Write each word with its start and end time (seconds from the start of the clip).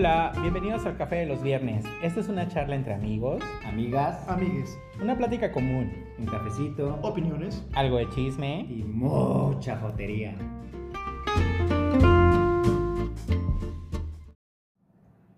Hola, 0.00 0.32
bienvenidos 0.40 0.86
al 0.86 0.96
Café 0.96 1.16
de 1.16 1.26
los 1.26 1.42
Viernes. 1.42 1.84
Esta 2.02 2.20
es 2.20 2.28
una 2.30 2.48
charla 2.48 2.74
entre 2.74 2.94
amigos, 2.94 3.42
amigas, 3.66 4.26
amigues, 4.30 4.78
una 4.98 5.14
plática 5.14 5.52
común, 5.52 5.92
un 6.18 6.24
cafecito, 6.24 6.98
opiniones, 7.02 7.62
algo 7.74 7.98
de 7.98 8.08
chisme 8.08 8.60
y 8.70 8.82
mucha 8.82 9.76
jotería. 9.76 10.34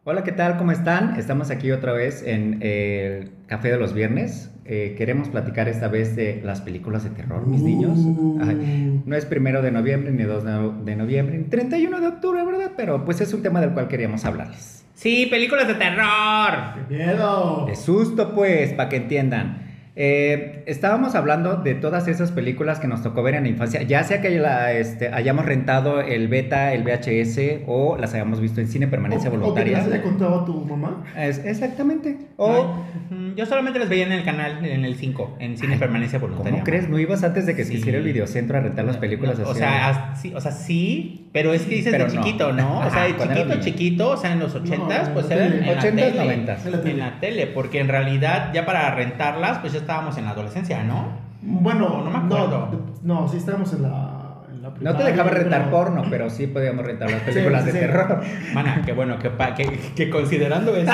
Hola, 0.05 0.25
¿qué 0.25 0.33
tal? 0.33 0.57
¿Cómo 0.57 0.73
están? 0.73 1.15
Estamos 1.17 1.51
aquí 1.51 1.71
otra 1.71 1.93
vez 1.93 2.25
en 2.27 2.59
el 2.61 3.31
Café 3.47 3.71
de 3.71 3.79
los 3.79 3.95
Viernes. 3.95 4.51
Eh, 4.65 4.97
queremos 4.99 5.29
platicar 5.29 5.69
esta 5.69 5.87
vez 5.87 6.17
de 6.17 6.43
las 6.43 6.61
películas 6.61 7.05
de 7.05 7.11
terror, 7.11 7.47
mis 7.47 7.63
niños. 7.63 7.97
Uh. 7.99 9.03
no 9.07 9.15
es 9.15 9.25
primero 9.27 9.63
de 9.63 9.71
noviembre 9.71 10.11
ni 10.11 10.25
2 10.25 10.85
de 10.85 10.97
noviembre, 10.97 11.39
ni 11.39 11.45
31 11.45 12.01
de 12.01 12.07
octubre, 12.09 12.45
¿verdad? 12.45 12.73
Pero 12.77 13.05
pues 13.05 13.21
es 13.21 13.33
un 13.33 13.43
tema 13.43 13.61
del 13.61 13.75
cual 13.75 13.87
queríamos 13.87 14.25
hablarles. 14.25 14.85
Sí, 14.95 15.27
películas 15.31 15.69
de 15.69 15.75
terror. 15.75 16.85
¡Qué 16.89 16.97
miedo! 16.97 17.67
De 17.67 17.77
susto, 17.77 18.35
pues, 18.35 18.73
para 18.73 18.89
que 18.89 18.97
entiendan. 18.97 19.72
Eh, 19.95 20.65
estábamos 20.67 21.15
hablando 21.15 21.57
de 21.57 21.75
todas 21.75 22.09
esas 22.09 22.33
películas 22.33 22.81
que 22.81 22.89
nos 22.89 23.03
tocó 23.03 23.23
ver 23.23 23.35
en 23.35 23.43
la 23.43 23.51
infancia, 23.51 23.83
ya 23.83 24.03
sea 24.05 24.23
que 24.23 24.31
la, 24.39 24.73
este, 24.73 25.09
hayamos 25.09 25.45
rentado 25.45 26.01
el 26.01 26.29
beta, 26.29 26.73
el 26.73 26.83
VHS 26.83 27.65
o 27.67 27.99
las 27.99 28.15
hayamos 28.15 28.41
visto 28.41 28.63
en 28.63 28.69
cine 28.69 28.89
permanencia 28.89 29.29
o, 29.29 29.33
voluntaria. 29.33 29.79
¿O 29.79 29.81
que 29.81 29.85
te 29.85 29.91
las 29.91 29.95
haya 30.01 30.03
contado 30.03 30.41
a 30.41 30.45
tu 30.47 30.65
mamá? 30.65 31.05
Es, 31.17 31.45
exactamente. 31.45 32.17
O, 32.39 32.75
Ay, 33.11 33.35
yo 33.37 33.45
solamente 33.45 33.79
las 33.79 33.91
veía 33.91 34.07
en 34.07 34.13
el 34.13 34.25
canal, 34.25 34.65
en 34.65 34.87
el 34.87 34.95
5, 34.95 35.37
en 35.41 35.59
cine 35.59 35.77
permanencia 35.77 36.19
voluntaria. 36.19 36.53
¿Cómo 36.53 36.65
crees? 36.65 36.89
¿No 36.89 36.99
ibas 36.99 37.23
antes 37.23 37.45
de 37.45 37.55
que 37.55 37.65
se 37.65 37.73
Sí. 37.73 37.79
hiciera 37.79 37.99
el 37.99 38.05
videocentro 38.05 38.57
a 38.57 38.61
rentar 38.63 38.87
las 38.87 38.97
películas 38.97 39.39
No, 39.39 39.45
así? 39.45 39.53
O 39.53 39.55
sea, 39.55 40.15
sí, 40.17 40.33
o 40.35 40.41
sea, 40.41 40.53
sí, 40.53 41.22
pero 41.33 41.55
es 41.55 41.63
que 41.63 41.77
dices 41.77 41.93
Pero 41.93 42.05
de 42.05 42.11
chiquito, 42.13 42.53
¿no? 42.53 42.79
O 42.81 42.91
sea, 42.91 43.05
Ajá, 43.05 43.05
de 43.05 43.09
era 43.11 43.35
chiquito, 43.35 43.61
chiquito, 43.61 44.11
o 44.11 44.17
sea, 44.17 44.33
en 44.33 44.41
los 44.41 44.55
80s, 44.55 45.09
No, 45.09 45.15
pues 45.15 45.31
en 45.31 45.39
la 45.39 45.45
tele. 45.49 45.59
en 45.59 45.67
la 45.67 45.83
80s, 45.83 45.95
tele. 45.95 46.45
90s. 46.47 46.67
En 46.67 46.73
la 46.73 46.81
tele. 46.81 46.91
En 46.91 46.99
la 46.99 47.21
tele, 47.21 47.47
porque 47.47 47.81
en 47.81 47.89
realidad 47.89 48.51
ya 48.53 48.67
para 48.67 48.95
rentarlas, 48.95 49.59
pues 49.59 49.73
ya 49.73 49.79
estábamos 49.81 50.17
en 50.19 50.25
la 50.27 50.31
adolescencia, 50.33 50.83
¿no? 50.83 51.07
Bueno, 51.41 52.03
No 52.05 52.11
me 52.11 52.19
acuerdo. 52.19 52.69
No, 53.03 53.23
no, 53.23 53.29
sí 53.29 53.39
estábamos 53.39 53.73
en 53.73 53.83
la, 53.83 54.43
en 54.53 54.63
la 54.63 54.71
no 54.79 54.97
te 54.97 55.05
dejaba 55.05 55.31
rentar 55.31 55.61
pero- 55.65 55.71
porno, 55.71 56.05
pero 56.11 56.29
sí 56.31 56.47
podíamos 56.47 56.85
rentar 56.85 57.11
las 57.11 57.21
películas 57.25 57.65
Sí, 57.65 57.67
de 57.67 57.73
sí. 57.73 57.79
terror. 57.81 58.21
Mana, 58.55 58.83
qué 58.85 58.93
bueno 58.93 59.19
que, 59.19 59.31
que, 59.57 59.79
que 59.97 60.11
considerando 60.11 60.77
eso, 60.77 60.93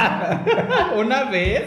una 0.98 1.24
vez 1.24 1.64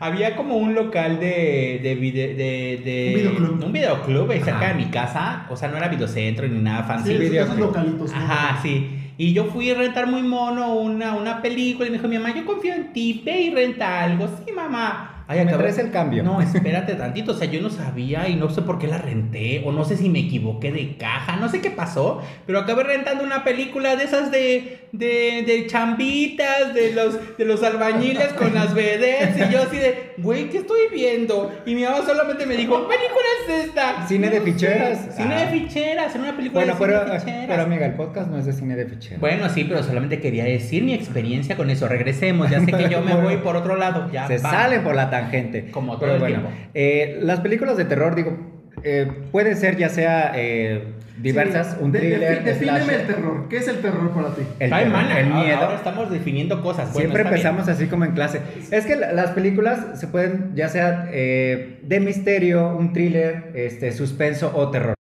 había 0.00 0.34
como 0.34 0.56
un 0.56 0.74
local 0.74 1.20
de, 1.20 1.78
de, 1.82 1.94
vide- 1.94 2.34
de, 2.34 2.80
de- 2.84 3.08
Un 3.08 3.14
videoclub. 3.36 3.64
un 3.66 3.72
videoclub 3.72 4.30
ahí 4.30 4.40
cerca 4.40 4.68
de 4.68 4.74
mi 4.74 4.86
casa, 4.86 5.46
o 5.50 5.56
sea, 5.56 5.68
no 5.68 5.76
era 5.76 5.88
videocentro 5.88 6.48
ni 6.48 6.58
nada 6.58 6.82
fancy. 6.84 7.12
Sí, 7.12 7.18
video- 7.18 7.44
esos 7.44 7.58
localitos. 7.58 8.10
¿no? 8.10 8.16
Ajá, 8.16 8.58
sí. 8.62 8.96
Y 9.18 9.34
yo 9.34 9.44
fui 9.44 9.70
a 9.70 9.74
rentar 9.74 10.06
muy 10.06 10.22
mono 10.22 10.74
una, 10.76 11.14
una 11.14 11.42
película 11.42 11.86
y 11.86 11.90
me 11.90 11.98
dijo 11.98 12.08
mi 12.08 12.18
mamá, 12.18 12.34
yo 12.34 12.46
confío 12.46 12.72
en 12.74 12.92
ti, 12.94 13.22
ve 13.24 13.42
y 13.42 13.50
renta 13.54 14.02
algo. 14.02 14.26
Sí, 14.46 14.50
mamá. 14.52 15.19
Ay, 15.32 15.44
¿Me 15.44 15.52
traes 15.52 15.78
el 15.78 15.90
cambio? 15.92 16.22
No, 16.24 16.40
espérate 16.42 16.94
tantito. 16.94 17.32
O 17.32 17.34
sea, 17.36 17.46
yo 17.48 17.60
no 17.60 17.70
sabía 17.70 18.28
y 18.28 18.34
no 18.34 18.50
sé 18.50 18.62
por 18.62 18.78
qué 18.80 18.88
la 18.88 18.98
renté. 18.98 19.62
O 19.64 19.70
no 19.70 19.84
sé 19.84 19.96
si 19.96 20.08
me 20.08 20.18
equivoqué 20.20 20.72
de 20.72 20.96
caja. 20.96 21.36
No 21.36 21.48
sé 21.48 21.60
qué 21.60 21.70
pasó. 21.70 22.20
Pero 22.46 22.58
acabé 22.58 22.82
rentando 22.82 23.22
una 23.22 23.44
película 23.44 23.94
de 23.94 24.04
esas 24.04 24.32
de, 24.32 24.88
de, 24.90 25.44
de 25.46 25.66
chambitas, 25.68 26.74
de 26.74 26.92
los, 26.94 27.36
de 27.38 27.44
los 27.44 27.62
albañiles 27.62 28.32
con 28.32 28.52
las 28.54 28.74
vedettes. 28.74 29.48
Y 29.48 29.52
yo 29.52 29.62
así 29.62 29.76
de, 29.76 30.14
güey, 30.18 30.48
¿qué 30.50 30.58
estoy 30.58 30.80
viendo? 30.92 31.52
Y 31.64 31.74
mi 31.76 31.84
mamá 31.84 31.98
solamente 32.04 32.44
me 32.46 32.56
dijo, 32.56 32.88
¿qué 32.88 32.96
película 32.96 33.26
es 33.46 33.64
esta? 33.66 34.06
Cine 34.08 34.30
de 34.30 34.38
sé. 34.38 34.44
ficheras. 34.44 35.14
Cine 35.16 35.34
Ah. 35.34 35.44
de 35.46 35.60
ficheras. 35.60 36.14
Era 36.14 36.24
una 36.24 36.36
película 36.36 36.64
Bueno, 36.64 36.72
de 36.74 36.78
pero, 36.86 37.00
cine 37.04 37.12
de 37.12 37.20
ficheras. 37.20 37.46
pero 37.48 37.62
amiga, 37.62 37.86
el 37.86 37.94
podcast 37.94 38.28
no 38.30 38.38
es 38.38 38.46
de 38.46 38.52
cine 38.52 38.74
de 38.76 38.86
ficheras. 38.86 39.20
Bueno, 39.20 39.48
sí, 39.48 39.64
pero 39.64 39.82
solamente 39.82 40.20
quería 40.20 40.44
decir 40.44 40.82
mi 40.82 40.92
experiencia 40.94 41.56
con 41.56 41.70
eso. 41.70 41.86
Regresemos, 41.86 42.50
ya 42.50 42.60
sé 42.64 42.72
que 42.72 42.88
yo 42.88 43.00
me 43.02 43.14
voy 43.20 43.36
por 43.36 43.54
otro 43.56 43.76
lado. 43.76 44.10
Ya 44.12 44.26
se 44.26 44.38
va. 44.38 44.50
salen 44.50 44.82
por 44.82 44.94
la 44.96 45.08
tangente. 45.22 45.70
Como 45.70 45.92
todo 45.92 46.00
Pero 46.02 46.14
el 46.14 46.20
bueno, 46.20 46.38
tiempo. 46.48 46.58
eh, 46.74 47.18
las 47.22 47.40
películas 47.40 47.76
de 47.76 47.84
terror, 47.84 48.14
digo, 48.14 48.36
eh, 48.82 49.10
puede 49.32 49.56
ser 49.56 49.76
ya 49.76 49.88
sea 49.88 50.32
eh, 50.36 50.84
diversas, 51.20 51.72
Sí, 51.72 51.76
un 51.80 51.92
de- 51.92 51.98
thriller, 51.98 52.40
defi- 52.40 52.44
Defíneme 52.44 52.78
slasher, 52.80 53.00
el 53.00 53.06
terror. 53.06 53.48
¿Qué 53.50 53.56
es 53.58 53.68
el 53.68 53.76
terror 53.82 54.10
para 54.12 54.28
ti? 54.34 54.42
el, 54.58 54.72
Ay, 54.72 54.84
terror, 54.84 54.96
mana, 55.02 55.20
el 55.20 55.26
ahora- 55.32 55.44
miedo. 55.44 55.56
Ahora 55.58 55.76
estamos 55.76 56.10
definiendo 56.10 56.62
cosas. 56.62 56.86
Bueno, 56.94 56.98
Siempre 57.10 57.22
bien. 57.24 57.34
empezamos 57.34 57.68
así 57.68 57.86
como 57.88 58.04
en 58.06 58.12
clase. 58.12 58.40
Es 58.70 58.86
que 58.86 58.96
la- 58.96 59.12
las 59.12 59.30
películas 59.32 60.00
se 60.00 60.06
pueden, 60.06 60.52
ya 60.54 60.68
sea 60.68 61.08
eh, 61.12 61.78
de 61.82 62.00
misterio, 62.00 62.74
un 62.74 62.92
thriller, 62.94 63.50
este, 63.54 63.92
suspenso 63.92 64.50
o 64.54 64.70
terror. 64.70 64.94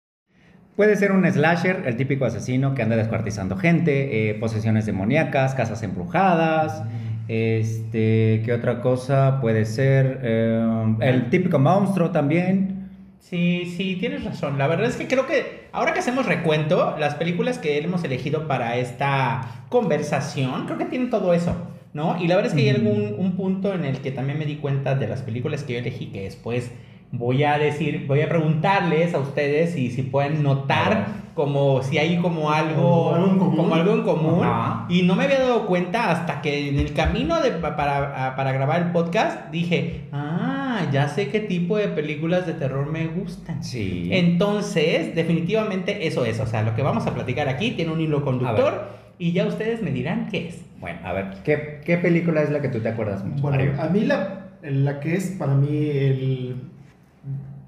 Puede 0.74 0.94
ser 0.96 1.10
un 1.10 1.28
slasher, 1.30 1.82
el 1.86 1.96
típico 1.96 2.24
asesino 2.24 2.74
que 2.74 2.82
anda 2.82 2.94
descuartizando 2.96 3.56
gente, 3.56 4.30
eh, 4.30 4.34
posesiones 4.34 4.86
demoníacas, 4.86 5.54
casas 5.56 5.82
embrujadas. 5.82 6.82
Este, 7.28 8.42
¿qué 8.44 8.52
otra 8.54 8.80
cosa 8.80 9.38
puede 9.40 9.66
ser? 9.66 10.20
Eh, 10.22 10.96
el 11.00 11.30
típico 11.30 11.58
monstruo 11.58 12.10
también. 12.10 12.88
Sí, 13.20 13.66
sí, 13.76 13.96
tienes 13.96 14.24
razón. 14.24 14.56
La 14.56 14.66
verdad 14.66 14.86
es 14.86 14.96
que 14.96 15.06
creo 15.06 15.26
que 15.26 15.68
ahora 15.72 15.92
que 15.92 15.98
hacemos 15.98 16.24
recuento, 16.24 16.96
las 16.98 17.14
películas 17.16 17.58
que 17.58 17.76
hemos 17.78 18.02
elegido 18.02 18.48
para 18.48 18.78
esta 18.78 19.64
conversación, 19.68 20.64
creo 20.64 20.78
que 20.78 20.86
tienen 20.86 21.10
todo 21.10 21.34
eso, 21.34 21.54
¿no? 21.92 22.18
Y 22.18 22.26
la 22.26 22.36
verdad 22.36 22.52
es 22.52 22.56
que 22.56 22.62
hay 22.62 22.74
algún 22.74 23.14
un 23.18 23.36
punto 23.36 23.74
en 23.74 23.84
el 23.84 23.98
que 23.98 24.10
también 24.10 24.38
me 24.38 24.46
di 24.46 24.56
cuenta 24.56 24.94
de 24.94 25.08
las 25.08 25.20
películas 25.20 25.64
que 25.64 25.74
yo 25.74 25.78
elegí 25.80 26.06
que 26.06 26.22
después 26.22 26.70
voy 27.12 27.42
a 27.44 27.58
decir, 27.58 28.04
voy 28.06 28.20
a 28.20 28.28
preguntarles 28.28 29.14
a 29.14 29.18
ustedes 29.18 29.72
si, 29.72 29.90
si 29.90 30.02
pueden 30.02 30.42
notar 30.42 31.06
como 31.34 31.82
si 31.84 31.98
hay 31.98 32.16
como 32.18 32.50
algo, 32.50 33.14
Algo 33.14 33.30
en 33.30 33.38
común. 33.38 33.56
como 33.56 33.74
algo 33.76 33.92
en 33.94 34.02
común. 34.02 34.44
Ajá. 34.44 34.86
Y 34.88 35.02
no 35.02 35.14
me 35.14 35.24
había 35.24 35.38
dado 35.38 35.66
cuenta 35.66 36.10
hasta 36.10 36.40
que 36.42 36.68
en 36.68 36.78
el 36.80 36.92
camino 36.94 37.40
de, 37.40 37.52
pa- 37.52 37.76
para, 37.76 38.34
para 38.34 38.50
grabar 38.52 38.82
el 38.82 38.90
podcast 38.90 39.48
dije, 39.52 40.00
ah, 40.12 40.80
ya 40.92 41.06
sé 41.08 41.28
qué 41.28 41.38
tipo 41.40 41.76
de 41.76 41.86
películas 41.88 42.44
de 42.44 42.54
terror 42.54 42.90
me 42.90 43.06
gustan. 43.06 43.62
Sí. 43.62 44.08
Entonces, 44.12 45.14
definitivamente 45.14 46.08
eso 46.08 46.24
es. 46.24 46.40
O 46.40 46.46
sea, 46.46 46.62
lo 46.62 46.74
que 46.74 46.82
vamos 46.82 47.06
a 47.06 47.14
platicar 47.14 47.48
aquí 47.48 47.70
tiene 47.70 47.92
un 47.92 48.00
hilo 48.00 48.24
conductor 48.24 48.88
y 49.20 49.30
ya 49.32 49.46
ustedes 49.46 49.80
me 49.80 49.92
dirán 49.92 50.28
qué 50.30 50.48
es. 50.48 50.64
Bueno, 50.80 50.98
a 51.04 51.12
ver, 51.12 51.26
¿qué, 51.44 51.80
qué 51.84 51.98
película 51.98 52.42
es 52.42 52.50
la 52.50 52.60
que 52.60 52.68
tú 52.68 52.80
te 52.80 52.88
acuerdas 52.88 53.24
mucho? 53.24 53.42
Bueno, 53.42 53.58
Mario? 53.58 53.80
a 53.80 53.88
mí 53.88 54.00
la, 54.00 54.46
la 54.62 54.98
que 55.00 55.14
es 55.14 55.36
para 55.38 55.54
mí 55.54 55.68
el, 55.70 56.56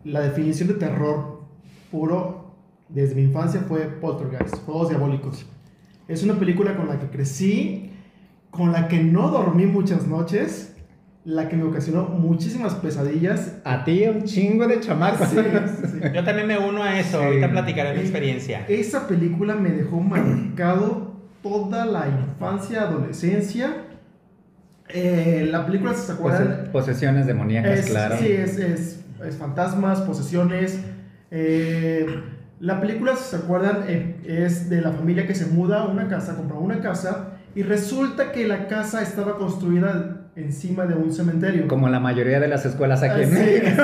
la 0.04 0.20
definición 0.20 0.68
de 0.68 0.74
terror 0.74 1.40
puro 1.90 2.52
desde 2.88 3.14
mi 3.14 3.22
infancia 3.22 3.60
fue 3.68 3.80
Poltergeist, 3.82 4.56
Juegos 4.64 4.88
Diabólicos. 4.88 5.46
Es 6.08 6.22
una 6.22 6.34
película 6.34 6.76
con 6.76 6.88
la 6.88 6.98
que 6.98 7.06
crecí, 7.06 7.90
con 8.50 8.72
la 8.72 8.88
que 8.88 9.02
no 9.02 9.30
dormí 9.30 9.66
muchas 9.66 10.06
noches, 10.08 10.74
la 11.24 11.48
que 11.48 11.56
me 11.56 11.64
ocasionó 11.64 12.04
muchísimas 12.04 12.74
pesadillas. 12.74 13.58
A 13.64 13.84
ti 13.84 14.04
un 14.08 14.24
chingo 14.24 14.66
de 14.66 14.80
chamacos. 14.80 15.28
Sí, 15.28 15.36
sí. 15.36 15.98
Yo 16.14 16.24
también 16.24 16.48
me 16.48 16.58
uno 16.58 16.82
a 16.82 16.98
eso. 16.98 17.18
Sí. 17.20 17.24
Ahorita 17.24 17.50
platicaré 17.50 17.94
mi 17.94 18.00
experiencia. 18.00 18.64
Esa 18.68 19.06
película 19.06 19.54
me 19.54 19.70
dejó 19.70 20.00
marcado 20.00 21.12
toda 21.42 21.84
la 21.86 22.08
infancia, 22.08 22.82
adolescencia. 22.82 23.84
Eh, 24.88 25.46
la 25.50 25.64
película, 25.66 25.94
se 25.94 26.10
acuerdan, 26.12 26.48
Pose- 26.48 26.70
posesiones 26.72 27.26
demoníacas, 27.26 27.78
Es- 27.78 27.86
claro. 27.90 28.16
Sí, 28.18 28.32
es, 28.32 28.58
es, 28.58 28.99
es 29.24 29.36
fantasmas, 29.36 30.00
posesiones. 30.02 30.80
Eh, 31.30 32.06
la 32.60 32.80
película, 32.80 33.16
si 33.16 33.24
se 33.30 33.36
acuerdan, 33.36 33.84
eh, 33.88 34.20
es 34.24 34.68
de 34.68 34.80
la 34.82 34.92
familia 34.92 35.26
que 35.26 35.34
se 35.34 35.46
muda 35.46 35.80
a 35.82 35.86
una 35.88 36.08
casa, 36.08 36.36
compra 36.36 36.58
una 36.58 36.80
casa 36.80 37.38
y 37.54 37.62
resulta 37.62 38.32
que 38.32 38.46
la 38.46 38.66
casa 38.68 39.02
estaba 39.02 39.38
construida 39.38 40.30
encima 40.36 40.86
de 40.86 40.94
un 40.94 41.12
cementerio. 41.12 41.66
Como 41.68 41.88
la 41.88 42.00
mayoría 42.00 42.38
de 42.40 42.48
las 42.48 42.64
escuelas 42.66 43.02
aquí 43.02 43.20
Ah, 43.20 43.22
en 43.22 43.30
sí, 43.30 43.36
México. 43.36 43.82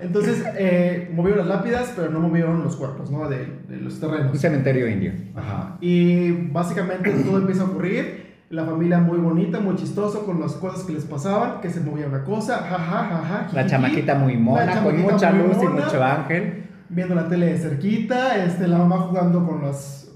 Entonces, 0.00 0.44
eh, 0.58 1.10
movieron 1.14 1.46
las 1.48 1.56
lápidas, 1.58 1.92
pero 1.94 2.10
no 2.10 2.20
movieron 2.20 2.62
los 2.64 2.76
cuerpos, 2.76 3.10
¿no? 3.10 3.28
De, 3.28 3.46
de 3.68 3.76
los 3.76 4.00
terrenos. 4.00 4.32
Un 4.32 4.38
cementerio 4.38 4.88
indio. 4.88 5.12
Ajá. 5.34 5.76
Y 5.80 6.32
básicamente 6.50 7.10
todo 7.24 7.38
empieza 7.38 7.62
a 7.62 7.66
ocurrir. 7.66 8.31
La 8.52 8.66
familia 8.66 8.98
muy 8.98 9.16
bonita, 9.16 9.60
muy 9.60 9.76
chistoso 9.76 10.26
con 10.26 10.38
las 10.38 10.52
cosas 10.52 10.82
que 10.84 10.92
les 10.92 11.06
pasaban, 11.06 11.62
que 11.62 11.70
se 11.70 11.80
movía 11.80 12.06
una 12.06 12.22
cosa, 12.22 12.58
jaja, 12.58 13.08
jaja. 13.08 13.48
La 13.50 13.62
jiji, 13.62 13.70
chamaquita 13.70 14.14
muy 14.14 14.36
mona, 14.36 14.66
La 14.66 14.82
con 14.82 15.00
mucha 15.00 15.32
luz 15.32 15.56
y 15.58 15.64
mona. 15.64 15.86
mucho 15.86 16.04
ángel. 16.04 16.64
Viendo 16.90 17.14
la 17.14 17.28
tele 17.28 17.46
de 17.46 17.58
cerquita, 17.58 18.44
este, 18.44 18.68
la 18.68 18.76
mamá 18.76 18.98
jugando 19.08 19.46
con 19.46 19.62
los, 19.62 20.12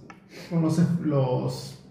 con 0.51 0.61
los, 0.61 0.79
los 1.03 1.83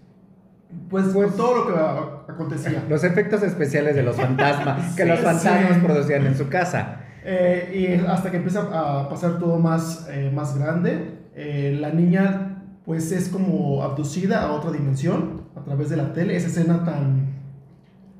pues, 0.88 1.06
con 1.06 1.32
todo 1.36 1.56
lo 1.56 1.66
que 1.66 2.32
acontecía. 2.32 2.84
Los 2.88 3.02
efectos 3.02 3.42
especiales 3.42 3.96
de 3.96 4.04
los 4.04 4.14
fantasmas 4.14 4.94
que 4.96 5.02
Sí, 5.02 5.08
los 5.08 5.18
fantasmas 5.18 5.74
sí. 5.74 5.80
producían 5.84 6.26
en 6.26 6.36
su 6.36 6.48
casa. 6.48 7.00
Eh, 7.24 7.98
y 8.00 8.06
hasta 8.06 8.30
que 8.30 8.36
empieza 8.36 8.68
a 8.72 9.08
pasar 9.08 9.40
todo 9.40 9.58
más, 9.58 10.06
eh, 10.12 10.30
más 10.32 10.56
grande, 10.56 11.22
eh, 11.34 11.76
la 11.80 11.90
niña 11.90 12.62
pues 12.84 13.10
es 13.10 13.30
como 13.30 13.82
abducida 13.82 14.44
a 14.44 14.52
otra 14.52 14.70
dimensión 14.70 15.35
a 15.56 15.64
través 15.64 15.88
de 15.90 15.96
la 15.96 16.12
tele, 16.12 16.36
esa 16.36 16.48
escena 16.48 16.84
tan 16.84 17.34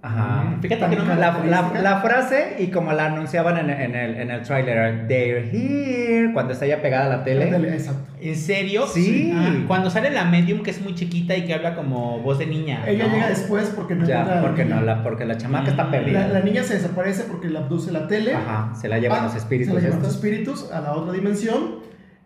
Ajá. 0.03 0.57
Fíjate 0.61 0.89
que 0.91 0.97
no 1.03 1.05
La, 1.17 1.41
la- 1.45 1.81
la 1.83 2.01
frase 2.01 2.57
y 2.61 2.69
como 2.69 2.93
la 2.93 3.07
anunciaban 3.07 3.57
en, 3.59 3.71
en 3.71 3.95
el, 3.97 4.15
en 4.21 4.31
el 4.31 4.43
trailer, 4.43 5.09
they're 5.09 5.51
here, 5.51 6.33
cuando 6.33 6.53
está 6.53 6.65
ya 6.65 6.81
pegada 6.81 7.07
a 7.07 7.17
la 7.17 7.25
tele. 7.25 7.51
La 7.51 7.57
tele, 7.57 7.75
Exacto. 7.75 8.13
¿En 8.21 8.37
serio? 8.37 8.87
Sí. 8.87 9.33
Ah, 9.35 9.65
cuando 9.67 9.91
sale 9.91 10.11
la 10.11 10.25
medium 10.27 10.63
que 10.63 10.71
es 10.71 10.81
muy 10.81 10.95
chiquita 10.95 11.37
y 11.37 11.45
que 11.45 11.55
habla 11.55 11.75
como 11.75 12.21
voz 12.21 12.39
de 12.39 12.47
niña. 12.47 12.85
Ella 12.87 13.09
¿no? 13.09 13.15
llega 13.15 13.29
después 13.29 13.73
porque 13.75 13.97
no 13.97 14.07
Ya, 14.07 14.41
porque 14.43 14.65
niña. 14.65 14.77
no, 14.77 14.83
la, 14.83 15.03
porque 15.03 15.25
la 15.25 15.37
chamaca 15.39 15.71
está 15.71 15.85
Mm. 15.87 15.91
perdida. 15.91 16.29
La, 16.29 16.41
niña 16.41 16.63
se 16.63 16.75
desaparece 16.75 17.25
porque 17.25 17.49
la 17.49 17.61
abduce 17.61 17.91
la 17.91 18.07
tele. 18.07 18.33
Ajá, 18.35 18.75
se 18.81 18.89
la 18.89 18.99
llevan 19.01 19.23
Ah, 19.23 19.25
los 19.25 19.35
espíritus 19.35 19.75
Se 19.75 19.81
la 19.81 19.87
llevan 19.89 20.03
los 20.05 20.15
espíritus 20.15 20.71
a 20.71 20.83
la 20.83 20.93
otra 20.93 21.13
dimensión. 21.15 21.81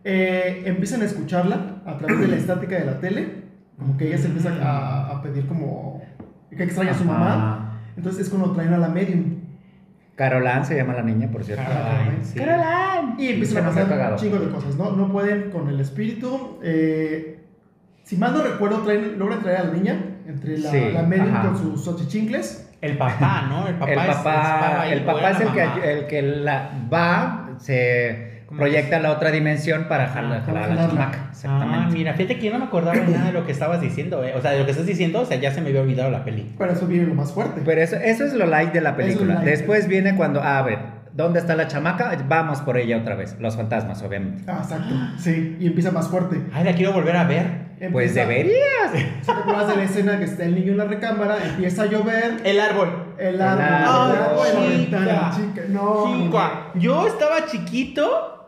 Eh, 0.04 0.64
empiezan 0.66 1.00
a 1.00 1.06
escucharla 1.06 1.80
a 1.86 1.96
través 1.96 2.20
de 2.20 2.28
la 2.28 2.36
estática 2.42 2.76
de 2.78 2.84
la 2.84 3.00
tele. 3.00 3.48
Como 3.80 3.96
que 3.96 4.06
ella 4.08 4.18
se 4.18 4.26
empieza 4.28 4.50
a, 4.62 5.08
a 5.10 5.22
pedir 5.22 5.46
como 5.48 6.00
que 6.56 6.62
extraña 6.62 6.92
a 6.92 6.94
su 6.94 7.04
mamá. 7.04 7.80
Entonces 7.96 8.22
es 8.26 8.28
cuando 8.30 8.52
traen 8.52 8.72
a 8.72 8.78
la 8.78 8.88
medium. 8.88 9.40
Caroline 10.16 10.64
se 10.64 10.76
llama 10.76 10.92
la 10.92 11.02
niña, 11.02 11.28
por 11.32 11.42
cierto. 11.42 11.64
Caroline, 11.64 12.22
sí. 12.24 12.38
Caroline. 12.38 13.14
Y 13.18 13.28
empiezan 13.30 13.64
a 13.64 13.68
pasar 13.70 14.12
un 14.12 14.16
chingo 14.18 14.38
de 14.38 14.50
cosas, 14.50 14.76
¿no? 14.76 14.92
No 14.92 15.10
pueden 15.10 15.50
con 15.50 15.68
el 15.68 15.80
espíritu. 15.80 16.58
eh, 16.62 17.38
si 18.04 18.16
mal 18.16 18.32
no 18.34 18.42
recuerdo, 18.42 18.78
traen, 18.82 19.18
logran 19.18 19.40
traer 19.40 19.58
a 19.58 19.64
la 19.64 19.72
niña 19.72 19.94
entre 20.26 20.58
la, 20.58 20.70
Sí, 20.70 20.90
la 20.92 21.02
medium 21.04 21.34
ajá. 21.34 21.48
con 21.48 21.56
sus 21.58 21.84
xochichincles. 21.84 22.66
El 22.80 22.96
papá, 22.98 23.46
¿no? 23.48 23.66
El 23.68 23.74
papá, 23.74 23.92
el 23.92 23.98
es- 23.98 24.16
papá, 24.16 24.80
ahí, 24.82 24.92
el 24.92 25.04
papá 25.04 25.18
era 25.20 25.30
es 25.30 25.40
el 25.40 25.48
que, 25.52 25.92
el 25.92 26.06
que 26.06 26.22
la 26.22 26.70
va, 26.92 27.50
se 27.58 28.29
Como 28.50 28.58
proyecta 28.60 28.90
que- 28.90 28.94
a 28.96 29.00
la 29.00 29.12
otra 29.12 29.30
dimensión 29.30 29.84
para 29.88 30.04
Ajá, 30.04 30.14
jalar, 30.14 30.44
para 30.44 30.60
jalar 30.64 30.70
a 30.70 30.74
la 30.82 30.88
chamaca. 30.88 31.18
Ah, 31.22 31.28
Exactamente. 31.30 31.94
mira, 31.94 32.14
fíjate 32.14 32.38
que 32.38 32.46
yo 32.46 32.52
no 32.52 32.58
me 32.58 32.64
acordaba 32.66 32.96
nada 33.08 33.26
de 33.26 33.32
lo 33.32 33.46
que 33.46 33.52
estabas 33.52 33.80
diciendo, 33.80 34.22
eh. 34.24 34.34
O 34.36 34.42
sea, 34.42 34.50
de 34.50 34.58
lo 34.58 34.64
que 34.66 34.72
estás 34.72 34.86
diciendo, 34.86 35.20
o 35.20 35.24
sea, 35.24 35.38
ya 35.38 35.52
se 35.52 35.60
me 35.62 35.68
había 35.68 35.80
olvidado 35.82 36.10
la 36.10 36.24
peli. 36.24 36.52
Para 36.58 36.72
eso 36.72 36.86
viene 36.86 37.06
lo 37.06 37.14
más 37.14 37.32
fuerte. 37.32 37.62
Pero 37.64 37.80
eso, 37.80 37.96
eso 37.96 38.24
es 38.24 38.34
lo 38.34 38.46
light 38.46 38.72
de 38.72 38.80
la 38.80 38.96
película. 38.96 39.36
Después 39.40 39.86
viene 39.88 40.16
cuando, 40.16 40.42
ah, 40.42 40.58
a 40.58 40.62
ver, 40.62 40.78
¿dónde 41.12 41.38
está 41.38 41.54
la 41.56 41.68
chamaca? 41.68 42.12
Vamos 42.28 42.60
por 42.60 42.76
ella 42.76 42.98
otra 42.98 43.14
vez. 43.14 43.36
Los 43.40 43.56
fantasmas, 43.56 44.02
obviamente. 44.02 44.42
Ah, 44.48 44.60
exacto. 44.62 44.94
Sí, 45.18 45.56
y 45.60 45.66
empieza 45.68 45.90
más 45.92 46.08
fuerte. 46.08 46.40
Ay, 46.52 46.64
la 46.64 46.74
quiero 46.74 46.92
volver 46.92 47.16
a 47.16 47.24
ver. 47.24 47.70
Pues 47.92 48.14
Empieza- 48.14 48.28
deberías. 48.28 48.90
Si 49.22 49.26
te 49.26 49.32
acuerdas 49.32 49.68
de 49.68 49.76
la 49.76 49.82
escena 49.84 50.18
que 50.18 50.24
está 50.24 50.44
el 50.44 50.54
niño 50.54 50.72
en 50.72 50.78
la 50.78 50.84
recámara, 50.84 51.36
empieza 51.46 51.84
a 51.84 51.86
llover, 51.86 52.38
El 52.44 52.60
árbol. 52.60 53.14
el 53.18 53.40
árbol, 53.40 53.64
El 53.64 53.70
el 53.70 53.86
árbol. 53.86 54.16
árbol 54.18 54.46
en 54.48 54.54
la 54.54 54.76
chica. 54.84 54.98
ventana, 54.98 55.30
chica. 55.34 55.62
No. 55.70 56.04
Chica. 56.26 56.50
Yo 56.74 57.06
estaba 57.06 57.46
chiquito 57.46 58.39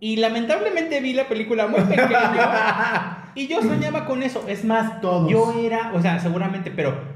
y 0.00 0.16
lamentablemente 0.16 1.00
vi 1.00 1.12
la 1.12 1.28
película 1.28 1.66
muy 1.66 1.80
pequeño 1.80 2.08
y 3.34 3.46
yo 3.46 3.62
soñaba 3.62 4.06
con 4.06 4.22
eso. 4.22 4.44
Es 4.48 4.64
más, 4.64 5.00
Todos. 5.00 5.30
yo 5.30 5.54
era, 5.58 5.92
o 5.94 6.02
sea, 6.02 6.18
seguramente, 6.20 6.70
pero 6.70 7.14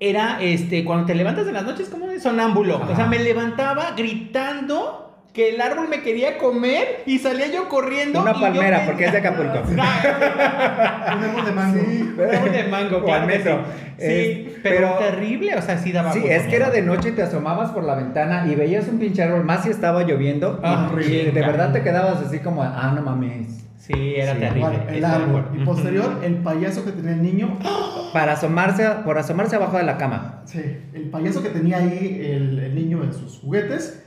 era 0.00 0.40
este 0.40 0.84
cuando 0.84 1.06
te 1.06 1.14
levantas 1.14 1.46
en 1.46 1.54
las 1.54 1.64
noches 1.64 1.88
como 1.88 2.06
un 2.06 2.20
sonámbulo. 2.20 2.80
O 2.90 2.96
sea, 2.96 3.06
me 3.06 3.18
levantaba 3.18 3.92
gritando 3.96 5.01
que 5.32 5.54
el 5.54 5.60
árbol 5.62 5.88
me 5.88 6.02
quería 6.02 6.36
comer 6.36 7.02
y 7.06 7.18
salía 7.18 7.46
yo 7.50 7.68
corriendo. 7.68 8.20
Una 8.20 8.34
yo 8.34 8.40
palmera, 8.40 8.80
me- 8.80 8.86
porque 8.86 9.06
es 9.06 9.12
de 9.12 9.18
Acapulco. 9.18 9.60
Un 9.70 9.80
árbol 9.80 11.44
de 11.46 11.52
mango. 11.52 11.80
Un 11.80 12.20
árbol 12.34 12.52
de 12.52 12.64
mango, 12.64 13.04
claro 13.04 13.26
que 13.26 13.38
sí. 13.38 14.54
Pero, 14.62 14.76
pero- 14.78 14.98
terrible, 14.98 15.54
o 15.56 15.62
sea, 15.62 15.78
sí 15.78 15.90
daba 15.92 16.12
Sí, 16.12 16.22
es 16.26 16.42
que 16.44 16.56
era 16.56 16.70
de 16.70 16.82
noche 16.82 17.10
y 17.10 17.12
te 17.12 17.22
asomabas 17.22 17.70
por 17.70 17.84
la 17.84 17.94
ventana 17.94 18.46
y 18.46 18.54
veías 18.54 18.86
un 18.88 18.98
pinche 18.98 19.22
árbol, 19.22 19.44
más 19.44 19.62
si 19.64 19.70
estaba 19.70 20.02
lloviendo. 20.04 20.58
y- 20.62 20.66
Ah, 20.66 20.88
y, 20.90 20.92
horrible. 20.92 21.32
de 21.32 21.40
verdad 21.40 21.72
te 21.72 21.82
quedabas 21.82 22.20
así 22.26 22.38
como, 22.40 22.62
ah, 22.62 22.92
no 22.94 23.02
mames. 23.02 23.64
Sí, 23.78 24.14
era 24.16 24.34
Sí, 24.34 24.38
terrible. 24.40 24.78
El 24.90 25.04
árbol. 25.04 25.48
Y 25.60 25.64
posterior, 25.64 26.20
el 26.22 26.36
payaso 26.36 26.84
que 26.84 26.92
tenía 26.92 27.12
el 27.12 27.22
niño. 27.22 27.58
Para 28.12 28.34
asomarse, 28.34 28.86
por 29.04 29.18
asomarse 29.18 29.56
abajo 29.56 29.76
de 29.78 29.82
la 29.82 29.96
cama. 29.96 30.42
Sí, 30.44 30.60
el 30.94 31.10
payaso 31.10 31.42
que 31.42 31.48
tenía 31.48 31.78
ahí 31.78 32.20
el, 32.32 32.58
el 32.60 32.74
niño 32.76 33.02
en 33.02 33.12
sus 33.12 33.40
juguetes. 33.40 34.01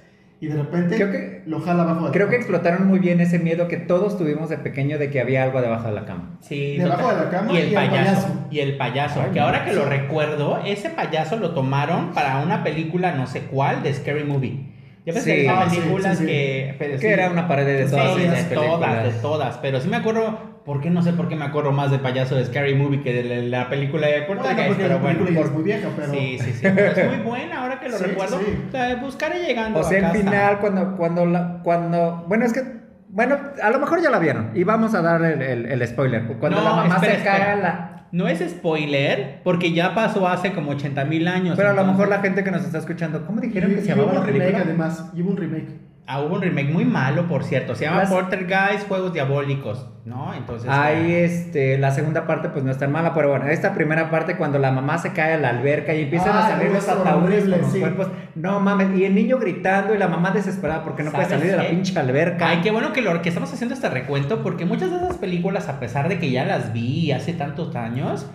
Y 0.45 0.47
de 0.49 0.57
repente 0.61 0.95
Creo 0.95 1.11
que- 1.11 1.41
lo 1.47 1.59
jala 1.59 1.81
abajo 1.83 2.01
de 2.01 2.05
la 2.07 2.11
Creo 2.11 2.29
que 2.29 2.35
explotaron 2.35 2.85
muy 2.87 2.99
bien 2.99 3.19
ese 3.19 3.39
miedo 3.39 3.67
que 3.67 3.77
todos 3.77 4.15
tuvimos 4.15 4.47
de 4.49 4.57
pequeño 4.59 4.99
de 4.99 5.09
que 5.09 5.19
había 5.19 5.41
algo 5.43 5.59
debajo 5.59 5.87
de 5.87 5.93
la 5.95 6.05
cama. 6.05 6.37
Sí, 6.41 6.77
Debajo 6.77 7.01
total. 7.01 7.17
de 7.17 7.23
la 7.25 7.29
cama 7.31 7.51
y 7.53 7.57
el 7.57 7.63
y 7.63 7.67
el 7.69 7.73
payaso, 7.73 8.21
payaso. 8.21 8.47
y 8.51 8.59
el 8.59 8.77
payaso, 8.77 9.21
Ay, 9.23 9.31
que 9.33 9.39
ahora 9.39 9.65
que 9.65 9.73
lo 9.73 9.85
recuerdo, 9.85 10.59
ese 10.63 10.91
payaso 10.91 11.37
lo 11.37 11.55
tomaron 11.55 12.13
para 12.13 12.37
una 12.43 12.63
película 12.63 13.13
no 13.15 13.25
sé 13.25 13.41
cuál 13.41 13.81
de 13.81 13.91
Scary 13.93 14.23
Movie. 14.23 14.74
Ya 15.05 15.13
ves 15.13 15.23
Sí. 15.23 15.45
Ah, 15.47 15.67
sí, 15.69 15.77
películas 15.77 16.17
sí, 16.17 16.23
sí. 16.23 16.27
que 16.27 16.75
pero 16.79 16.91
Que 16.93 16.99
sí, 16.99 17.07
era 17.07 17.29
una 17.29 17.47
pared 17.47 17.65
de 17.65 17.85
sí, 17.87 17.91
todas 17.91 18.15
de 18.49 18.55
todas, 18.55 19.03
de 19.03 19.11
todas, 19.21 19.57
pero 19.59 19.79
sí 19.79 19.87
me 19.87 19.97
acuerdo, 19.97 20.39
¿por 20.65 20.81
qué 20.81 20.89
no 20.89 21.03
sé 21.03 21.13
por 21.13 21.27
qué 21.29 21.35
me 21.35 21.45
acuerdo 21.45 21.71
más 21.71 21.91
del 21.91 21.99
payaso 21.99 22.35
de 22.35 22.43
Scary 22.45 22.73
Movie 22.73 23.01
que 23.03 23.13
de 23.13 23.23
la, 23.43 23.59
la 23.63 23.69
película 23.69 24.07
de 24.07 24.23
Puerto 24.23 24.43
Bueno, 24.43 24.75
pero 24.77 24.99
bueno. 24.99 25.19
por- 25.25 25.45
es 25.45 25.51
muy 25.51 25.63
vieja, 25.63 25.87
pero. 25.95 26.11
Sí, 26.11 26.39
sí, 26.39 26.53
sí, 26.53 26.59
pero 26.75 26.91
es 26.91 27.07
muy 27.07 27.17
buena 27.23 27.61
ahora 27.61 27.79
que 27.79 27.89
lo 27.89 27.97
Sí, 27.99 28.03
recuerdo. 28.05 28.39
sí. 28.39 28.45
O 28.67 28.71
sea, 28.71 28.95
buscaré 28.95 29.39
llegando 29.45 29.79
O 29.79 29.83
sea, 29.83 29.93
a 29.93 29.97
el 29.97 30.05
casa. 30.05 30.15
final, 30.17 30.59
cuando, 30.59 30.97
cuando, 30.97 31.25
la- 31.27 31.59
cuando, 31.63 32.25
bueno, 32.27 32.45
es 32.45 32.53
que, 32.53 32.63
bueno, 33.09 33.37
a 33.61 33.69
lo 33.69 33.79
mejor 33.79 34.01
ya 34.01 34.09
la 34.09 34.17
vieron 34.19 34.51
y 34.55 34.63
vamos 34.63 34.95
a 34.95 35.01
dar 35.03 35.23
el, 35.23 35.41
el- 35.41 35.65
el 35.67 35.87
spoiler. 35.87 36.23
Cuando 36.39 36.57
No, 36.59 36.63
la 36.63 36.75
mamá 36.75 36.95
espera, 36.95 37.15
se 37.17 37.23
cae 37.23 37.37
espera. 37.37 37.53
a 37.53 37.55
la... 37.57 37.94
No 38.15 38.29
es 38.29 38.39
spoiler, 38.39 39.41
porque 39.43 39.73
ya 39.73 39.93
pasó 39.93 40.25
hace 40.25 40.53
como 40.53 40.71
80 40.71 41.03
mil 41.03 41.27
años. 41.27 41.57
Pero 41.57 41.71
a 41.71 41.73
lo 41.73 41.81
entonces- 41.81 41.97
mejor 42.05 42.15
la 42.15 42.21
gente 42.21 42.45
que 42.45 42.51
nos 42.51 42.63
está 42.63 42.77
escuchando, 42.77 43.25
¿cómo 43.25 43.43
Y, 43.43 43.47
dijeron 43.47 43.71
que 43.75 43.81
se 43.81 43.89
y 43.89 43.91
hubo 43.93 43.97
llamaba 44.03 44.13
la 44.13 44.19
un 44.21 44.25
remake, 44.27 44.41
película? 44.51 44.63
además. 44.65 45.11
Y 45.13 45.21
hubo 45.21 45.31
un 45.31 45.37
remake. 45.37 45.67
Ah, 46.07 46.21
hubo 46.21 46.35
un 46.35 46.41
remake 46.43 46.69
muy 46.71 46.85
malo, 46.85 47.27
por 47.27 47.43
cierto. 47.43 47.73
Se 47.73 47.85
llama 47.85 48.01
Las- 48.01 48.11
Poltergeist, 48.11 48.87
Juegos 48.87 49.11
Diabólicos, 49.11 49.87
¿no? 50.05 50.35
Entonces. 50.35 50.69
Ahí 50.69 51.11
este, 51.13 51.79
la 51.79 51.89
segunda 51.89 52.27
parte 52.27 52.49
pues 52.49 52.63
no 52.63 52.69
es 52.69 52.77
tan 52.77 52.91
mala, 52.91 53.13
pero 53.15 53.29
bueno, 53.29 53.47
esta 53.47 53.73
primera 53.73 54.11
parte 54.11 54.37
cuando 54.37 54.59
la 54.59 54.71
mamá 54.71 54.99
se 54.99 55.13
cae 55.13 55.33
a 55.33 55.37
la 55.39 55.49
alberca 55.49 55.95
y 55.95 56.03
empiezan 56.03 56.29
a 56.35 56.45
Ay, 56.45 56.51
salir 56.53 56.71
los 56.71 56.83
es 56.83 56.89
ataúdes 56.89 57.41
con 57.45 57.51
los 57.59 57.71
sí. 57.71 57.79
cuerpos, 57.79 58.07
no 58.35 58.59
mames, 58.59 58.95
y 58.95 59.03
el 59.05 59.15
niño 59.15 59.39
gritando 59.39 59.95
y 59.95 59.97
la 59.97 60.07
mamá 60.07 60.29
desesperada 60.29 60.83
porque 60.83 61.01
no 61.01 61.09
puede 61.11 61.25
¿Sabes 61.25 61.39
salir 61.39 61.51
de 61.57 61.63
la 61.63 61.69
pinche 61.71 61.97
alberca. 61.99 62.49
Ay, 62.49 62.59
qué 62.61 62.69
bueno 62.69 62.93
que, 62.93 63.01
lo, 63.01 63.19
que 63.23 63.29
estamos 63.29 63.51
haciendo 63.51 63.73
este 63.73 63.89
recuento, 63.89 64.43
porque 64.43 64.65
muchas 64.65 64.91
de 64.91 64.97
esas 64.97 65.17
películas, 65.17 65.69
a 65.69 65.79
pesar 65.79 66.07
de 66.07 66.19
que 66.19 66.29
ya 66.29 66.45
las 66.45 66.71
vi 66.71 67.11
hace 67.13 67.33
tantos 67.33 67.75
años, 67.75 68.29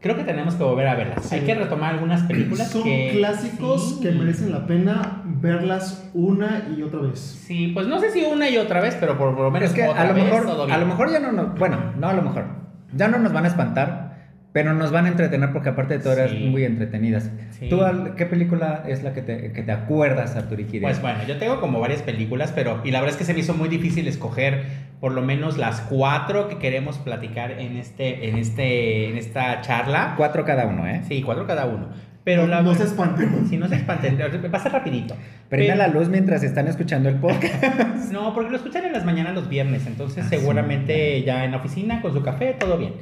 creo 0.00 0.16
que 0.16 0.24
tenemos 0.24 0.54
que 0.54 0.62
volver 0.64 0.86
a 0.86 0.94
verlas. 0.94 1.24
Sí. 1.24 1.34
Hay 1.36 1.40
que 1.42 1.54
retomar 1.54 1.94
algunas 1.94 2.22
películas 2.22 2.68
Son 2.70 2.82
que. 2.82 3.10
clásicos 3.12 3.96
sí. 3.96 4.02
que 4.02 4.12
merecen 4.12 4.52
la 4.52 4.66
pena 4.66 5.22
verlas 5.24 6.08
una 6.14 6.68
y 6.76 6.82
otra 6.82 7.00
vez. 7.00 7.18
Sí, 7.18 7.68
pues 7.74 7.86
no 7.86 7.98
sé 8.00 8.10
si 8.10 8.22
una 8.24 8.48
y 8.48 8.56
otra 8.58 8.80
vez, 8.80 8.96
pero 8.98 9.16
por, 9.18 9.34
por 9.34 9.44
lo 9.44 9.50
menos 9.50 9.70
es 9.70 9.74
que 9.74 9.86
otra 9.88 10.02
a 10.02 10.06
lo 10.06 10.14
vez, 10.14 10.24
mejor, 10.24 10.46
todo 10.46 10.62
a 10.62 10.66
bien. 10.66 10.80
lo 10.80 10.86
mejor 10.86 11.10
ya 11.10 11.20
no 11.20 11.32
nos, 11.32 11.58
bueno, 11.58 11.78
no 11.98 12.08
a 12.08 12.12
lo 12.12 12.22
mejor, 12.22 12.44
ya 12.92 13.08
no 13.08 13.18
nos 13.18 13.32
van 13.32 13.44
a 13.44 13.48
espantar, 13.48 14.05
pero 14.56 14.72
nos 14.72 14.90
van 14.90 15.04
a 15.04 15.08
entretener 15.08 15.52
porque 15.52 15.68
aparte 15.68 15.98
de 15.98 16.02
todo 16.02 16.14
eras 16.14 16.30
Sí. 16.30 16.38
muy 16.50 16.64
entretenidas. 16.64 17.30
Sí. 17.58 17.68
¿Tú 17.68 17.78
qué 18.16 18.24
película 18.24 18.84
es 18.88 19.02
la 19.02 19.12
que 19.12 19.20
te, 19.20 19.52
que 19.52 19.62
te 19.62 19.70
acuerdas, 19.70 20.34
Pues 20.80 21.02
bueno, 21.02 21.18
yo 21.28 21.36
tengo 21.36 21.60
como 21.60 21.78
varias 21.78 22.00
películas, 22.00 22.52
pero 22.54 22.80
y 22.82 22.90
la 22.90 23.00
verdad 23.00 23.12
es 23.12 23.18
que 23.18 23.24
se 23.26 23.34
me 23.34 23.40
hizo 23.40 23.52
muy 23.52 23.68
difícil 23.68 24.08
escoger 24.08 24.64
por 24.98 25.12
lo 25.12 25.20
menos 25.20 25.58
las 25.58 25.82
cuatro 25.82 26.48
que 26.48 26.56
queremos 26.56 26.96
platicar 26.96 27.50
en 27.50 27.76
este, 27.76 28.30
en 28.30 28.36
este, 28.38 29.10
en 29.10 29.18
esta 29.18 29.60
charla. 29.60 30.14
Cuatro 30.16 30.46
cada 30.46 30.64
uno, 30.66 30.86
¿eh? 30.88 31.02
Sí, 31.06 31.20
cuatro 31.20 31.46
cada 31.46 31.66
uno. 31.66 31.90
Pero 32.24 32.42
no, 32.46 32.48
la 32.48 32.62
no 32.62 32.74
se 32.74 32.84
espanten. 32.84 33.46
si 33.50 33.58
no 33.58 33.68
se 33.68 33.74
espanten, 33.74 34.18
va 34.18 34.58
a 34.58 34.62
ser 34.62 34.72
rapidito. 34.72 35.14
Prenda 35.50 35.74
Pero- 35.74 35.76
la 35.76 35.88
luz 35.88 36.08
mientras 36.08 36.42
están 36.42 36.66
escuchando 36.66 37.10
el 37.10 37.16
podcast. 37.16 37.62
No, 38.10 38.32
porque 38.32 38.50
lo 38.52 38.56
escuchan 38.56 38.86
en 38.86 38.92
las 38.94 39.04
mañanas 39.04 39.34
los 39.34 39.50
viernes, 39.50 39.86
entonces 39.86 40.24
Ah, 40.24 40.28
sí. 40.30 40.36
seguramente 40.38 41.22
ya 41.24 41.44
en 41.44 41.50
la 41.50 41.58
oficina 41.58 42.00
con 42.00 42.14
su 42.14 42.22
café, 42.22 42.54
todo 42.58 42.78
bien. 42.78 42.94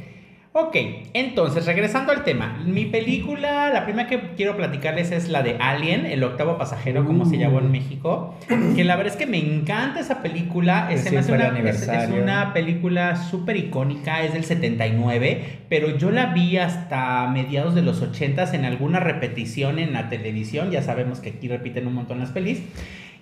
Ok, 0.56 0.76
entonces 1.14 1.66
regresando 1.66 2.12
al 2.12 2.23
tema, 2.23 2.62
mi 2.64 2.84
película, 2.84 3.70
la 3.70 3.84
primera 3.84 4.08
que 4.08 4.20
quiero 4.37 4.56
platicarles 4.56 5.11
es 5.11 5.28
la 5.28 5.42
de 5.42 5.56
Alien, 5.58 6.06
el 6.06 6.23
octavo 6.23 6.58
pasajero, 6.58 7.04
como 7.04 7.25
se 7.25 7.34
Uh. 7.34 7.40
llamó 7.40 7.58
en 7.58 7.73
México, 7.73 8.37
que 8.76 8.84
la 8.84 8.94
verdad 8.94 9.12
es 9.14 9.18
que 9.18 9.26
me 9.26 9.38
encanta 9.38 9.99
esa 9.99 10.23
película, 10.23 10.92
es, 10.92 11.11
me 11.11 11.18
hace 11.18 11.32
una, 11.32 11.49
es- 11.70 11.88
una 12.23 12.52
película 12.52 13.16
súper 13.16 13.56
icónica, 13.56 14.23
es 14.23 14.32
del 14.32 14.44
79, 14.44 15.42
pero 15.68 15.99
yo 15.99 16.12
la 16.12 16.26
vi 16.26 16.56
hasta 16.58 17.26
mediados 17.26 17.75
de 17.75 17.82
los 17.82 18.00
80 18.00 18.54
en 18.54 18.64
alguna 18.64 19.00
repetición 19.00 19.80
en 19.80 19.92
la 19.92 20.08
televisión, 20.08 20.70
ya 20.70 20.82
sabemos 20.82 21.18
que 21.18 21.30
aquí 21.30 21.49
repiten 21.49 21.88
un 21.88 21.94
montón 21.94 22.20
las 22.20 22.30
pelis. 22.30 22.62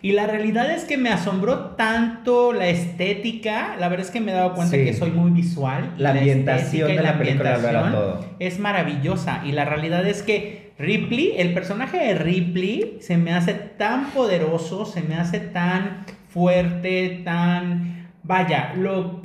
Y 0.04 0.12
la 0.12 0.26
realidad 0.26 0.68
es 0.72 0.84
que 0.84 0.96
me 0.98 1.10
asombró 1.10 1.76
tanto 1.76 2.52
la 2.52 2.66
estética, 2.66 3.76
la 3.78 3.88
verdad 3.88 4.04
es 4.06 4.10
que 4.12 4.20
me 4.20 4.32
he 4.32 4.34
dado 4.34 4.54
cuenta 4.54 4.76
Sí. 4.76 4.84
que 4.84 4.92
soy 4.94 5.12
muy 5.12 5.30
visual. 5.30 5.94
La 5.96 6.10
ambientación 6.10 6.90
estética 6.90 6.92
y 6.92 6.96
de 6.96 7.02
la 7.02 7.18
película 7.18 7.56
lo 7.56 7.68
era 7.68 7.78
ambientación 7.86 7.92
todo. 8.20 8.36
Es 8.40 8.58
maravillosa 8.58 9.42
y 9.44 9.52
la 9.52 9.64
realidad 9.64 10.04
es 10.06 10.22
que 10.22 10.72
Ripley, 10.78 11.34
el 11.36 11.54
personaje 11.54 11.98
de 11.98 12.14
Ripley, 12.16 12.96
se 13.00 13.16
me 13.16 13.32
hace 13.32 13.54
tan 13.54 14.10
poderoso, 14.10 14.84
se 14.86 15.02
me 15.02 15.14
hace 15.14 15.38
tan 15.38 16.04
fuerte, 16.28 17.22
tan... 17.24 18.10
Vaya, 18.24 18.72
lo... 18.76 19.22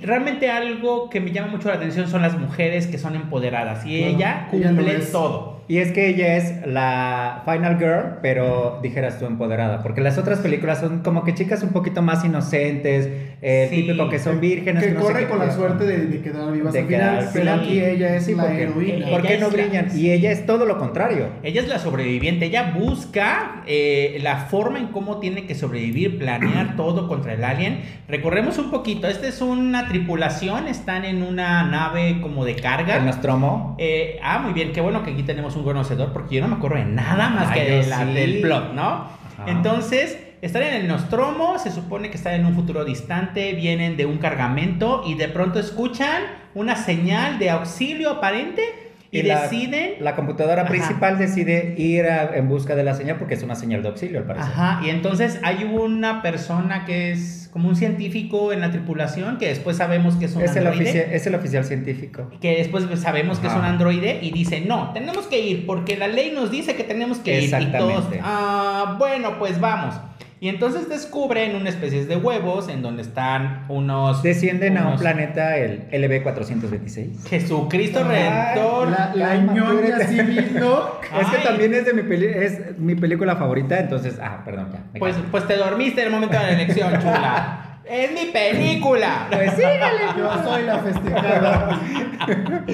Realmente 0.00 0.48
algo 0.50 1.10
que 1.10 1.20
me 1.20 1.32
llama 1.32 1.48
mucho 1.48 1.68
la 1.68 1.74
atención 1.74 2.08
son 2.08 2.22
las 2.22 2.38
mujeres 2.38 2.86
que 2.86 2.98
son 2.98 3.16
empoderadas 3.16 3.84
y 3.84 3.98
Claro, 3.98 4.14
ella 4.16 4.46
cumple 4.50 4.96
es. 4.96 5.10
todo. 5.10 5.57
Y 5.68 5.78
es 5.78 5.92
que 5.92 6.08
ella 6.08 6.36
es 6.36 6.66
la 6.66 7.42
Final 7.44 7.78
Girl, 7.78 8.18
pero 8.22 8.80
dijeras 8.82 9.18
tú 9.18 9.26
empoderada, 9.26 9.82
porque 9.82 10.00
las 10.00 10.16
otras 10.16 10.38
películas 10.38 10.80
son 10.80 11.00
como 11.00 11.24
que 11.24 11.34
chicas 11.34 11.62
un 11.62 11.70
poquito 11.70 12.00
más 12.00 12.24
inocentes, 12.24 13.27
el 13.40 13.68
Sí. 13.68 13.82
típico 13.82 14.08
que 14.08 14.18
son 14.18 14.40
vírgenes. 14.40 14.82
que 14.84 14.90
no 14.92 15.00
sé 15.00 15.06
corre 15.06 15.20
qué- 15.20 15.28
con 15.28 15.38
la 15.38 15.50
suerte 15.52 15.84
de, 15.84 16.06
de 16.06 16.20
quedar 16.20 16.52
vivas 16.52 16.72
de 16.72 16.80
al 16.80 16.86
quedar 16.88 17.10
final, 17.18 17.30
pero 17.32 17.52
aquí 17.52 17.80
ella 17.80 18.16
es 18.16 18.24
Sí, 18.26 18.34
la 18.34 18.42
porque- 18.44 18.62
heroína. 18.62 19.08
¿Por 19.08 19.22
qué 19.22 19.38
no 19.38 19.50
brillan? 19.50 19.88
Y 19.96 20.10
ella 20.10 20.32
es 20.32 20.44
todo 20.46 20.66
lo 20.66 20.76
contrario. 20.78 21.26
Ella 21.42 21.60
es 21.60 21.68
la 21.68 21.78
sobreviviente, 21.78 22.46
ella 22.46 22.74
busca 22.76 23.62
eh, 23.66 24.18
la 24.22 24.36
forma 24.46 24.78
en 24.78 24.88
cómo 24.88 25.18
tiene 25.20 25.46
que 25.46 25.54
sobrevivir, 25.54 26.18
planear 26.18 26.74
todo 26.76 27.06
contra 27.06 27.34
el 27.34 27.44
alien. 27.44 27.80
Recorremos 28.08 28.58
un 28.58 28.70
poquito, 28.70 29.06
esta 29.08 29.28
es 29.28 29.40
una 29.40 29.86
tripulación, 29.88 30.66
están 30.68 31.04
en 31.04 31.22
una 31.22 31.62
nave 31.64 32.18
como 32.20 32.44
de 32.44 32.56
carga. 32.56 32.96
El 32.96 33.04
Nostromo. 33.04 33.76
Eh, 33.78 34.18
ah, 34.22 34.38
muy 34.40 34.52
bien, 34.52 34.72
qué 34.72 34.80
bueno 34.80 35.02
que 35.04 35.12
aquí 35.12 35.22
tenemos 35.22 35.54
un 35.56 35.64
conocedor 35.64 36.12
porque 36.12 36.36
yo 36.36 36.40
no 36.42 36.48
me 36.48 36.56
acuerdo 36.56 36.76
de 36.78 36.86
nada 36.86 37.28
más 37.30 37.48
Ay, 37.50 37.60
que 37.60 37.70
de 37.70 37.82
yo 37.82 37.88
la- 37.88 38.04
sí. 38.06 38.12
del 38.14 38.40
plot, 38.40 38.72
¿no? 38.74 38.82
Ajá. 38.82 39.44
Entonces, 39.46 40.18
están 40.42 40.62
en 40.62 40.74
el 40.74 40.88
Nostromo, 40.88 41.58
se 41.58 41.70
supone 41.70 42.10
que 42.10 42.16
están 42.16 42.34
en 42.34 42.46
un 42.46 42.54
futuro 42.54 42.84
distante, 42.84 43.52
vienen 43.54 43.96
de 43.96 44.06
un 44.06 44.18
cargamento 44.18 45.02
y 45.06 45.14
de 45.14 45.28
pronto 45.28 45.58
escuchan 45.58 46.22
una 46.54 46.76
señal 46.76 47.38
de 47.38 47.50
auxilio 47.50 48.10
aparente 48.10 48.62
y, 49.10 49.22
la- 49.22 49.42
deciden... 49.42 49.92
La 50.00 50.14
computadora 50.14 50.62
Ajá. 50.62 50.70
principal 50.70 51.16
decide 51.18 51.74
ir 51.78 52.04
a- 52.04 52.36
en 52.36 52.48
busca 52.48 52.74
de 52.76 52.84
la 52.84 52.94
señal 52.94 53.16
porque 53.16 53.34
es 53.34 53.42
una 53.42 53.54
señal 53.54 53.82
de 53.82 53.88
auxilio, 53.88 54.18
al 54.18 54.24
parecer. 54.26 54.50
Ajá, 54.52 54.80
y 54.86 54.90
entonces 54.90 55.40
hay 55.42 55.64
una 55.64 56.20
persona 56.20 56.84
que 56.84 57.12
es 57.12 57.48
como 57.52 57.70
un 57.70 57.76
científico 57.76 58.52
en 58.52 58.60
la 58.60 58.70
tripulación 58.70 59.38
que 59.38 59.48
después 59.48 59.78
sabemos 59.78 60.16
que 60.16 60.26
es 60.26 60.36
un 60.36 60.42
Es 60.42 60.54
el, 60.56 60.66
androide. 60.66 60.92
ofici- 60.92 61.12
es 61.14 61.26
el 61.26 61.34
oficial 61.34 61.64
científico. 61.64 62.30
que 62.42 62.58
después 62.58 62.84
sabemos 63.00 63.38
que 63.38 63.46
es 63.46 63.52
Ajá. 63.54 63.60
un 63.60 63.66
androide 63.66 64.18
y 64.20 64.30
dice, 64.30 64.60
no, 64.60 64.92
tenemos 64.92 65.26
que 65.26 65.40
ir 65.40 65.64
porque 65.64 65.96
la 65.96 66.06
ley 66.08 66.30
nos 66.34 66.50
dice 66.50 66.76
que 66.76 66.84
tenemos 66.84 67.18
que 67.18 67.40
ir. 67.40 67.54
Y 67.58 67.66
todos, 67.72 68.04
ah, 68.22 68.96
bueno, 68.98 69.38
pues 69.38 69.58
vamos. 69.58 69.94
Y 70.40 70.48
entonces 70.48 70.88
descubren 70.88 71.56
una 71.56 71.68
especie 71.68 72.06
de 72.06 72.16
huevos 72.16 72.68
en 72.68 72.80
donde 72.80 73.02
están 73.02 73.64
unos... 73.68 74.22
Descienden 74.22 74.78
a 74.78 74.88
un 74.88 74.98
planeta, 74.98 75.56
el 75.56 75.90
LB426. 75.90 77.26
Jesucristo 77.28 78.00
Ay, 78.04 78.08
Redentor. 78.08 78.90
La, 78.90 79.12
la 79.14 79.36
ñoña 79.36 79.98
civil, 80.06 80.56
¿no? 80.60 81.00
Es 81.20 81.26
que 81.28 81.38
también 81.38 81.74
es 81.74 81.86
de 81.86 81.92
mi 81.92 82.02
peli 82.02 82.26
es 82.26 82.78
mi 82.78 82.94
película 82.94 83.36
favorita, 83.36 83.80
entonces, 83.80 84.18
ah, 84.22 84.42
perdón, 84.44 84.70
ya. 84.72 84.98
Pues, 84.98 85.16
pues 85.30 85.46
te 85.48 85.56
dormiste 85.56 86.02
en 86.02 86.06
el 86.06 86.12
momento 86.12 86.36
de 86.38 86.42
la 86.42 86.52
elección, 86.52 86.92
chula. 87.00 87.80
Es 87.84 88.12
mi 88.12 88.30
película. 88.30 89.26
Pues 89.30 89.52
sígale. 89.54 90.02
Yo 90.16 90.42
soy 90.44 90.62
la 90.64 90.78
festejada. 90.78 91.80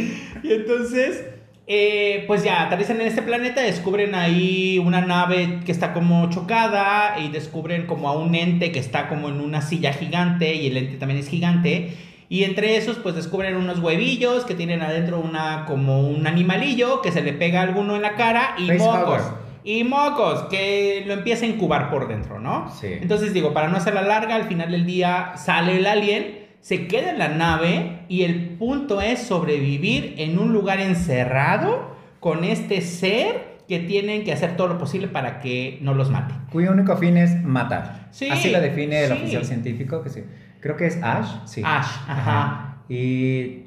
Y 0.43 0.53
entonces, 0.53 1.25
eh, 1.67 2.25
pues 2.27 2.45
ya 2.45 2.63
aterrizan 2.63 3.01
en 3.01 3.07
este 3.07 3.23
planeta, 3.23 3.63
descubren 3.63 4.15
ahí 4.15 4.79
una 4.79 5.01
nave 5.01 5.61
que 5.65 5.73
está 5.73 5.95
como 5.95 6.29
chocada 6.29 7.19
y 7.19 7.29
descubren 7.29 7.87
como 7.87 8.09
a 8.09 8.13
un 8.13 8.35
ente 8.35 8.71
que 8.71 8.79
está 8.79 9.09
como 9.09 9.31
en 9.31 9.41
una 9.41 9.63
silla 9.63 9.95
gigante 9.95 10.55
y 10.55 10.67
el 10.67 10.77
ente 10.77 10.97
también 10.97 11.21
es 11.21 11.29
gigante. 11.29 11.97
Y 12.29 12.45
entre 12.45 12.77
esos, 12.77 12.97
pues 12.99 13.15
descubren 13.15 13.57
unos 13.57 13.79
huevillos 13.79 14.45
que 14.45 14.55
tienen 14.55 14.83
adentro 14.83 15.21
una 15.21 15.65
como 15.67 16.01
un 16.01 16.27
animalillo 16.27 17.01
que 17.01 17.13
se 17.13 17.23
le 17.23 17.33
pega 17.33 17.61
a 17.61 17.63
alguno 17.63 17.97
en 17.97 18.03
la 18.03 18.15
cara 18.17 18.57
y 18.59 18.71
mocos. 18.73 19.23
Y 19.63 19.85
mocos, 19.85 20.43
que 20.51 21.05
lo 21.07 21.15
empieza 21.15 21.47
a 21.47 21.49
incubar 21.49 21.89
por 21.91 22.09
dentro, 22.09 22.39
¿no? 22.39 22.71
Sí. 22.79 22.89
Entonces 23.01 23.33
digo, 23.33 23.55
para 23.55 23.69
no 23.69 23.79
hacerla 23.79 24.03
larga, 24.03 24.35
al 24.35 24.45
final 24.45 24.71
del 24.71 24.85
día 24.85 25.33
sale 25.37 25.79
el 25.79 25.87
alien, 25.87 26.44
se 26.65 26.87
queda 26.87 27.11
en 27.11 27.19
la 27.19 27.29
nave 27.29 28.07
y 28.09 28.23
el 28.23 28.57
punto 28.57 29.03
es 29.03 29.19
sobrevivir 29.19 30.15
en 30.17 30.39
un 30.39 30.55
lugar 30.55 30.81
encerrado 30.81 31.95
con 32.21 32.43
este 32.43 32.81
ser 32.81 33.59
que 33.69 33.81
tienen 33.81 34.25
que 34.25 34.33
hacer 34.33 34.57
todo 34.57 34.69
lo 34.69 34.79
posible 34.79 35.09
para 35.09 35.41
que 35.41 35.79
no 35.83 35.93
los 35.93 36.09
mate. 36.09 36.33
Cuyo 36.51 36.73
único 36.73 36.97
fin 36.97 37.19
es 37.19 37.45
matar. 37.45 38.09
Sí, 38.13 38.31
Así 38.31 38.51
lo 38.51 38.63
define 38.63 39.05
el 39.05 39.13
oficial 39.13 39.45
científico, 39.45 40.03
que 40.03 40.09
sí. 40.09 40.25
Creo 40.61 40.75
que 40.75 40.87
es 40.87 40.99
Ash, 41.03 41.29
sí. 41.45 41.61
Ash, 41.63 41.99
ajá. 42.09 42.79
Y 42.89 43.65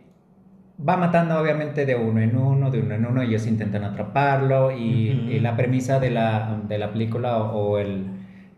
va 0.82 0.98
matando 0.98 1.39
obviamente 1.39 1.86
de 1.86 1.96
uno 1.96 2.20
en 2.20 2.36
uno, 2.36 2.72
de 2.72 2.80
uno 2.80 2.96
en 2.96 3.06
uno, 3.06 3.24
y 3.24 3.27
ellos 3.27 3.46
intentan 3.46 3.84
atraparlo. 3.84 4.72
Y 4.72 5.39
la 5.39 5.56
premisa 5.56 6.00
de 6.00 6.10
la, 6.10 6.63
de 6.68 6.80
la 6.80 6.92
película 6.92 7.38
o, 7.38 7.74
o 7.74 7.77
el, 7.77 8.08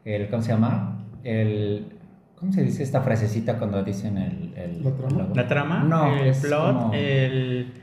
el, 0.05 0.29
¿cómo 0.29 0.41
se 0.41 0.53
llama? 0.53 1.05
El, 1.25 1.98
¿cómo 2.39 2.51
se 2.53 2.63
dice 2.63 2.83
esta 2.83 3.01
frasecita 3.01 3.57
cuando 3.57 3.83
dicen 3.83 4.17
el... 4.17 4.53
el- 4.55 4.83
¿La 4.83 4.91
trama? 4.91 5.29
La 5.35 5.47
trama, 5.47 5.83
No, 5.83 6.15
el 6.15 6.27
es 6.27 6.39
plot, 6.39 6.73
como- 6.79 6.93
el... 6.93 7.73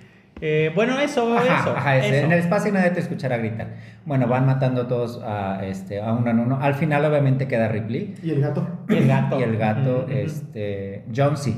eh, 0.40 0.72
bueno, 0.74 0.98
eso, 0.98 1.36
Ajá, 1.36 1.60
eso. 1.60 1.76
ajá, 1.76 1.96
ese, 1.98 2.16
eso. 2.18 2.26
En 2.26 2.32
el 2.32 2.38
espacio 2.40 2.72
nadie 2.72 2.90
te 2.90 3.00
escuchará 3.00 3.36
gritar. 3.38 3.74
Bueno, 4.04 4.26
van 4.28 4.46
matando 4.46 4.82
a 4.82 4.88
todos 4.88 5.20
a, 5.24 5.64
este, 5.64 6.00
a 6.00 6.12
uno 6.12 6.30
en 6.30 6.38
uno. 6.40 6.58
Al 6.60 6.74
final 6.74 7.04
obviamente 7.04 7.46
queda 7.48 7.68
Ripley. 7.68 8.14
¿Y 8.22 8.30
el 8.30 8.40
gato? 8.40 8.66
Y 8.88 8.94
el 8.94 9.06
gato. 9.08 9.38
Y 9.40 9.42
el 9.42 9.56
gato, 9.56 10.06
este, 10.08 11.04
Jonesy. 11.14 11.56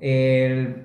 El... 0.00 0.83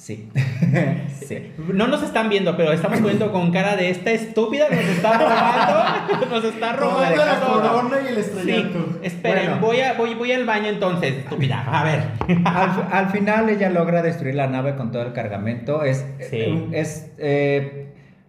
Sí. 0.00 0.30
sí. 1.28 1.52
No 1.74 1.86
nos 1.86 2.02
están 2.02 2.30
viendo, 2.30 2.56
pero 2.56 2.72
estamos 2.72 3.00
poniendo 3.00 3.30
con 3.32 3.52
cara 3.52 3.76
de 3.76 3.90
esta 3.90 4.10
estúpida 4.12 4.66
nos 4.70 4.80
está 4.80 5.18
robando, 5.18 6.26
nos 6.30 6.44
está 6.44 6.72
Robando 6.72 7.24
la 7.26 7.38
corona 7.40 7.96
y 8.02 8.14
el 8.14 8.24
Sí, 8.24 8.72
esperen, 9.02 9.44
Bueno. 9.46 9.60
voy, 9.60 9.80
a, 9.80 9.92
voy, 9.94 10.14
voy 10.14 10.32
al 10.32 10.46
baño 10.46 10.68
entonces, 10.68 11.18
estúpida. 11.18 11.62
A 11.70 11.84
ver. 11.84 12.02
Al, 12.46 12.88
al 12.90 13.10
final 13.10 13.50
ella 13.50 13.68
logra 13.68 14.00
destruir 14.02 14.36
la 14.36 14.46
nave 14.46 14.74
con 14.74 14.90
todo 14.90 15.02
el 15.02 15.12
cargamento. 15.12 15.84
Es, 15.84 16.06
Sí. 16.30 16.66
es 16.72 17.10
eh, 17.18 17.79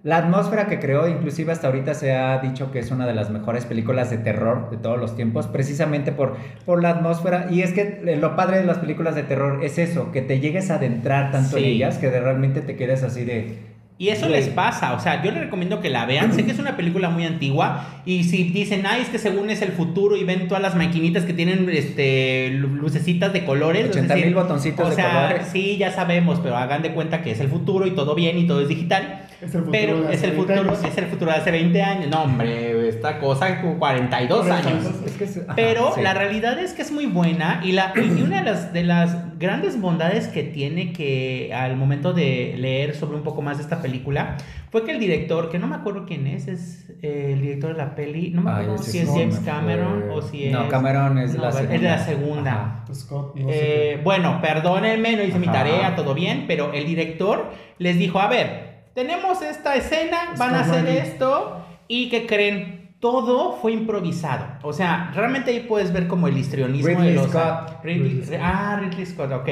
la 0.03 0.17
atmósfera 0.17 0.65
que 0.65 0.79
creó, 0.79 1.07
inclusive 1.07 1.51
hasta 1.51 1.67
ahorita 1.67 1.93
se 1.93 2.13
ha 2.15 2.39
dicho 2.39 2.71
que 2.71 2.79
es 2.79 2.89
una 2.89 3.05
de 3.05 3.13
las 3.13 3.29
mejores 3.29 3.65
películas 3.65 4.09
de 4.09 4.17
terror 4.17 4.71
de 4.71 4.77
todos 4.77 4.99
los 4.99 5.15
tiempos, 5.15 5.45
precisamente 5.45 6.11
por, 6.11 6.37
por 6.65 6.81
la 6.81 6.89
atmósfera. 6.89 7.47
Y 7.51 7.61
es 7.61 7.71
que 7.71 8.01
eh, 8.03 8.17
lo 8.17 8.35
padre 8.35 8.57
de 8.57 8.65
las 8.65 8.79
películas 8.79 9.13
de 9.13 9.23
terror 9.23 9.63
es 9.63 9.77
eso, 9.77 10.11
que 10.11 10.23
te 10.23 10.39
llegues 10.39 10.71
a 10.71 10.75
adentrar 10.75 11.31
tanto 11.31 11.57
en 11.57 11.65
ellas 11.65 11.99
que 11.99 12.09
de 12.09 12.19
realmente 12.19 12.61
te 12.61 12.75
quedes 12.75 13.03
así 13.03 13.25
de... 13.25 13.70
Y 14.01 14.09
eso 14.09 14.27
les 14.27 14.47
pasa, 14.47 14.93
o 14.95 14.99
sea, 14.99 15.21
yo 15.23 15.29
les 15.31 15.41
recomiendo 15.41 15.79
que 15.79 15.91
la 15.91 16.07
vean. 16.07 16.33
Sé 16.33 16.43
que 16.43 16.51
es 16.53 16.57
una 16.57 16.75
película 16.75 17.09
muy 17.11 17.23
antigua 17.23 18.01
y 18.03 18.23
si 18.23 18.45
dicen, 18.45 18.83
ay, 18.87 19.03
es 19.03 19.09
que 19.09 19.19
según 19.19 19.51
es 19.51 19.61
el 19.61 19.73
futuro 19.73 20.17
y 20.17 20.23
ven 20.23 20.47
todas 20.47 20.63
las 20.63 20.73
maquinitas 20.75 21.23
que 21.23 21.33
tienen 21.33 21.69
este 21.69 22.49
lu- 22.49 22.69
lucecitas 22.69 23.31
de 23.31 23.45
colores. 23.45 23.83
es 23.83 23.89
80 23.91 24.15
mil 24.15 24.33
botoncitos 24.33 24.87
O 24.87 24.89
de 24.89 24.95
sea, 24.95 25.27
colores. 25.27 25.47
sí, 25.51 25.77
ya 25.77 25.91
sabemos, 25.91 26.39
pero 26.41 26.57
hagan 26.57 26.81
de 26.81 26.93
cuenta 26.93 27.21
que 27.21 27.29
es 27.29 27.39
el 27.41 27.47
futuro 27.49 27.85
y 27.85 27.91
todo 27.91 28.15
bien 28.15 28.39
y 28.39 28.47
todo 28.47 28.61
es 28.61 28.69
digital. 28.69 29.27
Es 29.39 29.43
el 29.53 29.61
futuro 29.61 29.71
Pero 29.71 30.01
de 30.03 30.15
es 30.15 30.23
el 30.23 30.31
20 30.31 30.53
futuro, 30.53 30.71
años. 30.71 30.83
es 30.83 30.97
el 30.97 31.05
futuro 31.05 31.31
de 31.31 31.37
hace 31.37 31.51
20 31.51 31.81
años. 31.83 32.07
No, 32.09 32.23
hombre, 32.23 32.80
esta 32.91 33.19
cosa 33.19 33.59
como 33.61 33.77
42 33.79 34.49
años. 34.49 34.85
Es 35.05 35.11
que 35.13 35.23
es- 35.25 35.37
ajá, 35.37 35.53
Pero 35.55 35.93
sí. 35.95 36.01
la 36.01 36.13
realidad 36.13 36.59
es 36.59 36.73
que 36.73 36.81
es 36.83 36.91
muy 36.91 37.05
buena 37.07 37.61
y, 37.63 37.71
la, 37.71 37.93
y 37.95 38.21
una 38.23 38.39
de 38.43 38.51
las, 38.51 38.73
de 38.73 38.83
las 38.83 39.37
grandes 39.39 39.79
bondades 39.81 40.27
que 40.27 40.43
tiene 40.43 40.93
que 40.93 41.51
al 41.53 41.75
momento 41.75 42.13
de 42.13 42.55
leer 42.57 42.95
sobre 42.95 43.17
un 43.17 43.23
poco 43.23 43.41
más 43.41 43.57
de 43.57 43.63
esta 43.63 43.81
película 43.81 44.37
fue 44.69 44.85
que 44.85 44.91
el 44.91 44.99
director, 44.99 45.49
que 45.49 45.59
no 45.59 45.67
me 45.67 45.75
acuerdo 45.75 46.05
quién 46.05 46.27
es, 46.27 46.47
es 46.47 46.89
eh, 47.01 47.31
el 47.33 47.41
director 47.41 47.71
de 47.73 47.77
la 47.77 47.93
peli, 47.95 48.29
no 48.29 48.41
me 48.41 48.51
Ay, 48.51 48.63
acuerdo 48.63 48.75
ese 48.81 48.91
si 48.91 48.97
es 48.99 49.07
no 49.07 49.13
James 49.15 49.39
me 49.41 49.45
Cameron 49.45 50.03
fue. 50.07 50.09
o 50.15 50.21
si 50.21 50.45
es... 50.45 50.51
No, 50.53 50.69
Cameron 50.69 51.17
es 51.17 51.33
No, 51.35 51.41
la 51.41 51.49
Es 51.49 51.55
de 51.55 51.61
segunda. 51.67 51.89
la 51.89 52.05
segunda. 52.05 52.51
Ajá. 52.51 52.93
Scott, 52.93 53.35
no 53.35 53.49
sé 53.49 53.53
Eh, 53.53 53.95
qué. 53.97 54.01
bueno, 54.03 54.39
perdónenme, 54.41 55.15
no 55.17 55.23
hice 55.23 55.39
mi 55.39 55.47
Ajá. 55.47 55.57
tarea, 55.57 55.95
todo 55.97 56.13
bien, 56.13 56.45
pero 56.47 56.71
el 56.73 56.85
director 56.85 57.51
les 57.79 57.97
dijo, 57.97 58.19
a 58.21 58.27
ver, 58.27 58.71
tenemos 58.93 59.41
esta 59.41 59.75
escena, 59.75 60.33
van 60.37 60.55
a 60.55 60.61
hacer 60.61 60.87
esto 60.87 61.65
y 61.89 62.09
que 62.09 62.25
creen, 62.25 62.80
todo 63.01 63.57
fue 63.61 63.73
improvisado. 63.73 64.45
O 64.61 64.71
sea, 64.71 65.11
realmente 65.13 65.51
ahí 65.51 65.65
puedes 65.67 65.91
ver 65.91 66.07
como 66.07 66.27
el 66.29 66.37
histrionismo 66.37 66.87
Ridley 66.87 67.09
de 67.09 67.15
los... 67.15 67.27
Scott. 67.29 67.83
Ridley- 67.83 68.03
Ridley 68.03 68.23
Scott. 68.23 68.39
ah, 68.41 68.79
Ridley 68.81 69.05
Scott, 69.05 69.31
ok. 69.33 69.49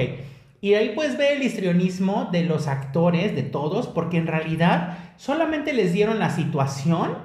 Y 0.62 0.74
ahí 0.75 0.91
puedes 0.96 1.18
ver 1.18 1.34
el 1.38 1.44
histrionismo 1.44 2.29
de 2.32 2.44
los 2.44 2.68
actores, 2.68 3.36
de 3.36 3.44
todos, 3.44 3.88
porque 3.88 4.18
en 4.18 4.27
realidad 4.27 4.98
solamente 5.18 5.74
les 5.74 5.91
dieron 5.94 6.20
la 6.20 6.29
situación 6.29 7.18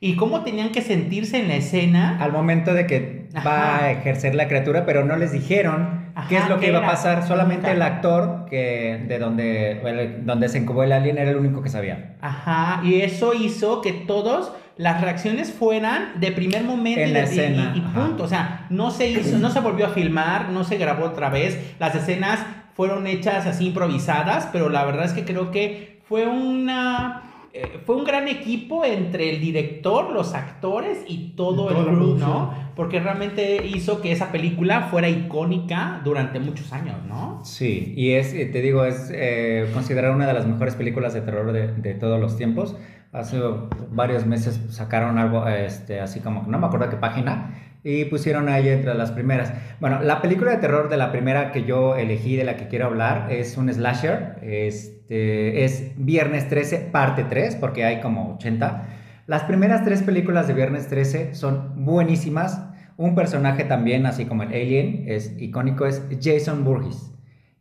y 0.00 0.16
cómo 0.16 0.42
tenían 0.44 0.70
que 0.70 0.82
sentirse 0.82 1.38
en 1.40 1.48
la 1.48 1.54
escena. 1.56 2.18
Al 2.20 2.32
momento 2.32 2.74
de 2.74 2.86
que 2.86 3.28
va 3.46 3.78
a 3.78 3.90
ejercer 3.92 4.34
la 4.34 4.48
criatura, 4.48 4.84
pero 4.86 5.04
no 5.04 5.16
les 5.16 5.32
dijeron 5.32 6.10
Ajá, 6.14 6.28
qué 6.28 6.36
es 6.38 6.48
lo 6.48 6.56
que 6.56 6.66
¿qué 6.66 6.72
iba 6.72 6.80
a 6.80 6.86
pasar. 6.90 7.26
Solamente 7.26 7.68
Nunca. 7.68 7.72
el 7.72 7.82
actor 7.82 8.46
que 8.50 9.04
de 9.08 9.18
donde, 9.18 10.20
donde 10.24 10.48
se 10.48 10.58
incubó 10.58 10.82
el 10.82 10.92
alien 10.92 11.16
era 11.16 11.30
el 11.30 11.36
único 11.36 11.62
que 11.62 11.68
sabía. 11.68 12.16
Ajá, 12.20 12.80
y 12.84 13.00
eso 13.02 13.32
hizo 13.34 13.80
que 13.82 13.92
todos 13.92 14.52
las 14.76 15.00
reacciones 15.00 15.52
fueran 15.52 16.20
de 16.20 16.32
primer 16.32 16.64
momento 16.64 17.00
En 17.00 17.08
y, 17.10 17.12
la 17.12 17.20
de- 17.20 17.26
y- 17.26 17.28
escena, 17.38 17.72
y- 17.74 17.78
y 17.78 17.82
punto. 17.82 18.24
O 18.24 18.28
sea, 18.28 18.66
no 18.70 18.90
se 18.90 19.08
hizo, 19.10 19.38
no 19.38 19.50
se 19.50 19.60
volvió 19.60 19.86
a 19.86 19.90
filmar, 19.90 20.48
no 20.50 20.64
se 20.64 20.76
grabó 20.78 21.04
otra 21.06 21.28
vez. 21.28 21.74
Las 21.78 21.94
escenas 21.94 22.40
fueron 22.74 23.06
hechas 23.06 23.46
así 23.46 23.66
improvisadas, 23.66 24.48
pero 24.52 24.68
la 24.68 24.84
verdad 24.84 25.04
es 25.04 25.12
que 25.12 25.24
creo 25.24 25.50
que 25.50 26.00
fue 26.08 26.26
una 26.26 27.22
eh, 27.52 27.80
fue 27.84 27.96
un 27.96 28.04
gran 28.04 28.28
equipo 28.28 28.84
entre 28.84 29.28
el 29.34 29.40
director, 29.40 30.12
los 30.12 30.34
actores 30.34 30.98
y 31.08 31.32
todo 31.34 31.68
el 31.70 31.84
crew. 31.84 32.16
¿no? 32.16 32.54
Porque 32.76 33.00
realmente 33.00 33.66
hizo 33.66 34.00
que 34.00 34.12
esa 34.12 34.30
película 34.30 34.82
fuera 34.82 35.08
icónica 35.08 36.00
durante 36.04 36.38
muchos 36.38 36.72
años, 36.72 36.94
¿no? 37.08 37.40
Sí, 37.44 37.92
y 37.96 38.12
es, 38.12 38.32
eh, 38.34 38.46
te 38.46 38.60
digo, 38.62 38.84
es 38.84 39.10
eh, 39.12 39.68
considerada 39.74 40.14
una 40.14 40.28
de 40.28 40.32
las 40.34 40.46
mejores 40.46 40.76
películas 40.76 41.12
de 41.12 41.22
terror 41.22 41.50
de, 41.50 41.72
de 41.74 41.94
todos 41.94 42.20
los 42.20 42.36
tiempos. 42.36 42.76
Hace 43.12 43.40
varios 43.90 44.24
meses 44.24 44.60
sacaron 44.70 45.18
algo, 45.18 45.46
este, 45.48 46.00
así 46.00 46.20
como, 46.20 46.44
no 46.44 46.58
me 46.58 46.66
acuerdo 46.66 46.88
qué 46.90 46.96
página, 46.96 47.54
y 47.82 48.04
pusieron 48.04 48.48
a 48.48 48.58
ella 48.58 48.72
entre 48.72 48.94
las 48.94 49.10
primeras. 49.10 49.52
Bueno, 49.80 50.00
la 50.00 50.22
película 50.22 50.52
de 50.52 50.58
terror 50.58 50.88
de 50.88 50.96
la 50.96 51.10
primera 51.10 51.50
que 51.50 51.64
yo 51.64 51.96
elegí, 51.96 52.36
de 52.36 52.44
la 52.44 52.56
que 52.56 52.68
quiero 52.68 52.86
hablar, 52.86 53.32
es 53.32 53.56
un 53.56 53.72
slasher. 53.72 54.38
Este, 54.42 55.64
es 55.64 55.92
Viernes 55.96 56.48
13, 56.48 56.88
parte 56.92 57.24
3, 57.24 57.56
porque 57.56 57.84
hay 57.84 58.00
como 58.00 58.34
80. 58.34 58.86
Las 59.26 59.44
primeras 59.44 59.84
tres 59.84 60.02
películas 60.02 60.46
de 60.46 60.54
Viernes 60.54 60.88
13 60.88 61.34
son 61.34 61.84
buenísimas. 61.84 62.66
Un 62.96 63.14
personaje 63.14 63.64
también, 63.64 64.06
así 64.06 64.26
como 64.26 64.42
el 64.42 64.48
Alien, 64.48 65.04
es 65.06 65.34
icónico, 65.40 65.86
es 65.86 66.02
Jason 66.20 66.64
Burgess. 66.64 67.12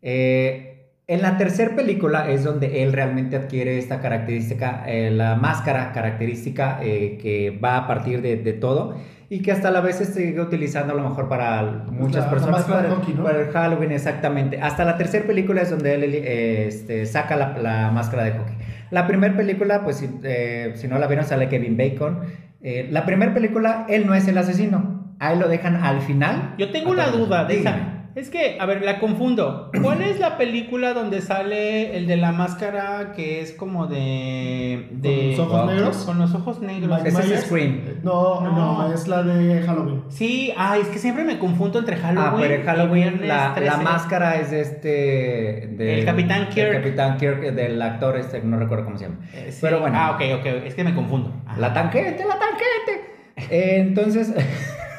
Eh, 0.02 0.69
en 1.10 1.22
la 1.22 1.38
tercera 1.38 1.76
película 1.76 2.30
es 2.30 2.44
donde 2.44 2.84
él 2.84 2.94
realmente 2.94 3.36
adquiere 3.36 3.78
esta 3.78 4.00
característica, 4.00 4.84
eh, 4.88 5.12
la 5.12 5.36
máscara 5.36 5.92
característica 5.92 6.80
eh, 6.82 7.18
que 7.22 7.60
va 7.64 7.78
a 7.78 7.88
partir 7.88 8.22
de, 8.22 8.38
de 8.38 8.54
todo 8.54 8.96
y 9.32 9.42
que 9.42 9.52
hasta 9.52 9.70
la 9.72 9.82
vez 9.82 9.98
se 9.98 10.06
sigue 10.06 10.40
utilizando 10.42 10.94
a 10.94 10.96
lo 10.96 11.08
mejor 11.10 11.28
para 11.28 11.62
muchas 11.92 12.16
la- 12.18 12.22
la 12.26 12.30
personas 12.32 12.68
de 12.68 12.74
para, 12.74 12.90
hockey, 12.90 13.14
¿no? 13.16 13.24
para 13.24 13.42
el 13.42 13.48
Halloween 13.52 13.92
exactamente. 13.92 14.60
Hasta 14.62 14.86
la 14.86 14.98
tercera 14.98 15.26
película 15.28 15.62
es 15.62 15.70
donde 15.72 15.96
él 15.96 16.04
eh, 16.16 16.68
este, 16.68 17.06
saca 17.06 17.36
la, 17.36 17.58
la 17.58 17.92
máscara 17.92 18.24
de 18.24 18.32
hockey 18.32 18.56
la 18.92 19.06
primera 19.06 19.36
película 19.38 19.84
pues 19.84 19.98
si, 19.98 20.10
eh, 20.24 20.72
si 20.76 20.88
no 20.88 20.98
la 20.98 21.06
vieron 21.06 21.24
sale 21.26 21.48
Kevin 21.48 21.78
Bacon. 21.78 22.22
Eh, 22.62 22.88
la 22.90 23.06
primera 23.06 23.34
película 23.36 23.86
él 23.88 24.08
no 24.08 24.16
es 24.16 24.28
el 24.28 24.36
asesino. 24.38 25.16
Ahí 25.20 25.38
lo 25.38 25.48
dejan 25.48 25.76
al 25.76 26.02
final. 26.02 26.56
Yo 26.58 26.72
tengo 26.72 26.90
una 26.92 27.08
duda 27.10 27.46
de 27.46 27.60
esa. 27.60 27.99
Es 28.16 28.30
que, 28.30 28.58
a 28.60 28.66
ver, 28.66 28.82
la 28.84 29.00
confundo. 29.00 29.70
¿Cuál 29.84 30.02
es 30.02 30.20
la 30.20 30.38
película 30.38 30.94
donde 30.94 31.22
sale 31.22 31.96
el 31.96 32.08
de 32.08 32.18
la 32.18 32.32
máscara 32.32 33.14
que 33.16 33.40
es 33.42 33.52
como 33.54 33.86
de. 33.88 34.88
de 34.92 35.36
¿Con 35.38 35.38
los 35.38 35.40
ojos 35.40 35.66
negros? 35.68 35.98
Con 36.06 36.20
los 36.20 36.34
ojos 36.34 36.60
negros. 36.62 37.06
Ese 37.06 37.34
es. 37.36 37.42
Scream. 37.46 37.72
Eh, 37.86 38.00
No, 38.04 38.42
no, 38.42 38.52
No. 38.88 38.94
es 38.94 39.08
la 39.08 39.22
de 39.24 39.62
Halloween. 39.62 40.04
Sí, 40.10 40.52
ay, 40.58 40.82
es 40.82 40.88
que 40.88 40.98
siempre 41.00 41.24
me 41.24 41.38
confundo 41.38 41.80
entre 41.80 41.96
Halloween. 41.98 42.28
Ah, 42.34 42.38
pero 42.40 42.54
en 42.56 42.62
y 42.62 42.66
Halloween 42.66 43.28
la, 43.28 43.50
la 43.50 43.54
13. 43.56 43.78
máscara 43.84 44.36
es 44.40 44.52
de 44.52 44.62
este... 44.62 45.68
del- 45.78 46.00
El 46.00 46.06
Capitán 46.06 46.50
Kirk. 46.50 46.68
El 46.70 46.78
Capitán 46.82 47.18
Kirk, 47.18 47.42
del 47.54 47.82
actor 47.82 48.18
este, 48.18 48.42
no 48.42 48.58
recuerdo 48.58 48.86
cómo 48.86 48.98
se 48.98 49.06
llama. 49.06 49.20
Eh, 49.34 49.48
sí. 49.52 49.60
Pero 49.62 49.80
bueno. 49.82 49.96
Ah, 50.00 50.12
ok, 50.16 50.40
ok. 50.40 50.46
Es 50.66 50.74
que 50.76 50.84
me 50.84 50.96
confundo. 50.96 51.32
Ajá. 51.46 51.60
La 51.62 51.74
tangente, 51.74 52.24
la 52.26 52.40
tangente. 52.40 53.54
Eh, 53.56 53.80
entonces, 53.80 54.34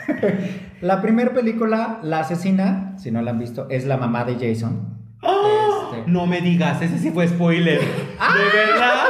la 0.80 1.02
primera 1.02 1.32
película, 1.32 1.98
La 2.02 2.20
Asesina, 2.20 2.94
si 2.98 3.10
no 3.10 3.22
la 3.22 3.30
han 3.32 3.38
visto, 3.38 3.66
es 3.70 3.86
la 3.86 3.96
mamá 3.96 4.24
de 4.24 4.34
Jason. 4.34 4.98
¡Ah! 5.22 5.90
Este- 5.96 6.10
No 6.10 6.26
me 6.26 6.40
digas, 6.40 6.80
ese 6.82 6.98
sí 6.98 7.10
fue 7.10 7.28
spoiler. 7.28 7.80
¿De 7.80 8.58
verdad? 8.58 9.04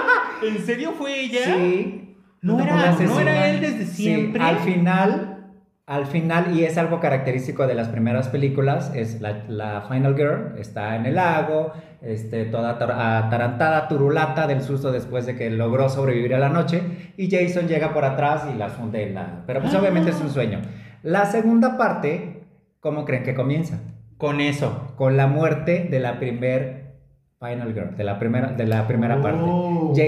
¿En 0.46 0.58
serio 0.64 0.92
fue 0.96 1.20
ella? 1.20 1.40
Sí. 1.44 2.16
No 2.42 2.58
La 2.58 2.64
era, 2.64 2.92
no 3.04 3.20
era 3.20 3.48
él 3.50 3.60
desde 3.60 3.84
Sí, 3.86 4.04
siempre. 4.04 4.42
al 4.42 4.56
final, 4.60 5.52
al 5.86 6.06
final, 6.06 6.56
y 6.56 6.64
es 6.64 6.78
algo 6.78 6.98
característico 6.98 7.66
de 7.66 7.74
las 7.74 7.88
primeras 7.88 8.28
películas, 8.28 8.92
es 8.94 9.20
la, 9.20 9.44
la 9.48 9.82
Final 9.88 10.16
Girl, 10.16 10.54
está 10.58 10.96
en 10.96 11.04
el 11.04 11.16
lago, 11.16 11.72
este, 12.00 12.46
toda 12.46 12.78
atar- 12.78 12.92
atarantada, 13.26 13.88
turulata 13.88 14.46
del 14.46 14.62
susto 14.62 14.90
después 14.90 15.26
de 15.26 15.36
que 15.36 15.50
logró 15.50 15.90
sobrevivir 15.90 16.34
a 16.34 16.38
la 16.38 16.48
noche, 16.48 17.12
y 17.18 17.30
Jason 17.30 17.68
llega 17.68 17.92
por 17.92 18.06
atrás 18.06 18.44
y 18.52 18.56
la 18.56 18.70
funde 18.70 19.02
en 19.08 19.14
la... 19.16 19.42
Pero 19.46 19.60
pues 19.60 19.74
Ah. 19.74 19.78
obviamente 19.80 20.10
es 20.10 20.20
un 20.22 20.30
sueño. 20.30 20.60
La 21.02 21.26
segunda 21.26 21.76
parte, 21.78 22.42
¿cómo 22.80 23.04
creen 23.04 23.22
que 23.22 23.34
comienza? 23.34 23.80
Con 24.18 24.40
eso. 24.40 24.92
Con 24.96 25.16
la 25.16 25.26
muerte 25.26 25.86
de 25.90 26.00
la 26.00 26.18
primer 26.18 26.90
Final 27.38 27.72
Girl, 27.72 27.96
de 27.96 28.04
la 28.04 28.18
primera, 28.18 28.48
de 28.52 28.66
la 28.66 28.86
primera 28.86 29.16
Oh. 29.18 29.22
parte. 29.22 29.40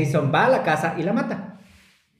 Jason 0.05 0.31
va 0.35 0.47
a 0.47 0.49
la 0.51 0.63
casa 0.63 0.95
y 0.99 1.03
la 1.03 1.13
mata. 1.15 1.49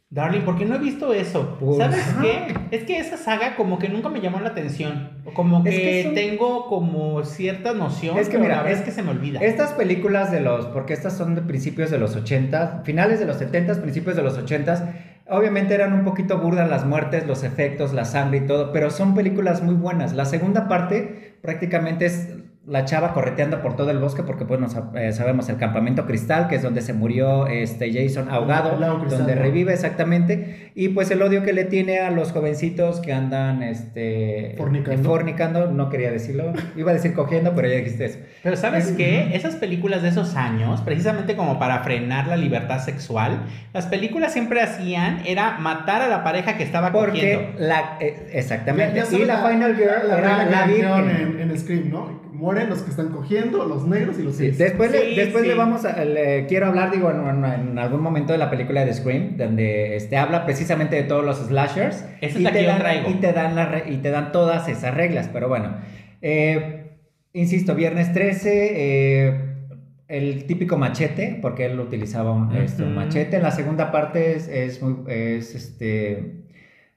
Darling, 0.09 0.41
¿por 0.43 0.59
qué 0.59 0.67
no 0.67 0.75
he 0.75 0.79
visto 0.79 1.15
eso? 1.15 1.57
Pues, 1.59 1.79
¿Sabes 1.79 2.07
ajá. 2.07 2.21
qué? 2.23 2.55
Es 2.71 2.85
que 2.85 2.99
esa 2.99 3.17
saga 3.17 3.57
como 3.57 3.79
que 3.79 3.89
nunca 3.89 4.11
me 4.11 4.21
llamó 4.21 4.41
la 4.41 4.51
atención. 4.51 5.11
Como 5.35 5.63
que, 5.65 5.71
Es 5.71 5.81
que 5.81 6.03
son- 6.05 6.15
tengo 6.15 6.67
como 6.67 7.25
cierta 7.25 7.73
noción, 7.73 8.19
Es 8.19 8.27
que 8.29 8.33
pero 8.33 8.43
mira, 8.45 8.57
la 8.57 8.63
verdad 8.63 8.79
es 8.81 8.85
que 8.85 8.91
se 8.91 9.03
me 9.03 9.11
olvida. 9.11 9.41
Estas 9.41 9.73
películas 9.73 10.31
de 10.31 10.41
los, 10.41 10.67
porque 10.67 10.93
estas 10.93 11.17
son 11.17 11.35
de 11.35 11.41
principios 11.41 11.91
de 11.91 11.99
los 11.99 12.15
80, 12.15 12.83
finales 12.85 13.21
de 13.21 13.27
los 13.27 13.37
70, 13.39 13.81
principios 13.81 14.15
de 14.17 14.23
los 14.23 14.37
80, 14.37 14.95
obviamente 15.33 15.75
eran 15.75 15.93
un 15.93 16.05
poquito 16.05 16.39
burdas 16.39 16.69
las 16.69 16.85
muertes, 16.87 17.27
los 17.27 17.43
efectos, 17.43 17.93
la 17.93 18.05
sangre 18.05 18.39
y 18.39 18.47
todo, 18.47 18.73
pero 18.73 18.91
son 18.91 19.15
películas 19.15 19.63
muy 19.63 19.75
buenas. 19.75 20.13
La 20.13 20.25
segunda 20.25 20.69
parte 20.69 21.35
prácticamente 21.43 22.07
es 22.07 22.29
la 22.65 22.85
chava 22.85 23.13
correteando 23.13 23.61
por 23.61 23.75
todo 23.75 23.91
el 23.91 23.99
bosque, 23.99 24.23
porque 24.23 24.45
pues 24.45 24.61
nos, 24.61 24.77
eh, 24.95 25.13
sabemos 25.13 25.49
el 25.49 25.57
campamento 25.57 26.07
cristal, 26.07 26.47
que 26.47 26.55
es 26.55 26.63
donde 26.63 26.81
se 26.81 26.93
murió 26.93 27.49
este 27.49 27.93
Jason 27.93 28.31
ahogado, 28.31 28.75
El 28.75 29.09
donde 29.11 29.35
¿no? 29.35 29.43
revive 29.43 29.73
exactamente, 29.73 30.71
y 30.77 30.91
pues 30.91 31.11
el 31.11 31.21
odio 31.23 31.43
que 31.43 31.53
le 31.53 31.65
tiene 31.65 31.99
a 31.99 32.11
los 32.13 32.31
jovencitos 32.31 33.01
que 33.01 33.13
andan 33.13 33.65
este, 33.65 34.55
Fornicando. 34.57 35.09
fornicando, 35.09 35.71
no 35.73 35.89
quería 35.91 36.13
decirlo, 36.13 36.53
iba 36.77 36.93
a 36.93 36.95
decir 36.95 37.15
cogiendo, 37.15 37.53
pero 37.57 37.67
ya 37.69 37.75
dijiste 37.79 38.05
eso. 38.05 38.19
Pero 38.45 38.55
¿sabes 38.55 38.93
qué? 38.97 39.35
Esas 39.35 39.57
películas 39.57 40.03
de 40.03 40.11
esos 40.11 40.37
años, 40.37 40.83
precisamente 40.83 41.35
como 41.35 41.59
para 41.59 41.81
frenar 41.83 42.29
la 42.29 42.37
libertad 42.37 42.79
sexual, 42.79 43.43
las 43.73 43.87
películas 43.87 44.33
siempre 44.33 44.61
hacían 44.63 45.23
era 45.27 45.59
matar 45.59 46.01
a 46.01 46.07
la 46.09 46.23
pareja 46.23 46.57
que 46.57 46.63
estaba 46.63 46.93
cogiendo. 46.93 47.43
Porque 47.49 47.63
la 47.65 47.97
eh, 48.01 48.29
exactamente 48.33 48.95
Ya- 49.01 49.05
ya 49.11 49.19
y 49.19 49.25
la, 49.25 49.39
Final 49.49 49.75
Girl 49.75 50.09
la 50.09 50.19
era 50.19 50.45
la 50.45 50.65
que 50.67 50.71
dijeron 50.73 51.07
virgen. 51.09 51.41
en, 51.41 51.51
en 51.51 51.59
Scream, 51.59 51.91
¿no? 51.91 52.22
Mueren 52.33 52.71
los 52.71 52.81
que 52.83 52.91
están 52.91 53.09
cogiendo, 53.11 53.65
los 53.67 53.87
negros 53.87 54.19
y 54.19 54.23
los 54.23 54.35
Sí, 54.37 54.51
después 54.51 54.91
le, 54.91 55.11
Sí, 55.11 55.15
después 55.17 55.43
sí. 55.43 55.49
le 55.49 55.55
vamos 55.55 55.85
a 55.85 56.03
le 56.05 56.47
quiero 56.47 56.67
hablar 56.67 56.91
digo 56.91 57.11
en, 57.11 57.21
en- 57.27 57.45
en 57.45 57.79
algún 57.79 58.01
momento 58.01 58.33
de 58.33 58.39
la 58.39 58.49
película 58.51 58.85
de 58.85 58.93
Scream 58.95 59.37
donde 59.37 59.97
este 59.97 60.17
habla 60.17 60.45
precisamente 60.47 60.97
de 60.97 61.03
todos 61.03 61.25
los 61.25 61.39
slashers 61.47 62.05
Esa 62.21 62.27
es 62.35 62.37
y 62.37 62.43
la 62.43 62.51
te 62.53 62.59
que 62.59 62.65
yo 62.65 62.71
dan, 62.71 62.79
traigo. 62.81 63.11
y 63.11 63.15
te 63.15 63.33
dan 63.33 63.55
la 63.55 63.67
re- 63.67 63.85
y 63.93 63.97
te 63.99 64.11
dan 64.11 64.33
todas 64.33 64.67
esas 64.69 64.95
reglas, 64.95 65.29
pero 65.33 65.49
bueno. 65.49 65.77
Eh, 66.23 66.91
insisto, 67.35 67.75
viernes 67.75 68.13
13 68.13 68.71
eh, 68.75 69.41
el 70.09 70.45
típico 70.47 70.77
machete, 70.77 71.39
porque 71.41 71.67
él 71.67 71.79
utilizaba 71.81 72.33
un, 72.33 72.55
este, 72.57 72.83
un 72.83 72.95
machete. 72.95 73.37
En 73.37 73.43
la 73.43 73.51
segunda 73.51 73.91
parte 73.93 74.37
es, 74.37 74.47
es 74.49 74.83
muy, 74.83 74.97
es, 75.11 75.55
este, 75.55 76.43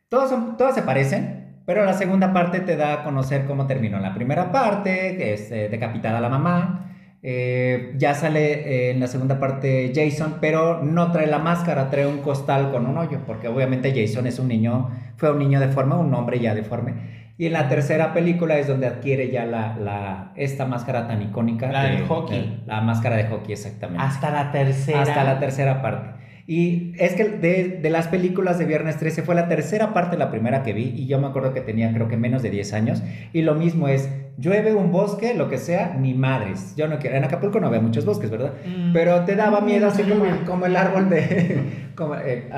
todos, 0.09 0.29
son, 0.29 0.57
todos 0.57 0.75
se 0.75 0.81
parecen, 0.81 1.44
pero 1.65 1.84
la 1.86 1.93
segunda 1.93 2.32
parte 2.34 2.60
te 2.60 2.75
da 2.75 2.93
a 2.93 3.04
conocer 3.04 3.45
cómo 3.45 3.65
terminó 3.67 3.99
la 3.99 4.13
primera 4.13 4.51
parte, 4.51 5.15
que 5.17 5.34
es 5.34 5.51
eh, 5.51 5.67
decapitada 5.69 6.19
la 6.21 6.30
mamá. 6.30 6.82
Eh, 7.28 7.93
ya 7.97 8.13
sale 8.13 8.51
eh, 8.54 8.91
en 8.91 8.99
la 8.99 9.08
segunda 9.08 9.39
parte 9.39 9.91
Jason, 9.95 10.36
pero 10.39 10.84
no 10.84 11.12
trae 11.12 11.25
la 11.25 11.39
máscara, 11.39 11.89
trae 11.89 12.06
un 12.06 12.19
costal 12.19 12.69
con 12.71 12.86
un 12.86 12.97
hoyo, 12.99 13.21
porque 13.25 13.47
obviamente 13.47 13.91
Jason 13.95 14.28
es 14.28 14.38
un 14.38 14.47
niño, 14.47 14.91
fue 15.17 15.32
un 15.32 15.39
niño 15.39 15.60
deforme, 15.60 15.95
un 15.95 16.13
hombre 16.13 16.39
ya 16.39 16.54
deforme. 16.54 17.15
Y 17.38 17.47
en 17.47 17.54
la 17.54 17.67
tercera 17.67 18.13
película 18.13 18.58
es 18.60 18.67
donde 18.67 18.86
adquiere 18.88 19.30
ya 19.32 19.43
la, 19.45 19.75
la 19.78 20.32
esta 20.36 20.65
máscara 20.67 21.08
tan 21.08 21.21
icónica. 21.23 21.71
La 21.71 21.84
del 21.86 21.97
de- 22.01 22.06
hockey. 22.08 22.39
de- 22.39 22.67
la 22.67 22.82
máscara 22.82 23.15
de 23.17 23.25
hockey, 23.25 23.54
exactamente. 23.54 24.04
Hasta 24.04 24.30
la 24.30 24.51
tercera. 24.51 25.01
Hasta 25.01 25.23
la 25.23 25.39
tercera 25.39 25.82
parte. 25.82 26.12
Y 26.47 26.93
es 26.99 27.13
que 27.13 27.23
de, 27.23 27.79
de 27.81 27.89
las 27.89 28.08
películas 28.08 28.60
de 28.60 28.65
Viernes 28.65 28.97
13 28.97 29.23
fue 29.23 29.34
la 29.34 29.47
tercera 29.47 29.93
parte, 29.93 30.15
la 30.15 30.29
primera 30.29 30.62
que 30.62 30.73
vi, 30.73 30.93
y 30.95 31.08
yo 31.08 31.19
me 31.19 31.27
acuerdo 31.27 31.53
que 31.53 31.62
tenía 31.62 31.91
creo 31.91 32.08
que 32.08 32.17
menos 32.17 32.43
de 32.43 32.51
10 32.51 32.73
años, 32.73 33.03
y 33.34 33.41
lo 33.41 33.55
mismo 33.55 33.88
es, 33.88 34.10
llueve 34.38 34.75
un 34.75 34.91
bosque, 34.91 35.34
lo 35.34 35.49
que 35.49 35.58
sea, 35.58 35.95
ni 35.99 36.13
madres. 36.13 36.75
Yo 36.75 36.88
no 36.88 36.99
quiero, 36.99 37.15
en 37.15 37.23
Acapulco 37.23 37.60
no 37.60 37.67
había 37.67 37.79
muchos 37.79 38.05
bosques, 38.05 38.29
¿verdad? 38.29 38.53
Mm. 38.65 38.93
Pero 38.93 39.21
te 39.25 39.36
daba 39.36 39.62
miedo 39.62 39.88
así 39.88 40.03
Sí, 40.03 40.10
como, 40.10 40.25
como 40.45 40.65
el 40.67 40.75
árbol 40.75 41.10
de... 41.10 41.60
como, 41.95 42.15
eh, 42.15 42.49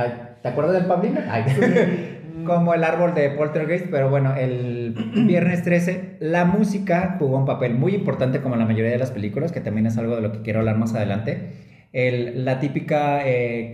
¿Te 0.41 0.50
acuerdas 0.50 0.73
del 0.73 0.86
Pablino? 0.86 1.19
Ay. 1.30 1.45
como 2.45 2.73
el 2.73 2.84
árbol 2.84 3.13
de 3.13 3.30
Poltergeist, 3.32 3.88
pero 3.91 4.10
bueno, 4.10 4.36
el 4.36 4.95
viernes 5.28 5.63
13, 5.63 6.17
la 6.19 6.45
música 6.45 7.17
jugó 7.19 7.38
un 7.38 7.45
papel 7.45 7.73
muy 7.73 7.93
importante 7.93 8.39
como 8.41 8.56
en 8.56 8.60
la 8.60 8.65
mayoría 8.65 8.91
de 8.91 8.97
las 8.97 9.12
películas, 9.12 9.52
que 9.52 9.60
también 9.60 9.86
es 9.88 9.97
algo 9.97 10.15
de 10.15 10.21
lo 10.21 10.32
que 10.32 10.41
quiero 10.41 10.60
hablar 10.60 10.78
más 10.78 10.95
adelante. 10.95 11.52
El- 11.97 12.45
la 12.45 12.60
típica, 12.60 13.21
eh, 13.27 13.71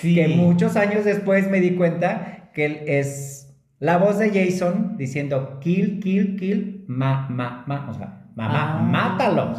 Sí. 0.00 0.14
que 0.14 0.28
muchos 0.28 0.76
años 0.76 1.04
después 1.04 1.50
me 1.50 1.60
di 1.60 1.72
cuenta 1.72 2.50
que 2.54 2.84
es 2.86 3.54
la 3.78 3.98
voz 3.98 4.18
de 4.18 4.30
Jason 4.30 4.96
diciendo 4.96 5.58
kill, 5.60 6.00
kill, 6.00 6.36
kill, 6.38 6.84
ma, 6.88 7.28
ma, 7.28 7.64
ma, 7.66 7.88
o 7.90 7.94
sea, 7.94 8.24
mamá, 8.34 8.78
Ah, 8.78 8.82
mátalos. 8.82 9.58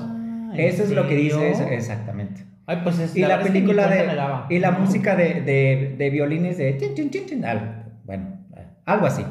¿en 0.53 0.59
Eso 0.59 0.83
es 0.83 0.91
lo 0.91 1.07
que 1.07 1.15
dice, 1.15 1.51
eso, 1.51 1.63
exactamente. 1.67 2.43
Ay, 2.65 2.79
pues 2.83 2.97
es, 2.99 3.15
Y 3.15 3.21
la, 3.21 3.37
ni 3.37 3.43
película 3.43 3.87
de. 3.87 4.07
Y 4.49 4.59
la 4.59 4.71
música 4.71 5.15
de, 5.15 5.41
de, 5.41 5.95
de 5.97 6.09
violines 6.09 6.57
de. 6.57 6.77
bueno, 8.05 8.37
algo 8.85 9.05
así. 9.05 9.23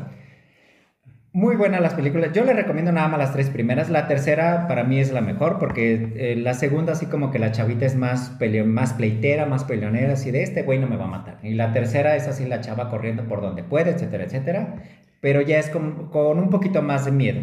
Muy 1.34 1.56
buenas 1.56 1.80
las 1.80 1.94
películas. 1.94 2.32
Yo 2.34 2.44
les 2.44 2.54
recomiendo 2.54 2.92
nada 2.92 3.08
más 3.08 3.18
las 3.18 3.32
tres 3.32 3.48
primeras. 3.48 3.88
La 3.88 4.06
tercera 4.06 4.68
para 4.68 4.84
mí 4.84 5.00
es 5.00 5.12
la 5.12 5.22
mejor 5.22 5.58
porque 5.58 6.12
eh, 6.16 6.36
la 6.36 6.52
segunda 6.52 6.92
así 6.92 7.06
como 7.06 7.30
que 7.30 7.38
la 7.38 7.52
chavita 7.52 7.86
es 7.86 7.96
más, 7.96 8.28
peleo, 8.38 8.66
más 8.66 8.92
pleitera, 8.92 9.46
más 9.46 9.64
peleonera, 9.64 10.12
así 10.12 10.30
de 10.30 10.42
este 10.42 10.62
güey 10.62 10.78
no 10.78 10.88
me 10.88 10.96
va 10.98 11.04
a 11.04 11.08
matar. 11.08 11.38
Y 11.42 11.54
la 11.54 11.72
tercera 11.72 12.16
es 12.16 12.28
así 12.28 12.44
la 12.44 12.60
chava 12.60 12.90
corriendo 12.90 13.24
por 13.24 13.40
donde 13.40 13.62
puede, 13.64 13.92
etcétera, 13.92 14.24
etcétera. 14.24 14.74
Pero 15.22 15.40
ya 15.40 15.58
es 15.58 15.70
con, 15.70 16.10
con 16.10 16.38
un 16.38 16.50
poquito 16.50 16.82
más 16.82 17.06
de 17.06 17.12
miedo. 17.12 17.40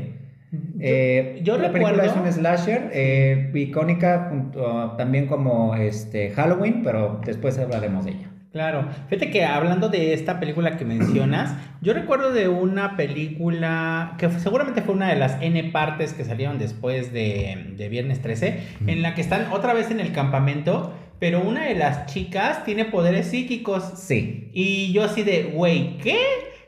Eh, 0.79 1.39
yo 1.43 1.57
la 1.57 1.71
película 1.71 2.05
es 2.05 2.15
un 2.15 2.31
slasher 2.31 2.91
eh, 2.93 3.51
icónica 3.55 4.27
junto 4.29 4.91
también 4.97 5.25
como 5.25 5.73
este 5.73 6.29
Halloween, 6.29 6.81
pero 6.83 7.21
después 7.25 7.57
hablaremos 7.57 8.05
de 8.05 8.11
ella. 8.11 8.28
Claro. 8.51 8.87
Fíjate 9.09 9.29
que 9.29 9.45
hablando 9.45 9.89
de 9.89 10.13
esta 10.13 10.39
película 10.39 10.75
que 10.75 10.83
mencionas, 10.83 11.53
yo 11.81 11.93
recuerdo 11.93 12.31
de 12.31 12.47
una 12.47 12.97
película 12.97 14.15
que 14.17 14.27
seguramente 14.39 14.81
fue 14.81 14.95
una 14.95 15.09
de 15.09 15.17
las 15.17 15.39
N 15.39 15.63
partes 15.65 16.13
que 16.13 16.25
salieron 16.25 16.57
después 16.57 17.13
de, 17.13 17.73
de 17.77 17.89
Viernes 17.89 18.21
13, 18.21 18.63
en 18.87 19.03
la 19.03 19.13
que 19.13 19.21
están 19.21 19.51
otra 19.51 19.73
vez 19.73 19.91
en 19.91 19.99
el 19.99 20.13
campamento, 20.13 20.95
pero 21.19 21.41
una 21.41 21.65
de 21.65 21.75
las 21.75 22.07
chicas 22.07 22.65
tiene 22.65 22.85
poderes 22.85 23.27
psíquicos. 23.27 23.83
Sí. 23.97 24.49
Y 24.51 24.91
yo 24.93 25.03
así 25.03 25.21
de, 25.21 25.51
güey, 25.53 25.97
¿qué? 25.97 26.17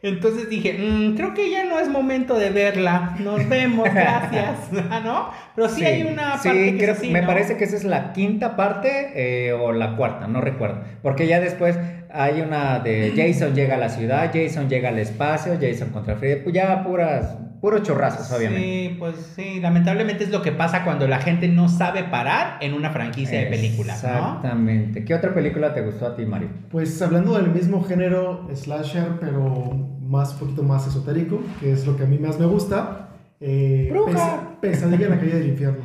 Entonces 0.03 0.49
dije, 0.49 0.73
"Mm, 0.79 1.15
creo 1.15 1.33
que 1.33 1.51
ya 1.51 1.63
no 1.65 1.79
es 1.79 1.87
momento 1.87 2.37
de 2.39 2.49
verla. 2.49 3.15
Nos 3.19 3.47
vemos, 3.47 3.87
gracias. 3.93 4.55
Ah, 4.89 4.99
¿No? 5.03 5.29
Pero 5.55 5.69
sí, 5.69 5.85
hay 5.85 6.01
una 6.03 6.37
sí, 6.39 6.47
parte 6.49 6.71
que 6.71 6.77
creo- 6.77 6.91
es 6.93 6.97
así, 6.99 7.09
me 7.11 7.21
¿no? 7.21 7.27
parece 7.27 7.55
que 7.57 7.65
esa 7.65 7.75
es 7.75 7.83
la 7.83 8.11
quinta 8.13 8.55
parte 8.55 9.11
eh, 9.15 9.53
o 9.53 9.71
la 9.71 9.95
cuarta, 9.95 10.27
no 10.27 10.41
recuerdo. 10.41 10.81
Porque 11.03 11.27
ya 11.27 11.39
después 11.39 11.77
hay 12.13 12.41
una 12.41 12.79
de 12.79 13.13
Jason 13.15 13.53
llega 13.53 13.75
a 13.75 13.77
la 13.77 13.89
ciudad, 13.89 14.31
Jason 14.33 14.69
llega 14.69 14.89
al 14.89 14.99
espacio, 14.99 15.57
Jason 15.61 15.89
contra 15.89 16.15
Freddy, 16.15 16.41
pues 16.43 16.55
ya 16.55 16.83
puras, 16.83 17.37
puros 17.61 17.83
chorrazos, 17.83 18.31
obviamente. 18.35 18.89
Sí, 18.89 18.95
pues 18.99 19.15
sí, 19.35 19.59
lamentablemente 19.61 20.23
es 20.23 20.31
lo 20.31 20.41
que 20.41 20.51
pasa 20.51 20.83
cuando 20.83 21.07
la 21.07 21.19
gente 21.19 21.47
no 21.47 21.69
sabe 21.69 22.03
parar 22.03 22.57
en 22.61 22.73
una 22.73 22.89
franquicia 22.89 23.39
de 23.39 23.45
películas, 23.45 24.03
¿no? 24.03 24.09
Exactamente. 24.09 25.05
¿Qué 25.05 25.13
otra 25.13 25.33
película 25.33 25.73
te 25.73 25.81
gustó 25.81 26.07
a 26.07 26.15
ti, 26.15 26.25
Mario? 26.25 26.49
Pues 26.71 26.99
hablando 27.01 27.37
del 27.37 27.49
mismo 27.51 27.83
género 27.83 28.47
slasher, 28.55 29.19
pero 29.19 29.63
más 30.01 30.33
un 30.33 30.39
poquito 30.39 30.63
más 30.63 30.87
esotérico, 30.87 31.39
que 31.59 31.71
es 31.71 31.85
lo 31.85 31.95
que 31.95 32.03
a 32.03 32.07
mí 32.07 32.17
más 32.17 32.39
me 32.39 32.47
gusta. 32.47 33.09
eh, 33.39 33.87
¡Bruja! 33.91 34.57
Pes- 34.59 34.71
Pesadilla 34.73 35.05
en 35.05 35.11
la 35.11 35.19
calle 35.19 35.35
del 35.35 35.47
infierno. 35.49 35.83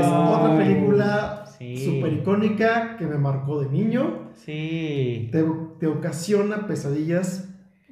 Es 0.00 0.06
otra 0.06 0.56
película 0.58 1.44
sí. 1.58 1.76
súper 1.84 2.12
icónica 2.14 2.96
que 2.98 3.06
me 3.06 3.16
marcó 3.16 3.60
de 3.60 3.68
niño. 3.70 4.24
Sí. 4.44 5.28
Te, 5.32 5.44
te 5.80 5.86
ocasiona 5.86 6.66
pesadillas. 6.66 7.48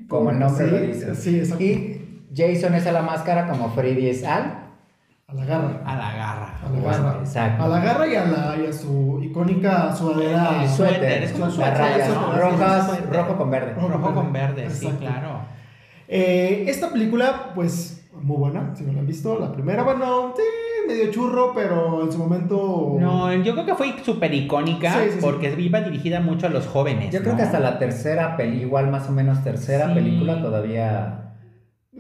Como 0.08 0.30
el 0.30 0.38
nombre 0.40 0.64
Sí, 0.66 0.70
lo 0.70 0.80
dice. 0.80 1.14
Sí, 1.14 1.38
exacto. 1.38 1.64
Y 1.64 2.01
Jason 2.34 2.74
es 2.74 2.86
a 2.86 2.92
la 2.92 3.02
máscara 3.02 3.46
como 3.48 3.70
Freddy 3.70 4.08
es 4.08 4.24
al. 4.24 4.58
A 5.28 5.34
la 5.34 5.44
garra. 5.46 5.80
A 5.84 5.96
la 5.96 6.12
garra. 6.14 6.54
A 6.66 6.70
la 6.70 6.80
garra. 6.80 7.18
Exacto. 7.20 7.62
A 7.64 7.68
la 7.68 7.80
garra 7.80 8.06
y 8.06 8.14
a, 8.16 8.24
la, 8.26 8.56
y 8.62 8.66
a 8.66 8.72
su 8.72 9.20
icónica 9.22 9.94
sudadera. 9.94 10.62
El 10.62 10.68
Suéter, 10.68 10.96
suéter, 10.98 11.22
es 11.22 11.32
como 11.32 11.50
suéter, 11.50 12.10
rojas, 12.36 13.00
rojo 13.10 13.36
con 13.38 13.50
verde. 13.50 13.74
Rojo. 13.74 13.88
Rojo 13.88 14.14
con 14.14 14.32
verde, 14.32 14.68
sí, 14.70 14.88
claro. 14.98 15.40
Eh, 16.08 16.64
esta 16.68 16.90
película, 16.90 17.52
pues, 17.54 18.06
muy 18.20 18.36
buena, 18.36 18.74
si 18.74 18.84
no 18.84 18.92
la 18.92 18.98
han 19.00 19.06
visto. 19.06 19.38
La 19.38 19.50
primera, 19.52 19.82
bueno, 19.82 20.34
sí, 20.36 20.42
medio 20.86 21.10
churro, 21.10 21.52
pero 21.54 22.02
en 22.04 22.12
su 22.12 22.18
momento. 22.18 22.96
No, 23.00 23.32
yo 23.32 23.54
creo 23.54 23.64
que 23.64 23.74
fue 23.74 23.94
súper 24.04 24.34
icónica 24.34 24.92
Sí, 24.92 24.98
sí, 25.04 25.10
sí. 25.12 25.18
porque 25.22 25.54
iba 25.58 25.80
dirigida 25.80 26.20
mucho 26.20 26.46
a 26.46 26.50
los 26.50 26.66
jóvenes. 26.66 27.10
Yo 27.12 27.22
creo 27.22 27.36
que 27.36 27.42
hasta 27.42 27.58
la 27.60 27.78
tercera 27.78 28.36
peli, 28.36 28.60
igual 28.62 28.90
más 28.90 29.08
o 29.08 29.12
menos 29.12 29.42
tercera 29.42 29.88
Sí. 29.88 29.94
película 29.94 30.42
todavía. 30.42 31.21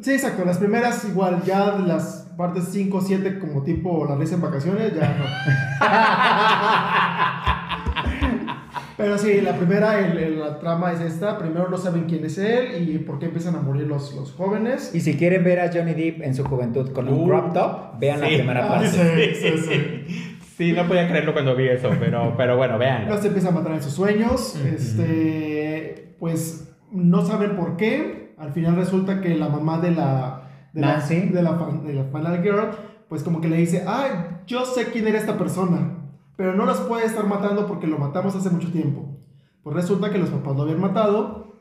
Sí, 0.00 0.12
exacto. 0.12 0.44
Las 0.44 0.58
primeras, 0.58 1.04
igual, 1.04 1.42
ya 1.44 1.76
las 1.78 2.32
partes 2.36 2.68
5, 2.72 3.00
7, 3.02 3.38
como 3.38 3.62
tipo 3.62 4.06
La 4.06 4.16
risa 4.16 4.36
en 4.36 4.40
vacaciones, 4.40 4.94
ya 4.94 5.16
no. 5.18 5.24
Pero 8.96 9.18
sí, 9.18 9.40
la 9.40 9.56
primera, 9.56 9.98
el- 9.98 10.18
el- 10.18 10.38
la 10.40 10.58
trama 10.58 10.92
es 10.92 11.00
esta. 11.00 11.38
Primero 11.38 11.68
no 11.68 11.76
saben 11.76 12.04
quién 12.04 12.24
es 12.24 12.38
él 12.38 12.88
y 12.88 12.98
por 12.98 13.18
qué 13.18 13.26
empiezan 13.26 13.56
a 13.56 13.60
morir 13.60 13.86
los, 13.86 14.14
los 14.14 14.32
jóvenes. 14.32 14.94
Y 14.94 15.00
si 15.00 15.16
quieren 15.16 15.42
ver 15.44 15.60
a 15.60 15.70
Johnny 15.72 15.94
Depp 15.94 16.22
en 16.22 16.34
su 16.34 16.44
juventud 16.44 16.92
con 16.92 17.08
un 17.08 17.20
Uh, 17.20 17.26
crop 17.26 17.52
top, 17.52 17.98
vean 17.98 18.20
la 18.20 18.26
primera 18.28 18.64
Ah, 18.66 18.68
parte. 18.68 18.88
sí, 18.88 19.34
sí, 19.34 19.58
sí. 19.58 20.36
Sí, 20.56 20.72
no 20.72 20.86
podía 20.86 21.08
creerlo 21.08 21.32
cuando 21.32 21.56
vi 21.56 21.66
eso, 21.68 21.90
pero, 21.98 22.34
pero 22.36 22.56
bueno, 22.56 22.78
vean. 22.78 23.08
No 23.08 23.18
se 23.20 23.28
empieza 23.28 23.48
a 23.48 23.52
matar 23.52 23.72
en 23.72 23.82
sus 23.82 23.92
sueños. 23.94 24.56
Este, 24.64 26.14
pues 26.20 26.72
no 26.92 27.24
saben 27.24 27.56
por 27.56 27.76
qué. 27.76 28.21
Al 28.42 28.52
final 28.52 28.76
resulta 28.76 29.20
que 29.20 29.34
la 29.36 29.48
mamá 29.48 29.78
de 29.78 29.92
la 29.92 30.42
de 30.72 30.80
Nancy. 30.80 31.30
la, 31.30 31.32
de 31.36 31.42
la, 31.42 31.54
fan- 31.58 31.84
de 31.86 31.94
la 31.94 32.04
Final 32.04 32.42
Girl, 32.42 32.70
pues 33.08 33.22
como 33.22 33.40
que 33.40 33.48
le 33.48 33.56
dice, 33.56 33.84
ay, 33.86 34.10
yo 34.46 34.64
sé 34.64 34.86
quién 34.86 35.06
era 35.06 35.18
esta 35.18 35.38
persona, 35.38 35.98
pero 36.36 36.54
no 36.54 36.66
las 36.66 36.78
puede 36.80 37.06
estar 37.06 37.26
matando 37.26 37.66
porque 37.66 37.86
lo 37.86 37.98
matamos 37.98 38.34
hace 38.34 38.50
mucho 38.50 38.70
tiempo. 38.72 39.06
Pues 39.62 39.76
resulta 39.76 40.10
que 40.10 40.18
los 40.18 40.30
papás 40.30 40.56
lo 40.56 40.62
habían 40.62 40.80
matado 40.80 41.52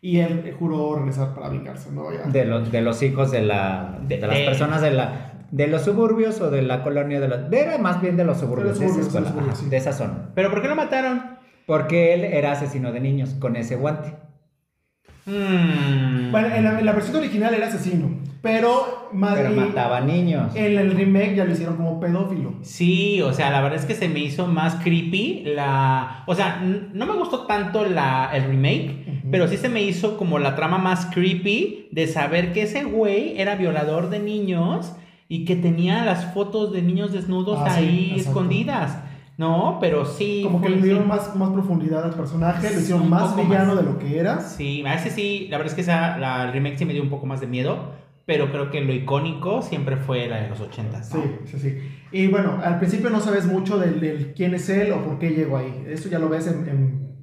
y 0.00 0.18
él 0.18 0.54
juró 0.58 0.94
regresar 0.96 1.34
para 1.34 1.48
vengarse, 1.48 1.90
¿no? 1.90 2.12
Ya. 2.12 2.26
De 2.30 2.44
los, 2.44 2.70
de 2.70 2.82
los 2.82 3.02
hijos 3.02 3.30
de, 3.30 3.42
la, 3.42 3.98
de, 4.06 4.16
De- 4.18 4.26
las 4.26 4.38
personas 4.40 4.82
de 4.82 4.90
la 4.92 5.24
de 5.50 5.66
los 5.66 5.80
suburbios 5.80 6.38
o 6.42 6.50
de 6.50 6.60
la 6.60 6.82
colonia 6.82 7.20
de 7.20 7.28
los... 7.28 7.50
Era 7.50 7.78
más 7.78 8.02
bien 8.02 8.18
de 8.18 8.24
los 8.24 8.36
suburbios, 8.36 8.78
De 8.78 8.84
los 8.84 8.94
de, 8.96 9.00
esa 9.00 9.10
suburbios, 9.10 9.12
de 9.14 9.20
los 9.20 9.28
escuela, 9.28 9.28
suburbios, 9.30 9.54
ajá, 9.54 9.64
sí. 9.64 9.70
de 9.70 9.76
esa 9.78 9.92
zona. 9.94 10.30
¿Pero 10.34 10.50
por 10.50 10.60
qué 10.60 10.68
lo 10.68 10.76
mataron? 10.76 11.22
Porque 11.66 12.12
él 12.12 12.24
era 12.24 12.52
asesino 12.52 12.92
de 12.92 13.00
niños 13.00 13.30
con 13.40 13.56
ese 13.56 13.76
guante. 13.76 14.14
Mm. 15.28 16.30
Bueno, 16.30 16.48
en 16.54 16.64
la, 16.64 16.78
en 16.80 16.86
la 16.86 16.92
versión 16.92 17.16
original 17.16 17.54
era 17.54 17.68
asesino, 17.68 18.10
pero, 18.42 19.08
ma- 19.12 19.34
Pero 19.34 19.50
mataba 19.50 20.00
niños. 20.00 20.54
en 20.54 20.78
el 20.78 20.90
remake 20.94 21.34
ya 21.36 21.44
lo 21.44 21.52
hicieron 21.52 21.76
como 21.76 22.00
pedófilo. 22.00 22.54
Sí, 22.62 23.20
o 23.22 23.32
sea, 23.32 23.50
la 23.50 23.60
verdad 23.60 23.78
es 23.78 23.84
que 23.84 23.94
se 23.94 24.08
me 24.08 24.20
hizo 24.20 24.46
más 24.46 24.76
creepy 24.76 25.42
la... 25.46 26.24
O 26.26 26.34
sea, 26.34 26.62
no 26.92 27.06
me 27.06 27.12
gustó 27.14 27.46
tanto 27.46 27.84
la, 27.84 28.30
el 28.34 28.44
remake, 28.44 29.22
pero 29.30 29.48
sí 29.48 29.56
se 29.56 29.68
me 29.68 29.82
hizo 29.82 30.16
como 30.16 30.38
la 30.38 30.54
trama 30.54 30.78
más 30.78 31.06
creepy 31.06 31.88
de 31.92 32.06
saber 32.06 32.52
que 32.52 32.62
ese 32.62 32.84
güey 32.84 33.38
era 33.40 33.56
violador 33.56 34.08
de 34.10 34.18
niños 34.20 34.92
y 35.28 35.44
que 35.44 35.56
tenía 35.56 36.04
las 36.04 36.32
fotos 36.32 36.72
de 36.72 36.80
niños 36.82 37.12
desnudos 37.12 37.58
Ah, 37.62 37.70
sí, 37.70 37.80
ahí 37.80 38.04
exacto. 38.12 38.30
escondidas. 38.30 38.98
No, 39.38 39.78
pero 39.80 40.04
sí. 40.04 40.42
Como 40.44 40.60
que 40.60 40.68
le 40.68 40.82
dieron 40.82 41.06
más, 41.08 41.34
más 41.36 41.50
profundidad 41.50 42.04
al 42.04 42.10
personaje, 42.14 42.68
Sí, 42.68 42.74
lo 42.74 42.80
hicieron 42.80 43.08
más 43.08 43.34
villano 43.36 43.74
más. 43.74 43.76
de 43.76 43.82
lo 43.90 43.98
que 43.98 44.18
era. 44.18 44.40
Sí, 44.40 44.84
a 44.84 44.94
ese 44.94 45.10
sí, 45.10 45.46
la 45.48 45.58
verdad 45.58 45.70
es 45.70 45.74
que 45.76 45.80
esa, 45.82 46.18
la 46.18 46.50
remake 46.50 46.76
sí 46.76 46.84
me 46.84 46.92
dio 46.92 47.02
un 47.02 47.08
poco 47.08 47.24
más 47.24 47.40
de 47.40 47.46
miedo, 47.46 47.92
pero 48.26 48.50
creo 48.50 48.70
que 48.70 48.80
lo 48.80 48.92
icónico 48.92 49.62
siempre 49.62 49.96
fue 49.96 50.26
la 50.28 50.42
de 50.42 50.48
los 50.50 50.60
80. 50.60 51.02
Sí, 51.04 51.18
sí, 51.46 51.58
sí. 51.60 51.78
Y 52.10 52.26
bueno, 52.26 52.58
al 52.64 52.78
principio 52.78 53.10
no 53.10 53.20
sabes 53.20 53.46
mucho 53.46 53.78
del, 53.78 54.00
del 54.00 54.34
quién 54.34 54.54
es 54.54 54.68
él 54.70 54.90
o 54.92 55.02
por 55.04 55.18
qué 55.20 55.30
llegó 55.30 55.56
ahí. 55.58 55.84
Eso 55.86 56.08
ya 56.08 56.18
lo 56.18 56.28
ves 56.28 56.48
en, 56.48 56.68
en, 56.68 57.16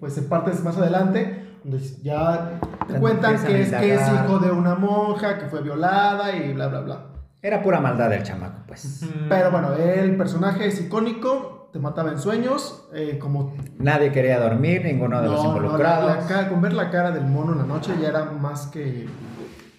pues 0.00 0.16
en 0.16 0.28
partes 0.30 0.64
más 0.64 0.78
adelante, 0.78 1.44
donde 1.62 1.84
ya 2.02 2.58
te 2.88 2.94
cuentan 2.94 3.36
que 3.44 3.60
es, 3.60 3.70
que 3.70 3.94
es 3.94 4.00
hijo 4.00 4.38
de 4.38 4.50
una 4.50 4.76
monja, 4.76 5.38
que 5.38 5.44
fue 5.46 5.62
violada 5.62 6.34
y 6.34 6.54
bla, 6.54 6.68
bla, 6.68 6.80
bla. 6.80 7.06
Era 7.42 7.62
pura 7.62 7.80
maldad 7.80 8.10
del 8.10 8.22
chamaco, 8.22 8.60
pues. 8.66 9.06
Pero 9.28 9.50
bueno, 9.50 9.74
el 9.74 10.16
personaje 10.16 10.66
es 10.66 10.80
icónico, 10.80 11.70
te 11.72 11.78
mataba 11.78 12.10
en 12.12 12.18
sueños, 12.18 12.86
eh, 12.94 13.18
como... 13.18 13.54
Nadie 13.78 14.12
quería 14.12 14.38
dormir, 14.38 14.84
ninguno 14.84 15.22
de 15.22 15.28
los 15.28 15.36
No, 15.42 15.44
no, 15.44 15.50
la- 15.52 15.56
involucrados. 15.62 16.24
con 16.50 16.60
ver 16.60 16.72
la 16.74 16.90
cara 16.90 17.12
del 17.12 17.24
mono 17.24 17.52
en 17.52 17.58
la 17.58 17.64
noche 17.64 17.92
ya 18.00 18.08
era 18.08 18.24
más 18.26 18.66
que 18.66 19.06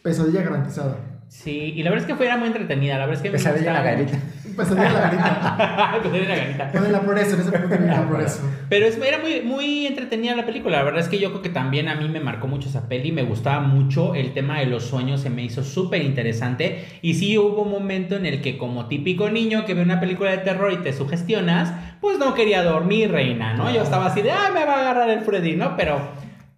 pesadilla 0.01 0.41
garantizada. 0.41 0.95
Sí, 1.27 1.73
y 1.75 1.83
la 1.83 1.91
verdad 1.91 2.05
es 2.05 2.11
que 2.11 2.17
fue 2.17 2.25
era 2.25 2.37
muy 2.37 2.47
entretenida, 2.47 2.97
la 2.97 3.05
verdad 3.05 3.15
es 3.17 3.21
que 3.21 3.29
me 3.29 3.37
Pesadilla 3.37 3.67
en 3.67 3.73
la 3.73 3.83
garita. 3.83 4.17
Pesadilla 4.61 4.93
la 4.93 4.99
garita. 5.01 5.99
Pesadilla 6.03 6.29
la 6.29 6.35
garita. 6.35 6.71
Con 6.71 6.91
la 6.91 7.01
progreso, 7.01 7.35
en 7.35 7.41
ese 7.41 7.51
punto 7.51 7.67
viene 7.77 7.87
la 7.87 8.07
progreso. 8.07 8.41
Pero 8.69 8.85
es, 8.85 8.97
era 8.97 9.19
muy, 9.19 9.41
muy 9.41 9.87
entretenida 9.87 10.35
la 10.35 10.45
película. 10.45 10.77
La 10.77 10.83
verdad 10.83 11.01
es 11.01 11.09
que 11.09 11.19
yo 11.19 11.29
creo 11.29 11.41
que 11.41 11.49
también 11.49 11.87
a 11.89 11.95
mí 11.95 12.07
me 12.07 12.19
marcó 12.19 12.47
mucho 12.47 12.69
esa 12.69 12.87
peli. 12.87 13.11
Me 13.11 13.23
gustaba 13.23 13.61
mucho 13.61 14.15
el 14.15 14.33
tema 14.33 14.59
de 14.59 14.67
los 14.67 14.85
sueños. 14.85 15.21
Se 15.21 15.29
me 15.29 15.43
hizo 15.43 15.63
súper 15.63 16.01
interesante. 16.01 16.85
Y 17.01 17.15
sí 17.15 17.37
hubo 17.37 17.63
un 17.63 17.71
momento 17.71 18.15
en 18.15 18.25
el 18.25 18.41
que, 18.41 18.57
como 18.57 18.87
típico 18.87 19.29
niño 19.29 19.65
que 19.65 19.73
ve 19.73 19.81
una 19.81 19.99
película 19.99 20.31
de 20.31 20.37
terror 20.39 20.71
y 20.71 20.77
te 20.77 20.93
sugestionas, 20.93 21.73
pues 21.99 22.17
no 22.17 22.33
quería 22.33 22.63
dormir, 22.63 23.11
reina, 23.11 23.53
¿no? 23.53 23.71
Yo 23.71 23.83
estaba 23.83 24.07
así 24.07 24.21
de, 24.21 24.31
ah, 24.31 24.49
me 24.53 24.65
va 24.65 24.75
a 24.75 24.79
agarrar 24.81 25.09
el 25.09 25.21
Freddy, 25.21 25.55
¿no? 25.55 25.75
Pero, 25.77 25.99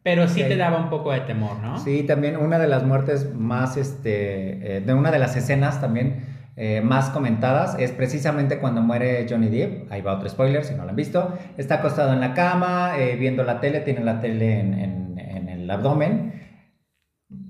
pero 0.01 0.27
sí 0.27 0.41
te 0.41 0.55
daba 0.55 0.77
un 0.77 0.89
poco 0.89 1.11
de 1.11 1.21
temor, 1.21 1.57
¿no? 1.59 1.79
Sí, 1.79 2.03
también 2.03 2.37
una 2.37 2.59
de 2.59 2.67
las 2.67 2.83
muertes 2.83 3.33
más, 3.33 3.77
este, 3.77 4.77
eh, 4.77 4.81
de 4.81 4.93
una 4.93 5.11
de 5.11 5.19
las 5.19 5.35
escenas 5.35 5.81
también 5.81 6.42
eh, 6.55 6.81
más 6.81 7.09
comentadas 7.09 7.75
es 7.79 7.91
precisamente 7.91 8.59
cuando 8.59 8.81
muere 8.81 9.25
Johnny 9.29 9.47
Depp. 9.49 9.91
Ahí 9.91 10.01
va 10.01 10.13
otro 10.13 10.29
spoiler, 10.29 10.63
si 10.63 10.75
no 10.75 10.83
lo 10.83 10.89
han 10.91 10.95
visto. 10.95 11.35
Está 11.57 11.75
acostado 11.75 12.13
en 12.13 12.19
la 12.19 12.33
cama, 12.33 12.93
eh, 12.97 13.15
viendo 13.17 13.43
la 13.43 13.59
tele, 13.59 13.79
tiene 13.81 14.01
la 14.03 14.19
tele 14.21 14.59
en, 14.59 14.73
en- 14.73 15.17
en 15.19 15.49
el 15.49 15.69
abdomen. 15.71 16.31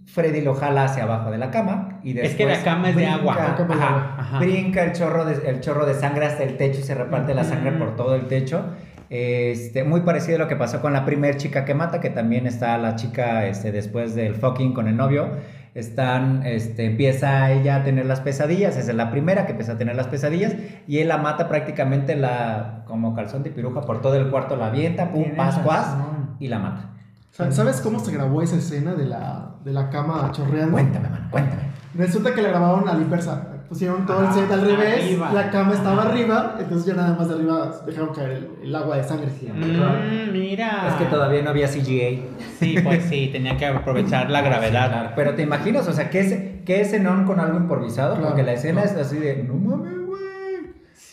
Freddy 0.05 0.41
lo 0.41 0.53
jala 0.53 0.85
hacia 0.85 1.03
abajo 1.03 1.31
de 1.31 1.37
la 1.37 1.49
cama 1.49 1.99
y 2.03 2.13
después 2.13 2.31
Es 2.31 2.37
que 2.37 2.45
la 2.45 2.61
cama 2.63 2.89
es 2.89 2.95
de 2.95 3.01
brinca- 3.03 3.15
agua. 3.15 3.35
De 3.35 3.41
Ajá, 3.73 3.87
agua. 3.87 4.15
ajá. 4.19 4.39
Brinca 4.39 4.83
el 4.83 4.91
chorro, 4.93 5.25
de, 5.25 5.49
el 5.49 5.59
chorro 5.61 5.85
de 5.85 5.93
sangre 5.95 6.25
hasta 6.25 6.43
el 6.43 6.55
techo 6.57 6.79
y 6.79 6.83
se 6.83 6.93
reparte 6.93 7.33
la 7.33 7.43
sangre 7.43 7.71
por 7.71 7.95
todo 7.95 8.15
el 8.15 8.27
techo. 8.27 8.63
Este, 9.09 9.83
muy 9.83 10.01
parecido 10.01 10.37
a 10.37 10.39
lo 10.39 10.47
que 10.47 10.55
pasó 10.55 10.81
con 10.81 10.93
la 10.93 11.03
primer 11.05 11.37
chica 11.37 11.65
que 11.65 11.73
mata, 11.73 11.99
que 11.99 12.09
también 12.09 12.47
está 12.47 12.77
la 12.77 12.95
chica 12.95 13.45
este, 13.47 13.71
después 13.71 14.15
del 14.15 14.35
fucking 14.35 14.73
con 14.73 14.87
el 14.87 14.95
novio. 14.97 15.29
Están, 15.75 16.45
este, 16.45 16.85
empieza 16.85 17.51
ella 17.51 17.77
a 17.77 17.83
tener 17.83 18.05
las 18.05 18.19
pesadillas, 18.21 18.77
esa 18.77 18.91
es 18.91 18.95
la 18.97 19.09
primera 19.09 19.45
que 19.45 19.51
empieza 19.53 19.71
a 19.73 19.77
tener 19.77 19.95
las 19.95 20.07
pesadillas, 20.07 20.53
y 20.87 20.99
él 20.99 21.07
la 21.07 21.17
mata 21.17 21.47
prácticamente 21.49 22.15
la, 22.15 22.83
como 22.85 23.15
calzón 23.15 23.41
de 23.43 23.49
piruja 23.49 23.81
por 23.81 23.99
todo 24.01 24.15
el 24.15 24.29
cuarto, 24.29 24.55
la 24.55 24.67
avienta, 24.67 25.11
pum, 25.11 25.35
pas, 25.35 25.57
pas, 25.59 25.95
y 26.39 26.47
la 26.47 26.59
mata. 26.59 26.89
Sa- 27.31 27.51
¿Sabes 27.51 27.81
cómo 27.81 27.99
se 27.99 28.11
grabó 28.11 28.43
esa 28.43 28.57
escena 28.57 28.93
de 28.93 29.05
la, 29.05 29.55
de 29.65 29.73
la 29.73 29.89
cama 29.89 30.29
chorreando? 30.31 30.73
Cuéntame, 30.73 31.09
mano, 31.09 31.27
cuéntame. 31.31 31.63
Resulta 31.95 32.33
que 32.35 32.41
la 32.43 32.49
grabaron 32.49 32.87
a 32.87 32.93
la 32.93 33.01
inversa. 33.01 33.47
Pusieron 33.69 34.05
todo 34.05 34.21
el 34.21 34.27
Ah, 34.27 34.33
set 34.33 34.51
al 34.51 34.61
revés, 34.61 35.03
arriba. 35.03 35.31
la 35.33 35.49
cama 35.51 35.73
estaba 35.73 36.03
Ah. 36.03 36.09
arriba, 36.09 36.55
entonces 36.59 36.85
ya 36.87 36.93
nada 36.93 37.15
más 37.17 37.27
de 37.27 37.35
arriba 37.35 37.71
dejaron 37.85 38.13
caer 38.13 38.31
el, 38.31 38.49
el 38.63 38.75
agua 38.75 38.97
de 38.97 39.03
sangre. 39.03 39.27
Mm, 39.27 40.31
mira. 40.31 40.87
Es 40.89 40.93
que 40.95 41.05
todavía 41.05 41.41
no 41.41 41.49
había 41.49 41.67
CGA. 41.67 42.21
Sí, 42.59 42.77
pues 42.83 43.03
sí, 43.05 43.29
tenía 43.31 43.57
que 43.57 43.65
aprovechar 43.65 44.29
la 44.29 44.39
Sí, 44.39 44.45
gravedad. 44.45 44.89
claro. 44.91 45.09
Pero 45.15 45.33
te 45.35 45.41
imaginas, 45.41 45.87
o 45.87 45.93
sea, 45.93 46.09
que 46.09 46.19
ese, 46.19 46.61
que 46.65 46.81
ese 46.81 46.99
non 46.99 47.25
con 47.25 47.39
algo 47.39 47.57
improvisado, 47.57 48.13
Claro, 48.15 48.27
porque 48.29 48.43
la 48.43 48.53
escena 48.53 48.83
es 48.83 48.93
así 48.95 49.17
de, 49.17 49.43
no 49.43 49.55
mames, 49.55 49.93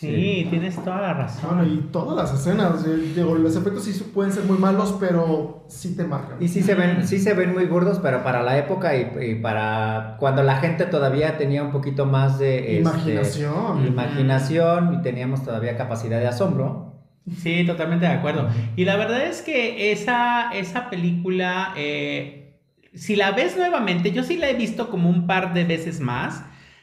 Sí, 0.00 0.46
tienes 0.48 0.76
toda 0.82 1.00
la 1.02 1.12
razón. 1.14 1.56
Bueno, 1.56 1.72
y 1.74 1.76
todas 1.92 2.16
las 2.16 2.40
escenas, 2.40 2.86
eh, 2.86 3.12
digo, 3.14 3.34
los 3.34 3.54
efectos 3.54 3.84
sí 3.84 3.92
pueden 4.14 4.32
ser 4.32 4.44
muy 4.44 4.56
malos, 4.56 4.96
pero 4.98 5.64
sí 5.68 5.94
te 5.94 6.04
marcan. 6.04 6.42
Y 6.42 6.48
sí 6.48 6.62
se 6.62 6.74
ven, 6.74 7.06
sí 7.06 7.18
se 7.18 7.34
ven 7.34 7.52
muy 7.52 7.66
gordos, 7.66 7.98
pero 8.02 8.22
para 8.24 8.42
la 8.42 8.56
época 8.56 8.96
y, 8.96 9.10
y 9.20 9.34
para 9.36 10.16
cuando 10.18 10.42
la 10.42 10.56
gente 10.56 10.86
todavía 10.86 11.36
tenía 11.36 11.62
un 11.62 11.70
poquito 11.70 12.06
más 12.06 12.38
de 12.38 12.78
este, 12.78 12.80
Imaginación. 12.80 13.86
imaginación 13.86 14.94
y 14.94 15.02
teníamos 15.02 15.44
todavía 15.44 15.76
capacidad 15.76 16.18
de 16.18 16.28
asombro. 16.28 16.94
Sí, 17.36 17.64
totalmente 17.66 18.06
de 18.06 18.12
acuerdo. 18.12 18.48
Y 18.76 18.86
la 18.86 18.96
verdad 18.96 19.22
es 19.26 19.42
que 19.42 19.92
esa, 19.92 20.50
esa 20.52 20.88
película, 20.88 21.74
eh, 21.76 22.56
si 22.94 23.16
la 23.16 23.32
ves 23.32 23.56
nuevamente, 23.56 24.12
yo 24.12 24.22
sí 24.24 24.36
la 24.38 24.48
he 24.48 24.54
visto 24.54 24.88
como 24.88 25.10
un 25.10 25.26
par 25.26 25.52
de 25.52 25.64
veces 25.64 26.00
más. 26.00 26.42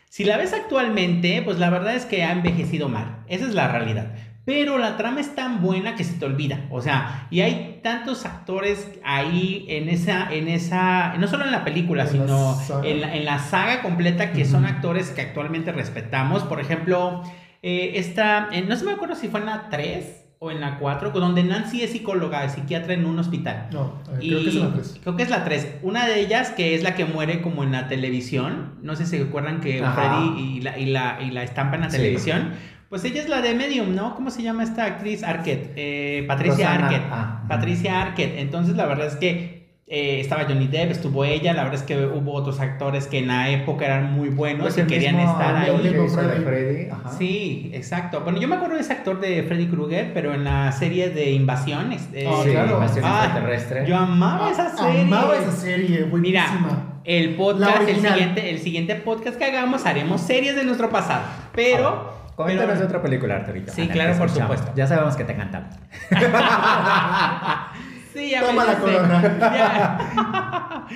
Si 0.09 0.23
la 0.23 0.37
ves 0.37 0.53
actualmente, 0.53 1.41
pues 1.43 1.59
la 1.59 1.69
verdad 1.69 1.95
es 1.95 2.05
que 2.05 2.23
ha 2.23 2.31
envejecido 2.31 2.89
mal. 2.89 3.23
Esa 3.27 3.45
es 3.45 3.53
la 3.53 3.67
realidad. 3.67 4.15
Pero 4.45 4.77
la 4.77 4.95
trama 4.95 5.19
es 5.19 5.35
tan 5.35 5.61
buena 5.61 5.95
que 5.95 6.05
se 6.05 6.13
te 6.13 6.25
olvida. 6.25 6.67
O 6.71 6.81
sea, 6.81 7.27
y 7.29 7.41
hay 7.41 7.81
tantos 7.83 8.25
actores 8.25 8.89
ahí 9.03 9.65
en 9.67 9.89
esa, 9.89 10.33
en 10.33 10.47
esa, 10.47 11.15
no 11.17 11.27
solo 11.27 11.43
en 11.43 11.51
la 11.51 11.65
película, 11.65 12.03
En 12.03 12.09
sino 12.09 12.57
en 12.83 13.01
la, 13.01 13.13
en 13.13 13.25
la 13.25 13.39
saga 13.39 13.81
completa, 13.81 14.31
que 14.31 14.45
son 14.45 14.65
actores 14.65 15.09
que 15.09 15.21
actualmente 15.21 15.73
respetamos. 15.73 16.43
Por 16.43 16.61
ejemplo, 16.61 17.23
eh, 17.61 17.93
esta, 17.95 18.47
eh, 18.53 18.61
no 18.61 18.77
se 18.77 18.85
me 18.85 18.91
acuerdo 18.91 19.15
si 19.15 19.27
fue 19.27 19.41
en 19.41 19.47
la 19.47 19.67
3 19.69 20.16
o 20.39 20.51
en 20.51 20.61
la 20.61 20.77
4, 20.77 21.09
donde 21.11 21.43
Nancy 21.43 21.81
es 21.81 21.91
psicóloga, 21.91 22.43
es 22.45 22.53
psiquiatra 22.53 22.93
en 22.93 23.05
un 23.05 23.17
hospital. 23.17 23.67
No, 23.71 23.93
eh, 24.13 24.19
Y 24.21 24.29
creo 24.29 24.41
que 24.43 24.49
es 24.49 24.55
la 24.55 24.73
3. 24.73 24.99
Creo 25.01 25.15
que 25.15 25.23
es 25.23 25.29
la 25.29 25.43
3. 25.43 25.67
Una 25.81 26.05
de 26.07 26.19
ellas, 26.19 26.49
que 26.51 26.75
es 26.75 26.83
la 26.83 26.93
que 26.95 27.05
muere 27.05 27.41
como 27.41 27.63
en 27.63 27.71
la 27.71 27.87
televisión. 27.87 28.75
No 28.83 28.95
sé 28.95 29.05
si 29.05 29.17
se 29.17 29.23
acuerdan 29.23 29.61
que 29.61 29.81
Ajá. 29.83 29.93
Freddy 29.95 30.39
y 30.41 30.61
la, 30.61 30.77
y, 30.77 30.85
la, 30.85 31.17
y 31.21 31.31
la 31.31 31.43
estampa 31.43 31.75
en 31.75 31.81
la 31.81 31.89
Sí. 31.89 31.97
televisión. 31.97 32.51
Pues 32.89 33.03
ella 33.03 33.21
es 33.21 33.27
la 33.27 33.41
de 33.41 33.53
Medium, 33.53 33.95
¿no? 33.95 34.15
¿Cómo 34.15 34.29
se 34.29 34.43
llama 34.43 34.63
esta 34.63 34.85
actriz? 34.85 35.23
Arquette. 35.23 35.73
Eh, 35.75 36.23
Patricia 36.27 36.67
Rosana. 36.69 36.85
Arquette. 36.87 37.07
Ah. 37.11 37.43
Patricia 37.49 38.01
Arquette. 38.01 38.39
Entonces, 38.39 38.75
la 38.77 38.85
verdad 38.85 39.07
es 39.07 39.15
que 39.15 39.56
eh, 39.89 40.19
estaba 40.19 40.43
Johnny 40.43 40.67
Depp, 40.67 40.91
estuvo 40.91 41.23
ella. 41.23 41.53
La 41.53 41.63
verdad 41.63 41.79
es 41.79 41.85
que 41.85 41.97
hubo 42.05 42.33
otros 42.33 42.59
actores 42.59 43.07
que 43.07 43.19
en 43.19 43.27
la 43.27 43.49
época 43.49 43.85
eran 43.85 44.11
muy 44.13 44.27
buenos 44.29 44.73
Pues 44.73 44.77
y 44.77 44.83
querían 44.83 45.15
mismo 45.15 45.31
estar 45.31 45.55
ahí. 45.55 45.71
mismo 45.71 45.81
que 45.91 46.05
hizo 46.05 46.21
de 46.21 46.27
Freddy. 46.27 46.43
Freddy, 46.43 46.89
ajá. 46.91 47.09
Sí, 47.17 47.71
exacto. 47.73 48.19
Bueno, 48.21 48.39
yo 48.39 48.47
me 48.49 48.55
acuerdo 48.55 48.75
de 48.75 48.81
ese 48.81 48.91
actor 48.93 49.19
de 49.21 49.43
Freddy 49.43 49.67
Krueger, 49.67 50.11
pero 50.13 50.33
en 50.33 50.43
la 50.43 50.71
serie 50.73 51.09
de 51.09 51.31
Invasión. 51.31 51.93
este, 51.93 52.27
Ah, 52.27 52.41
Sí, 52.43 52.49
claro. 52.51 52.73
invasión 52.73 53.05
Ah, 53.07 53.21
extraterrestre. 53.25 53.85
Yo 53.87 53.95
amaba 53.97 54.51
esa 54.51 54.75
serie. 54.75 55.01
Amaba 55.01 55.35
esa 55.37 55.51
serie, 55.53 56.03
buenísima. 56.03 56.51
Mira, 56.51 56.83
el 57.05 57.35
podcast, 57.35 57.87
el 57.87 58.01
siguiente, 58.01 58.49
el 58.49 58.59
siguiente 58.59 58.95
podcast 58.95 59.37
que 59.37 59.45
hagamos, 59.45 59.85
haremos 59.85 60.19
series 60.19 60.55
de 60.57 60.65
nuestro 60.65 60.89
pasado. 60.89 61.21
Pero. 61.53 62.17
Coméntanos 62.35 62.73
pero- 62.73 62.79
de 62.81 62.85
otra 62.87 63.01
película, 63.01 63.35
Arturito. 63.37 63.71
Sí, 63.71 63.87
claro, 63.87 64.15
por 64.17 64.27
escuchamos. 64.27 64.57
supuesto. 64.57 64.77
Ya 64.77 64.85
sabemos 64.85 65.15
que 65.15 65.23
te 65.23 65.31
encanta. 65.33 65.69
sí, 68.17 68.29
ya 68.31 68.41
Toma 68.41 68.65
me 68.65 68.73
la 68.73 68.79
corona. 68.79 69.97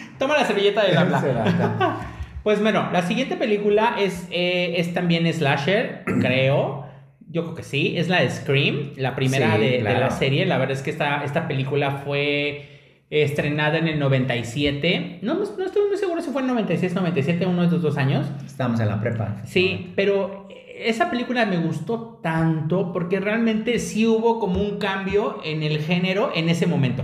Toma 0.20 0.38
la 0.38 0.46
servilleta 0.46 0.84
de 0.86 0.94
la 0.94 1.04
bla. 1.04 2.08
Pues 2.44 2.60
bueno, 2.60 2.90
la 2.92 3.04
siguiente 3.04 3.36
película 3.36 3.98
es, 4.00 4.28
eh, 4.32 4.74
es 4.78 4.96
también 4.96 5.32
slasher, 5.32 6.04
creo. 6.22 6.88
Yo 7.30 7.44
creo 7.44 7.56
que 7.56 7.64
sí. 7.64 7.94
Es 7.98 8.10
la 8.10 8.22
de 8.22 8.32
Scream, 8.32 8.94
la 8.98 9.16
primera 9.16 9.56
Sí, 9.56 9.62
de, 9.62 9.82
la 9.82 10.10
serie. 10.10 10.46
La 10.48 10.58
verdad 10.58 10.76
es 10.76 10.82
que 10.82 10.90
esta, 10.90 11.24
esta 11.24 11.48
película 11.48 12.02
fue 12.04 12.68
estrenada 13.12 13.78
en 13.78 13.88
el 13.88 14.00
97. 14.00 15.20
No, 15.22 15.36
no 15.36 15.44
estoy 15.44 15.88
muy 15.88 15.98
seguro 15.98 16.22
si 16.22 16.32
fue 16.32 16.42
en 16.42 16.48
96, 16.48 16.96
97, 16.96 17.46
uno 17.46 17.62
de 17.62 17.68
estos 17.68 17.84
dos 17.84 17.98
años. 17.98 18.26
Estamos 18.44 18.80
en 18.80 18.88
la 18.88 19.00
prepa. 19.00 19.36
Sí, 19.46 19.94
pero 19.96 20.48
esa 20.90 21.10
película 21.10 21.46
me 21.46 21.58
gustó 21.58 22.20
tanto 22.24 22.92
porque 22.94 23.20
realmente 23.20 23.80
sí 23.80 24.06
hubo 24.08 24.40
como 24.40 24.62
un 24.62 24.78
cambio 24.80 25.40
en 25.44 25.64
el 25.64 25.80
género 25.82 26.32
en 26.36 26.50
ese 26.50 26.68
momento. 26.68 27.04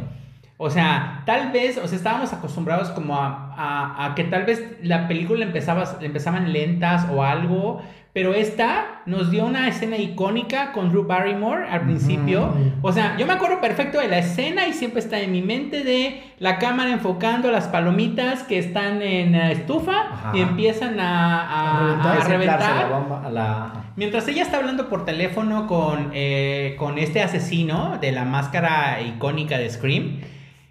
O 0.59 0.71
sea, 0.71 1.21
tal 1.27 1.51
vez, 1.51 1.77
o 1.77 1.87
sea, 1.87 1.97
estábamos 1.97 2.33
acostumbrados 2.33 2.89
como 2.89 3.15
a, 3.15 4.05
a- 4.05 4.15
que 4.15 4.23
tal 4.23 4.43
vez 4.45 4.63
la 4.81 5.07
película 5.07 5.45
empezaba, 5.45 5.97
empezaban 6.01 6.51
lentas 6.51 7.05
o 7.11 7.23
algo, 7.23 7.81
pero 8.17 8.33
esta 8.33 9.01
nos 9.05 9.29
dio 9.29 9.45
una 9.45 9.67
escena 9.67 9.95
icónica 9.95 10.71
con 10.71 10.89
Drew 10.89 11.03
Barrymore 11.05 11.69
al 11.69 11.81
principio. 11.81 12.51
O 12.81 12.91
sea, 12.91 13.15
yo 13.15 13.27
me 13.27 13.33
acuerdo 13.33 13.61
perfecto 13.61 13.99
de 13.99 14.07
la 14.07 14.17
escena 14.17 14.65
y 14.65 14.73
siempre 14.73 15.01
está 15.01 15.19
en 15.19 15.31
mi 15.31 15.43
mente 15.43 15.83
de 15.83 16.23
la 16.39 16.57
cámara 16.57 16.89
enfocando 16.91 17.51
las 17.51 17.67
palomitas 17.67 18.41
que 18.41 18.57
están 18.57 19.03
en 19.03 19.33
la 19.33 19.51
estufa 19.51 19.93
Ajá. 20.11 20.31
y 20.33 20.41
empiezan 20.41 20.99
a, 20.99 21.43
a- 21.43 21.69
A 21.69 22.11
a 22.11 22.15
Desinflarse 22.15 22.27
reventar. 22.31 22.89
la 22.89 22.97
bomba, 22.97 23.29
la- 23.29 23.73
Mientras 23.97 24.27
ella 24.29 24.41
está 24.41 24.57
hablando 24.57 24.89
por 24.89 25.05
teléfono 25.05 25.67
con, 25.67 26.09
eh, 26.15 26.75
con 26.79 26.97
este 26.97 27.21
asesino 27.21 27.99
de 28.01 28.11
la 28.13 28.25
máscara 28.25 28.99
icónica 29.01 29.59
de 29.59 29.69
Scream. 29.69 30.21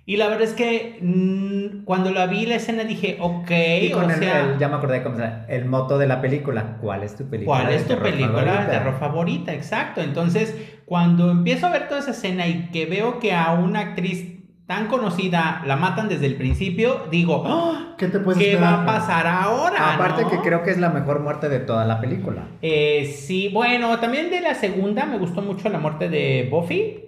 Y 0.09 0.17
la 0.19 0.29
verdad 0.29 0.45
es 0.45 0.53
que 0.53 0.99
mm, 1.03 1.85
cuando 1.85 2.13
la 2.13 2.27
vi 2.27 2.47
la 2.47 2.55
escena 2.55 2.85
dije, 2.85 3.17
ok, 3.21 3.51
Y 3.83 3.91
con 3.91 4.05
o 4.05 4.11
el, 4.11 4.17
sea, 4.21 4.41
el- 4.53 4.59
ya 4.59 4.69
me 4.69 4.77
acordé 4.77 5.03
cómo 5.03 5.17
se 5.17 5.23
llama, 5.23 5.45
el 5.49 5.65
moto 5.65 5.99
de 5.99 6.07
la 6.07 6.21
película. 6.21 6.77
¿Cuál 6.81 7.03
es 7.03 7.17
tu 7.17 7.25
película? 7.29 7.59
¿cuál 7.59 7.69
de 7.71 7.77
es 7.77 7.87
tu 7.89 7.99
película 7.99 8.41
de 8.43 8.47
favorita? 8.47 8.71
terror 8.71 8.99
favorita? 9.01 9.53
Exacto. 9.53 10.01
Entonces, 10.01 10.55
cuando 10.87 11.31
empiezo 11.33 11.67
a 11.67 11.71
ver 11.71 11.89
toda 11.89 12.01
esa 12.01 12.13
escena 12.13 12.47
y 12.47 12.69
que 12.71 12.87
veo 12.87 13.19
que 13.19 13.33
a 13.35 13.53
una 13.55 13.81
actriz 13.81 14.33
tan 14.69 14.87
conocida 14.89 15.63
la 15.67 15.77
matan 15.77 16.09
desde 16.09 16.27
el 16.27 16.37
principio, 16.37 17.03
digo, 17.11 17.45
¡Ah! 17.47 17.95
¿Qué 17.99 18.07
te 18.09 18.19
puedes 18.21 18.41
¿qué 18.43 18.57
va 18.57 18.83
a 18.83 18.87
pasar 18.87 19.27
ahora? 19.27 19.95
Aparte 19.95 20.23
no? 20.23 20.31
que 20.31 20.39
creo 20.41 20.63
que 20.63 20.71
es 20.71 20.79
la 20.79 20.91
mejor 20.91 21.21
muerte 21.21 21.49
de 21.49 21.61
toda 21.61 21.85
la 21.85 22.01
película. 22.01 22.43
Eh, 22.63 23.13
sí, 23.17 23.49
bueno, 23.53 23.99
también 23.99 24.31
de 24.31 24.41
la 24.41 24.55
segunda 24.55 25.05
me 25.07 25.19
gustó 25.19 25.41
mucho 25.43 25.69
la 25.69 25.79
muerte 25.79 26.09
de 26.09 26.49
Buffy. 26.51 27.03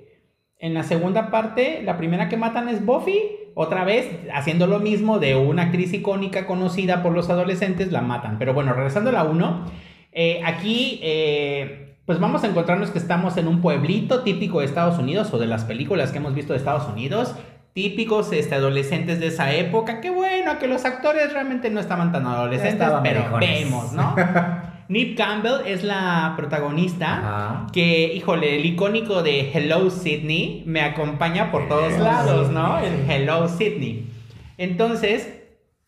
En 0.59 0.75
la 0.75 0.83
segunda 0.83 1.31
parte, 1.31 1.83
la 1.85 1.97
primera 1.97 2.29
que 2.29 2.37
matan 2.37 2.69
es 2.69 2.85
Buffy. 2.85 3.21
Otra 3.55 3.85
vez, 3.85 4.09
haciendo 4.35 4.67
lo 4.67 4.81
mismo 4.81 5.19
de 5.19 5.37
una 5.37 5.65
actriz 5.65 5.93
icónica 5.93 6.47
conocida 6.47 7.03
por 7.03 7.13
los 7.13 7.31
adolescentes, 7.31 7.93
la 7.93 8.03
matan. 8.03 8.39
Pero 8.39 8.55
bueno, 8.55 8.73
regresando 8.73 9.11
a 9.11 9.13
la 9.13 9.25
1, 9.25 9.65
aquí 10.45 11.01
eh, 11.03 11.97
pues 12.09 12.19
vamos 12.21 12.43
a 12.43 12.47
encontrarnos 12.47 12.91
que 12.91 12.99
estamos 12.99 13.37
en 13.37 13.47
un 13.47 13.61
pueblito 13.61 14.23
típico 14.23 14.61
de 14.61 14.65
Estados 14.67 14.99
Unidos 14.99 15.33
o 15.35 15.39
de 15.39 15.47
las 15.47 15.65
películas 15.65 16.11
que 16.11 16.17
hemos 16.17 16.35
visto 16.35 16.55
de 16.55 16.59
Estados 16.59 16.89
Unidos. 16.89 17.35
Típicos 17.75 18.33
este, 18.33 18.55
adolescentes 18.55 19.21
de 19.21 19.27
esa 19.27 19.53
época. 19.53 20.01
Qué 20.01 20.09
bueno 20.09 20.59
que 20.59 20.67
los 20.67 20.87
actores 20.87 21.33
realmente 21.33 21.69
no 21.69 21.81
estaban 21.81 22.11
tan 22.11 22.27
adolescentes, 22.27 22.73
Estaban 22.73 23.03
pero 23.03 23.39
vemos, 23.39 23.93
¿no? 23.93 24.17
Nip 24.89 25.17
Campbell 25.17 25.67
es 25.67 25.85
la 25.85 26.35
protagonista. 26.37 27.19
Ajá. 27.19 27.67
Que, 27.73 28.15
híjole, 28.15 28.57
el 28.57 28.67
icónico 28.67 29.23
de 29.23 29.51
Hello 29.53 29.91
Sydney 29.91 30.63
me 30.67 30.81
acompaña 30.81 31.51
por 31.51 31.69
todos 31.69 31.99
lados, 31.99 32.51
¿no? 32.51 32.79
El 32.79 33.09
Hello 33.09 33.49
Sydney. 33.49 34.07
Entonces, 34.57 35.39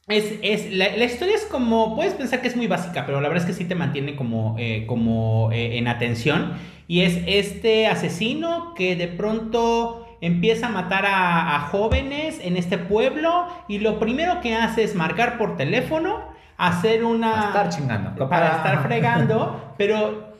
es, 0.07 0.35
es, 0.43 0.73
la, 0.73 0.97
la 0.97 1.05
historia 1.05 1.35
es 1.35 1.47
como, 1.47 1.95
puedes 1.95 2.15
pensar 2.15 2.43
que 2.43 2.49
es 2.49 2.57
muy 2.57 2.67
básica, 2.67 3.07
pero 3.07 3.21
la 3.21 3.29
verdad 3.29 3.49
es 3.49 3.55
que 3.55 3.63
sí 3.63 3.69
te 3.69 3.75
mantiene 3.75 4.17
como, 4.17 4.57
eh, 4.59 4.85
como 4.87 5.51
eh, 5.53 5.79
en 5.79 5.89
atención. 5.89 6.55
Y 6.89 7.03
es 7.03 7.21
este 7.27 7.87
asesino 7.87 8.75
que 8.75 8.97
de 8.97 9.07
pronto 9.09 10.07
empieza 10.21 10.67
a 10.67 10.71
matar 10.71 11.07
a, 11.07 11.57
a 11.57 11.61
jóvenes 11.61 12.41
en 12.43 12.57
este 12.57 12.77
pueblo 12.77 13.47
y 13.69 13.79
lo 13.79 13.99
primero 13.99 14.41
que 14.41 14.55
hace 14.55 14.83
es 14.83 14.95
marcar 14.95 15.39
por 15.39 15.57
teléfono, 15.57 16.25
hacer 16.69 17.05
una... 17.05 17.43
A 17.43 17.47
estar 17.49 17.69
chingando. 17.69 18.29
Para 18.29 18.49
estar 18.57 18.83
fregando, 18.83 19.75
pero 19.79 20.31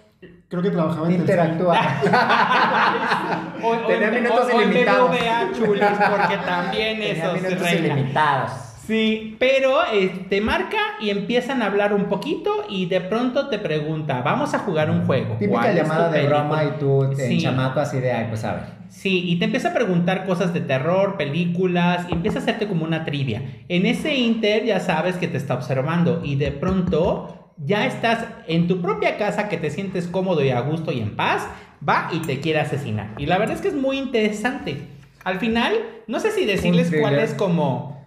Creo 0.49 0.63
que 0.63 0.71
trabajaba 0.71 1.07
en 1.09 1.23
o, 3.63 3.69
o 3.69 3.77
Tenía 3.87 4.09
en- 4.09 4.15
minutos 4.15 4.49
o- 4.53 4.57
o 4.57 4.61
en 4.61 4.71
ilimitados. 4.71 5.11
BBVA, 5.11 5.53
chulis, 5.57 5.83
porque 6.11 6.37
también 6.45 6.99
Tenía 6.99 7.13
eso 7.13 7.37
se 7.37 7.43
minutos 7.43 7.71
regla. 7.71 7.95
ilimitados. 7.95 8.51
Sí, 8.87 9.37
pero 9.39 9.85
eh, 9.93 10.27
te 10.29 10.41
marca 10.41 10.79
y 11.01 11.11
empiezan 11.11 11.63
a 11.63 11.67
hablar 11.67 11.95
un 11.95 12.07
poquito 12.07 12.65
y 12.69 12.87
de 12.87 13.01
pronto 13.01 13.49
te 13.49 13.61
pregunta, 13.61 14.23
vamos 14.23 14.53
a 14.53 14.59
jugar 14.61 14.91
un 14.91 15.07
juego. 15.07 15.35
Típica 15.39 15.61
¿Cuál 15.61 15.71
es 15.71 15.77
llamada 15.77 16.09
tu 16.09 16.15
de 16.15 16.27
broma 16.27 16.65
y 16.65 16.71
tú 16.81 17.05
en 17.05 17.17
Sí. 17.17 17.41
chamaco 17.41 17.79
así 17.79 18.01
de, 18.01 18.11
ay, 18.13 18.27
pues 18.29 18.45
a 18.45 18.55
ver. 18.55 18.80
Sí, 18.91 19.23
y 19.27 19.39
te 19.39 19.45
empieza 19.45 19.71
a 19.71 19.73
preguntar 19.73 20.27
cosas 20.27 20.53
de 20.53 20.61
terror, 20.61 21.17
películas, 21.17 22.07
y 22.11 22.13
empieza 22.13 22.41
a 22.41 22.43
hacerte 22.43 22.67
como 22.67 22.85
una 22.85 23.05
trivia. 23.05 23.43
En 23.69 23.87
ese 23.87 24.17
inter 24.17 24.65
ya 24.65 24.81
sabes 24.81 25.17
que 25.17 25.29
te 25.29 25.37
está 25.37 25.55
observando 25.55 26.23
y 26.25 26.35
de 26.35 26.51
pronto 26.51 27.53
ya 27.57 27.87
estás 27.87 28.27
en 28.49 28.67
tu 28.67 28.81
propia 28.81 29.17
casa 29.17 29.49
que 29.49 29.59
te 29.59 29.71
sientes 29.71 30.09
cómodo 30.09 30.45
y 30.45 30.51
a 30.51 30.61
gusto 30.61 30.91
y 30.93 31.01
en 31.01 31.15
paz, 31.15 31.47
va 31.87 32.11
y 32.13 32.19
te 32.21 32.41
quiere 32.41 32.59
asesinar. 32.59 33.15
Y 33.17 33.27
la 33.27 33.39
verdad 33.39 33.55
es 33.55 33.63
que 33.63 33.69
es 33.69 33.75
muy 33.75 33.97
interesante. 33.97 34.79
Al 35.23 35.39
final, 35.39 35.75
no 36.09 36.19
sé 36.19 36.33
si 36.33 36.45
decirles 36.45 36.93
cuál 36.99 37.19
es 37.19 37.35
como 37.35 38.05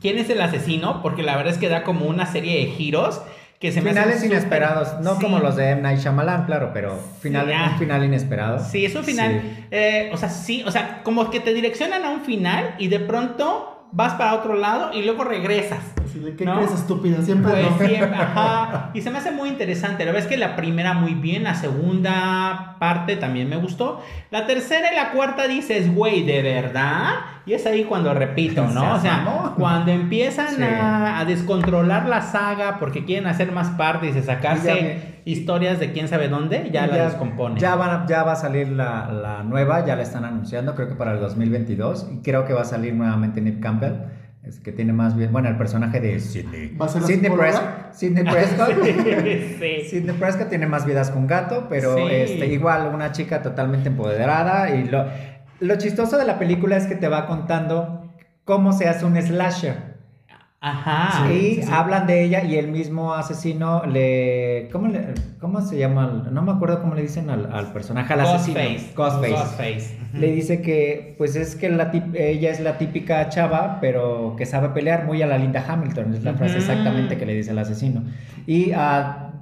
quién 0.00 0.18
es 0.18 0.30
el 0.30 0.40
asesino, 0.40 1.02
porque 1.02 1.22
la 1.22 1.36
verdad 1.36 1.52
es 1.52 1.58
que 1.58 1.68
da 1.68 1.82
como 1.82 2.06
una 2.06 2.26
serie 2.26 2.58
de 2.58 2.72
giros 2.72 3.20
que 3.62 3.70
se 3.70 3.80
Finales 3.80 4.24
inesperados, 4.24 5.00
no 5.02 5.14
Sí. 5.14 5.22
como 5.22 5.38
los 5.38 5.54
de 5.54 5.70
M. 5.70 5.82
Night 5.82 6.00
Shyamalan, 6.00 6.46
claro, 6.46 6.72
pero 6.74 6.98
final, 7.20 7.48
un 7.72 7.78
final 7.78 8.02
inesperado. 8.04 8.58
Sí, 8.58 8.84
es 8.84 8.94
un 8.96 9.04
final. 9.04 9.40
Sí. 9.40 9.64
eh, 9.70 10.10
o 10.12 10.16
sea, 10.16 10.30
sí, 10.30 10.64
o 10.66 10.72
sea, 10.72 11.02
como 11.04 11.30
que 11.30 11.38
te 11.38 11.54
direccionan 11.54 12.04
a 12.04 12.10
un 12.10 12.22
final 12.22 12.74
y 12.78 12.88
de 12.88 12.98
pronto 12.98 13.86
vas 13.92 14.14
para 14.14 14.34
otro 14.34 14.54
lado 14.54 14.90
y 14.92 15.02
luego 15.02 15.22
regresas. 15.22 15.78
Así 16.12 16.20
de, 16.20 16.36
¿Qué 16.36 16.44
¿No? 16.44 16.56
crees, 16.56 16.72
estúpida? 16.72 17.22
Siempre 17.22 17.50
Pues 17.52 17.70
no. 17.80 17.86
siempre, 17.88 18.16
ajá. 18.18 18.90
Y 18.94 19.00
se 19.00 19.10
me 19.10 19.18
hace 19.18 19.30
muy 19.30 19.48
interesante. 19.48 20.04
La 20.04 20.12
verdad 20.12 20.26
es 20.28 20.30
que 20.30 20.36
la 20.38 20.54
primera 20.56 20.92
muy 20.94 21.14
bien, 21.14 21.44
la 21.44 21.54
segunda 21.54 22.76
parte 22.78 23.16
también 23.16 23.48
me 23.48 23.56
gustó. 23.56 24.02
La 24.30 24.46
tercera 24.46 24.92
y 24.92 24.96
la 24.96 25.10
cuarta 25.12 25.46
dices, 25.48 25.94
güey, 25.94 26.24
¿de 26.24 26.42
verdad? 26.42 27.10
Y 27.46 27.54
es 27.54 27.66
ahí 27.66 27.84
cuando 27.84 28.12
repito, 28.14 28.66
¿no? 28.74 28.94
O 28.94 29.00
sea, 29.00 29.24
cuando 29.56 29.90
empiezan 29.92 30.48
Sí. 30.56 30.62
a, 30.62 31.18
a 31.20 31.24
descontrolar 31.24 32.06
la 32.06 32.20
saga 32.20 32.78
porque 32.78 33.04
quieren 33.04 33.26
hacer 33.26 33.52
más 33.52 33.70
partes 33.70 34.14
y 34.16 34.22
sacarse 34.22 34.68
ya 35.04 35.08
historias 35.24 35.78
de 35.78 35.92
quién 35.92 36.08
sabe 36.08 36.28
dónde, 36.28 36.68
ya, 36.72 36.86
la 36.88 37.04
descompone. 37.04 37.58
Ya, 37.60 37.76
van 37.76 37.90
a- 37.90 38.06
ya 38.06 38.24
va 38.24 38.32
a 38.32 38.36
salir 38.36 38.68
la, 38.68 39.08
la 39.12 39.42
nueva, 39.44 39.86
ya 39.86 39.94
la 39.94 40.02
están 40.02 40.24
anunciando, 40.24 40.74
creo 40.74 40.88
que 40.88 40.96
para 40.96 41.12
el 41.12 41.20
2022. 41.20 42.08
Y 42.12 42.16
creo 42.22 42.44
que 42.44 42.52
va 42.52 42.62
a 42.62 42.64
salir 42.64 42.92
nuevamente 42.94 43.40
Nick 43.40 43.60
Campbell, 43.60 43.92
es 44.44 44.58
que 44.58 44.72
tiene 44.72 44.92
más 44.92 45.16
bien, 45.16 45.30
bueno, 45.32 45.48
el 45.48 45.56
personaje 45.56 46.00
de 46.00 46.18
Sidney. 46.18 46.76
¿Va 46.76 46.86
a 46.86 46.88
ser 46.88 47.02
Sidney? 47.02 47.30
Prescott, 47.30 47.92
Sidney 47.92 48.24
Prescott. 48.24 48.74
sí. 48.84 49.84
Sidney 49.90 50.16
Prescott 50.16 50.48
tiene 50.48 50.66
más 50.66 50.84
vidas 50.84 51.10
con 51.10 51.26
gato, 51.28 51.66
pero 51.68 51.94
Sí. 51.96 52.02
este, 52.10 52.46
igual 52.48 52.90
una 52.92 53.12
chica 53.12 53.40
totalmente 53.42 53.88
empoderada. 53.88 54.74
Y 54.74 54.84
lo, 54.84 55.06
lo 55.60 55.76
chistoso 55.76 56.18
de 56.18 56.24
la 56.24 56.38
película 56.40 56.76
es 56.76 56.86
que 56.86 56.96
te 56.96 57.06
va 57.08 57.26
contando 57.26 58.12
cómo 58.44 58.72
se 58.72 58.88
hace 58.88 59.04
un 59.04 59.16
slasher. 59.20 59.91
Ajá. 60.64 61.28
y 61.32 61.56
sí, 61.56 61.62
sí. 61.62 61.68
hablan 61.72 62.06
de 62.06 62.22
ella 62.22 62.44
y 62.44 62.56
el 62.56 62.68
mismo 62.68 63.14
asesino 63.14 63.84
le 63.84 64.68
¿cómo, 64.70 64.86
le, 64.86 65.06
cómo 65.40 65.60
se 65.60 65.76
llama? 65.76 66.28
No 66.30 66.40
me 66.42 66.52
acuerdo 66.52 66.80
cómo 66.80 66.94
le 66.94 67.02
dicen 67.02 67.30
al, 67.30 67.52
al 67.52 67.72
personaje, 67.72 68.12
al 68.14 68.20
asesino. 68.20 68.60
Ghostface. 68.94 69.30
Ghostface. 69.32 69.98
Le 70.14 70.30
dice 70.30 70.62
que 70.62 71.16
pues 71.18 71.34
es 71.34 71.56
que 71.56 71.68
la 71.68 71.90
tip- 71.90 72.14
ella 72.14 72.50
es 72.50 72.60
la 72.60 72.78
típica 72.78 73.28
chava, 73.28 73.78
pero 73.80 74.36
que 74.38 74.46
sabe 74.46 74.68
pelear 74.68 75.04
muy 75.04 75.20
a 75.20 75.26
la 75.26 75.36
Linda 75.36 75.64
Hamilton, 75.68 76.14
es 76.14 76.22
la 76.22 76.34
frase 76.34 76.58
exactamente 76.58 77.16
que 77.18 77.26
le 77.26 77.34
dice 77.34 77.50
el 77.50 77.58
asesino. 77.58 78.04
Y 78.46 78.70
ah, 78.72 79.32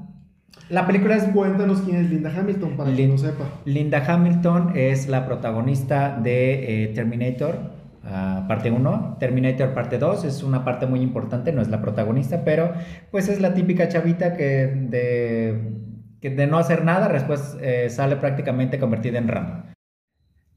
la 0.70 0.86
película 0.86 1.16
es 1.16 1.24
Cuéntanos 1.24 1.82
quién 1.82 1.96
es 1.98 2.08
Linda 2.10 2.32
Hamilton 2.34 2.76
para 2.78 2.88
Lin- 2.90 2.96
quien 2.96 3.10
no 3.10 3.18
sepa. 3.18 3.44
Linda 3.66 4.02
Hamilton 4.06 4.72
es 4.74 5.06
la 5.08 5.26
protagonista 5.26 6.16
de 6.16 6.84
eh, 6.84 6.88
Terminator, 6.94 7.78
ah, 8.04 8.44
parte 8.48 8.70
1. 8.70 9.16
Terminator 9.18 9.74
parte 9.74 9.98
2 9.98 10.24
es 10.24 10.42
una 10.42 10.64
parte 10.64 10.86
muy 10.86 11.00
importante, 11.00 11.52
no 11.52 11.62
es 11.62 11.68
la 11.68 11.80
protagonista, 11.80 12.44
pero 12.44 12.72
pues 13.10 13.28
es 13.28 13.40
la 13.40 13.54
típica 13.54 13.88
chavita 13.88 14.36
que 14.36 14.66
de, 14.66 15.72
que 16.20 16.30
de 16.30 16.46
no 16.46 16.58
hacer 16.58 16.84
nada, 16.84 17.08
después 17.08 17.56
eh, 17.60 17.88
sale 17.90 18.16
prácticamente 18.16 18.78
convertida 18.78 19.18
en 19.18 19.28
Rambo. 19.28 19.64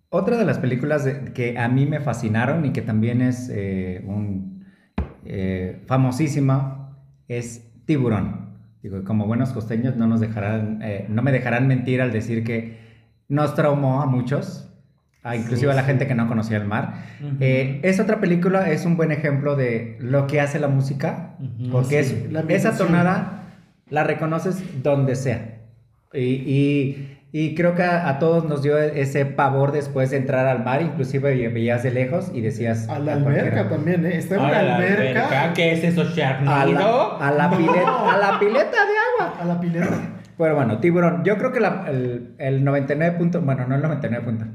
Otra 0.09 0.37
de 0.37 0.45
las 0.45 0.59
películas 0.59 1.07
que 1.33 1.57
a 1.57 1.67
mí 1.69 1.85
me 1.85 1.99
fascinaron 1.99 2.65
y 2.65 2.71
que 2.71 2.83
también 2.83 3.21
es 3.21 3.49
eh, 3.51 4.05
eh, 5.25 5.81
famosísima 5.87 6.99
es 7.27 7.71
Tiburón. 7.85 8.53
Digo, 8.83 9.03
como 9.03 9.25
buenos 9.25 9.53
costeños 9.53 9.95
no 9.95 10.07
nos 10.07 10.19
dejarán, 10.19 10.81
no 11.07 11.21
me 11.23 11.31
dejarán 11.31 11.67
mentir 11.67 12.01
al 12.01 12.11
decir 12.11 12.43
que 12.43 12.77
nos 13.29 13.55
traumó 13.55 14.01
a 14.01 14.05
muchos, 14.05 14.72
a 15.23 15.35
inclusive 15.35 15.71
a 15.71 15.75
la 15.75 15.81
sí. 15.81 15.87
gente 15.87 16.05
que 16.07 16.15
no 16.15 16.27
conocía 16.27 16.57
el 16.57 16.65
mar. 16.65 16.93
Ujú. 17.21 17.37
Eh, 17.39 17.79
es 17.83 17.99
otra 17.99 18.19
película, 18.19 18.69
es 18.69 18.85
un 18.85 18.97
buen 18.97 19.11
ejemplo 19.11 19.55
de 19.55 19.97
lo 19.99 20.27
que 20.27 20.41
hace 20.41 20.59
la 20.59 20.67
música, 20.67 21.35
Ujú. 21.39 21.71
porque 21.71 22.03
Sí, 22.03 22.23
es 22.25 22.31
la 22.31 22.41
esa 22.49 22.77
tonada 22.77 23.43
la 23.89 24.03
reconoces 24.03 24.61
donde 24.83 25.15
sea. 25.15 25.59
Y, 26.13 26.19
y- 26.19 27.09
y 27.35 27.55
creo 27.55 27.73
que 27.73 27.81
a, 27.81 28.09
a 28.09 28.19
todos 28.19 28.45
nos 28.47 28.61
dio 28.61 28.77
ese 28.77 29.25
pavor 29.25 29.71
después 29.71 30.11
de 30.11 30.17
entrar 30.17 30.45
al 30.45 30.63
mar, 30.63 30.83
inclusive 30.83 31.33
ve- 31.35 31.47
veías 31.49 31.81
de 31.81 31.89
lejos 31.89 32.29
y 32.31 32.41
decías... 32.41 32.87
A 32.89 32.99
la 32.99 33.13
"A 33.13 33.19
cualquiera". 33.21 33.49
alberca 33.49 33.69
también, 33.69 34.05
¿eh? 34.05 34.17
Está 34.17 34.35
en 34.35 34.41
A 34.41 34.43
una 34.43 34.61
la 34.61 34.75
alberca. 34.75 35.53
¿Qué 35.55 35.71
es 35.73 35.83
eso, 35.83 36.01
A 36.01 36.05
Sharknado? 36.13 37.17
la, 37.19 37.27
a 37.27 37.31
la 37.31 37.47
No. 37.47 37.57
pileta, 37.57 38.13
a 38.13 38.17
la 38.19 38.39
pileta 38.39 38.69
de 38.69 39.23
agua. 39.25 39.41
A 39.41 39.45
la 39.45 39.59
pileta. 39.59 39.89
Pero 40.37 40.55
bueno, 40.55 40.77
tiburón. 40.79 41.23
Yo 41.23 41.37
creo 41.39 41.51
que 41.51 41.59
la- 41.59 41.85
el, 41.87 42.35
el 42.37 42.63
99 42.63 43.17
punto, 43.17 43.41
bueno, 43.41 43.65
no 43.67 43.75
el 43.75 43.81
99 43.81 44.23
punto. 44.25 44.45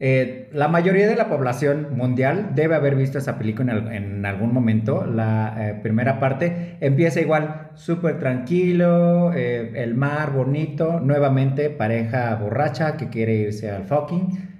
Eh, 0.00 0.50
la 0.52 0.66
mayoría 0.68 1.06
de 1.08 1.14
la 1.14 1.28
población 1.28 1.96
mundial 1.96 2.50
debe 2.54 2.74
haber 2.74 2.96
visto 2.96 3.18
esa 3.18 3.38
película 3.38 3.72
en, 3.72 3.78
al- 3.78 3.92
en 3.92 4.26
algún 4.26 4.52
momento. 4.52 5.06
La 5.06 5.54
eh, 5.70 5.74
primera 5.82 6.18
parte 6.20 6.76
empieza 6.80 7.20
igual, 7.20 7.70
súper 7.74 8.18
tranquilo, 8.18 9.32
eh, 9.34 9.72
el 9.76 9.94
mar 9.94 10.32
bonito, 10.32 11.00
nuevamente 11.00 11.70
pareja 11.70 12.34
borracha 12.36 12.96
que 12.96 13.08
quiere 13.08 13.34
irse 13.34 13.70
al 13.70 13.84
fucking. 13.84 14.50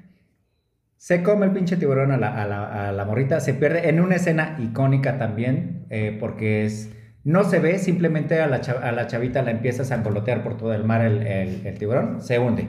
Se 0.96 1.22
come 1.22 1.46
el 1.46 1.52
pinche 1.52 1.76
tiburón 1.76 2.12
a 2.12 2.16
la, 2.16 2.88
a 2.98 3.04
morrita, 3.04 3.40
se 3.40 3.52
pierde 3.54 3.88
en 3.90 4.00
una 4.00 4.14
escena 4.16 4.56
icónica 4.58 5.18
también, 5.18 5.86
porque 6.18 6.64
es, 6.64 6.94
no 7.24 7.44
se 7.44 7.58
ve, 7.58 7.78
simplemente 7.78 8.40
a 8.40 8.46
la, 8.46 8.60
chavita 9.06 9.42
la 9.42 9.50
empieza 9.50 9.82
a 9.82 9.84
sangolotear 9.84 10.42
por 10.42 10.56
todo 10.56 10.72
el 10.72 10.84
mar 10.84 11.02
el 11.02 11.74
tiburón, 11.78 12.22
se 12.22 12.38
hunde. 12.38 12.68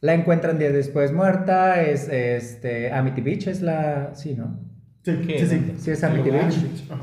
La 0.00 0.14
encuentran 0.14 0.58
días 0.58 0.72
después 0.72 1.12
muerta, 1.12 1.82
es 1.82 2.08
este, 2.08 2.92
Amity 2.92 3.20
Beach, 3.22 3.46
es 3.46 3.62
la, 3.62 4.14
sí, 4.14 4.34
¿no? 4.34 4.58
Sí, 5.02 5.16
sí, 5.26 5.46
sí. 5.46 5.74
Sí, 5.78 5.90
es 5.90 6.04
Amity 6.04 6.30
Beach. 6.30 6.54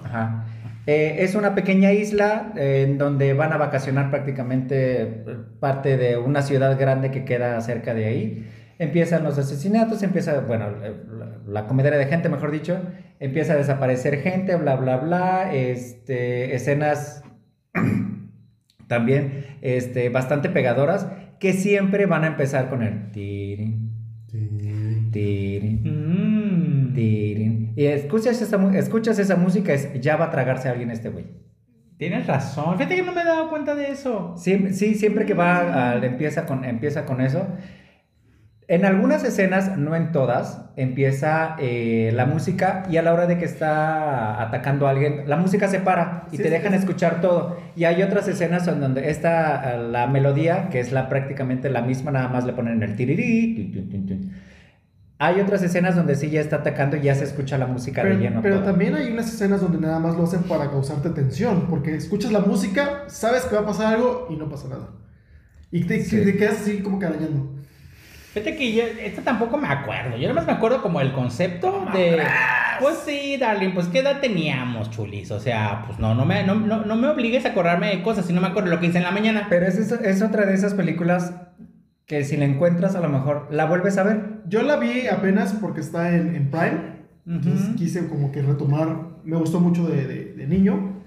Ajá. 0.03 0.45
Eh, 0.85 1.17
es 1.19 1.35
una 1.35 1.55
pequeña 1.55 1.93
isla 1.93 2.51
eh, 2.57 2.85
en 2.85 2.97
donde 2.97 3.33
van 3.33 3.53
a 3.53 3.57
vacacionar 3.57 4.09
prácticamente 4.09 5.01
eh, 5.01 5.25
parte 5.61 5.95
de 5.95 6.17
una 6.17 6.41
ciudad 6.41 6.77
grande 6.77 7.09
que 7.09 7.23
queda 7.23 7.59
cerca 7.61 7.93
de 7.93 8.05
ahí. 8.05 8.51
Empiezan 8.79 9.23
los 9.23 9.37
asesinatos, 9.37 10.03
empieza, 10.03 10.41
bueno, 10.41 10.69
la, 10.71 11.37
la 11.47 11.67
comedera 11.67 11.97
de 11.97 12.05
gente, 12.07 12.27
mejor 12.27 12.51
dicho, 12.51 12.81
empieza 13.19 13.53
a 13.53 13.55
desaparecer 13.55 14.19
gente, 14.19 14.55
bla, 14.57 14.75
bla, 14.75 14.97
bla, 14.97 15.53
este, 15.53 16.53
escenas 16.53 17.23
también 18.87 19.45
este, 19.61 20.09
bastante 20.09 20.49
pegadoras 20.49 21.07
que 21.43 21.51
siempre 21.51 22.05
van 22.05 22.23
a 22.23 22.27
empezar 22.27 22.69
con 22.69 22.81
el 22.83 23.11
tirin, 23.11 23.91
tirin, 25.11 25.81
Mm. 25.83 26.93
tirin. 26.93 27.73
Y 27.75 27.83
escuchas 27.85 28.41
esa, 28.41 28.57
escuchas 28.77 29.19
esa 29.19 29.35
música, 29.35 29.73
es, 29.73 29.99
ya 29.99 30.15
va 30.15 30.25
a 30.25 30.31
tragarse 30.31 30.69
a 30.69 30.71
alguien 30.71 30.89
este 30.89 31.09
güey. 31.09 31.25
Tienes 31.97 32.27
razón. 32.27 32.77
Fíjate 32.77 32.95
que 32.95 33.03
no 33.03 33.11
me 33.11 33.21
he 33.21 33.25
dado 33.25 33.49
cuenta 33.49 33.75
de 33.75 33.91
eso. 33.91 34.35
Sí, 34.37 34.67
sí, 34.71 34.95
siempre 34.95 35.25
que 35.25 35.33
va, 35.33 35.91
al- 35.91 36.03
empieza, 36.05 36.45
con, 36.45 36.63
empieza 36.63 37.03
con 37.05 37.19
eso. 37.19 37.45
En 38.69 38.85
algunas 38.85 39.23
escenas, 39.25 39.77
no 39.77 39.93
en 39.95 40.11
todas, 40.13 40.61
empieza 40.77 41.57
eh, 41.59 42.11
la 42.15 42.25
música 42.25 42.83
y 42.89 42.95
a 42.97 43.01
la 43.01 43.13
hora 43.13 43.27
de 43.27 43.37
que 43.37 43.43
está 43.45 44.41
atacando 44.41 44.87
a 44.87 44.91
alguien, 44.91 45.23
la 45.27 45.35
música 45.35 45.67
se 45.67 45.79
para 45.79 46.27
y 46.31 46.37
Sí, 46.37 46.43
te 46.43 46.49
dejan 46.49 46.71
sí. 46.71 46.77
escuchar 46.79 47.19
todo. 47.19 47.57
Y 47.75 47.83
hay 47.83 48.01
otras 48.01 48.27
escenas 48.29 48.65
en 48.69 48.79
donde 48.79 49.09
está 49.09 49.75
la 49.77 50.07
melodía, 50.07 50.69
que 50.69 50.79
es 50.79 50.93
la, 50.93 51.09
prácticamente 51.09 51.69
la 51.69 51.81
misma, 51.81 52.11
nada 52.11 52.29
más 52.29 52.45
le 52.45 52.53
ponen 52.53 52.81
el 52.83 52.95
tirirí. 52.95 53.71
tun, 53.73 53.89
tun, 53.89 54.05
tun. 54.05 54.31
Hay 55.19 55.39
otras 55.41 55.61
escenas 55.61 55.95
donde 55.95 56.15
sí 56.15 56.29
ya 56.29 56.41
está 56.41 56.57
atacando 56.57 56.97
y 56.97 57.01
ya 57.01 57.15
se 57.15 57.23
escucha 57.25 57.57
la 57.57 57.67
música 57.67 58.01
de 58.03 58.09
Pero, 58.11 58.21
lleno. 58.21 58.41
pero 58.41 58.55
toda. 58.55 58.67
también 58.71 58.95
hay 58.95 59.11
unas 59.11 59.27
escenas 59.31 59.61
donde 59.61 59.77
nada 59.79 59.99
más 59.99 60.15
lo 60.15 60.23
hacen 60.23 60.43
para 60.43 60.69
causarte 60.69 61.09
tensión, 61.11 61.67
porque 61.69 61.95
escuchas 61.95 62.31
la 62.31 62.39
música, 62.39 63.03
sabes 63.07 63.43
que 63.43 63.55
va 63.55 63.61
a 63.61 63.65
pasar 63.65 63.93
algo 63.95 64.27
y 64.29 64.35
no 64.37 64.49
pasa 64.49 64.69
nada. 64.69 64.87
Y 65.71 65.83
te, 65.85 66.01
Sí. 66.03 66.21
te 66.23 66.35
quedas 66.37 66.61
así 66.61 66.79
como 66.81 66.97
que 66.99 67.05
arañando. 67.05 67.51
Fíjate 68.33 68.55
que 68.55 68.73
yo, 68.73 68.83
esto 68.99 69.21
tampoco 69.21 69.57
me 69.59 69.67
acuerdo. 69.67 70.15
Yo 70.17 70.23
nada 70.23 70.33
más 70.33 70.47
me 70.47 70.53
acuerdo 70.53 70.81
como 70.81 70.99
el 71.01 71.13
concepto 71.13 71.85
de. 71.93 72.19
Pues 72.79 72.97
sí, 73.05 73.37
darling, 73.37 73.73
pues 73.75 73.87
qué 73.87 73.99
edad 73.99 74.19
teníamos, 74.21 74.89
chulis. 74.89 75.29
O 75.29 75.39
sea, 75.39 75.83
pues 75.85 75.99
no, 75.99 76.15
no 76.15 76.25
me, 76.25 76.43
no, 76.43 76.55
no, 76.55 76.83
no 76.83 76.95
me 76.95 77.07
obligues 77.09 77.45
a 77.45 77.49
acordarme 77.49 77.89
de 77.95 78.01
cosas 78.01 78.25
si 78.25 78.33
no 78.33 78.41
me 78.41 78.47
acuerdo 78.47 78.69
lo 78.71 78.79
que 78.79 78.87
hice 78.87 78.97
en 78.97 79.03
la 79.03 79.11
mañana. 79.11 79.45
Pero 79.49 79.67
es, 79.67 79.77
eso- 79.77 79.99
es 80.01 80.21
otra 80.23 80.45
de 80.47 80.55
esas 80.55 80.73
películas 80.73 81.33
que 82.07 82.23
si 82.23 82.35
la 82.35 82.45
encuentras 82.45 82.95
a 82.95 83.01
lo 83.01 83.09
mejor 83.09 83.47
la 83.51 83.65
vuelves 83.65 83.97
a 83.99 84.03
ver. 84.03 84.41
Yo 84.47 84.63
la 84.63 84.77
vi 84.77 85.05
apenas 85.07 85.53
porque 85.53 85.81
está 85.81 86.15
en, 86.15 86.35
en 86.35 86.49
Prime. 86.49 86.93
Entonces 87.27 87.67
Ujú. 87.67 87.75
quise 87.75 88.07
como 88.07 88.31
que 88.31 88.41
retomar. 88.41 88.97
Me 89.23 89.37
gustó 89.37 89.59
mucho 89.59 89.87
de, 89.87 90.07
de- 90.07 90.33
de 90.33 90.47
niño. 90.47 91.03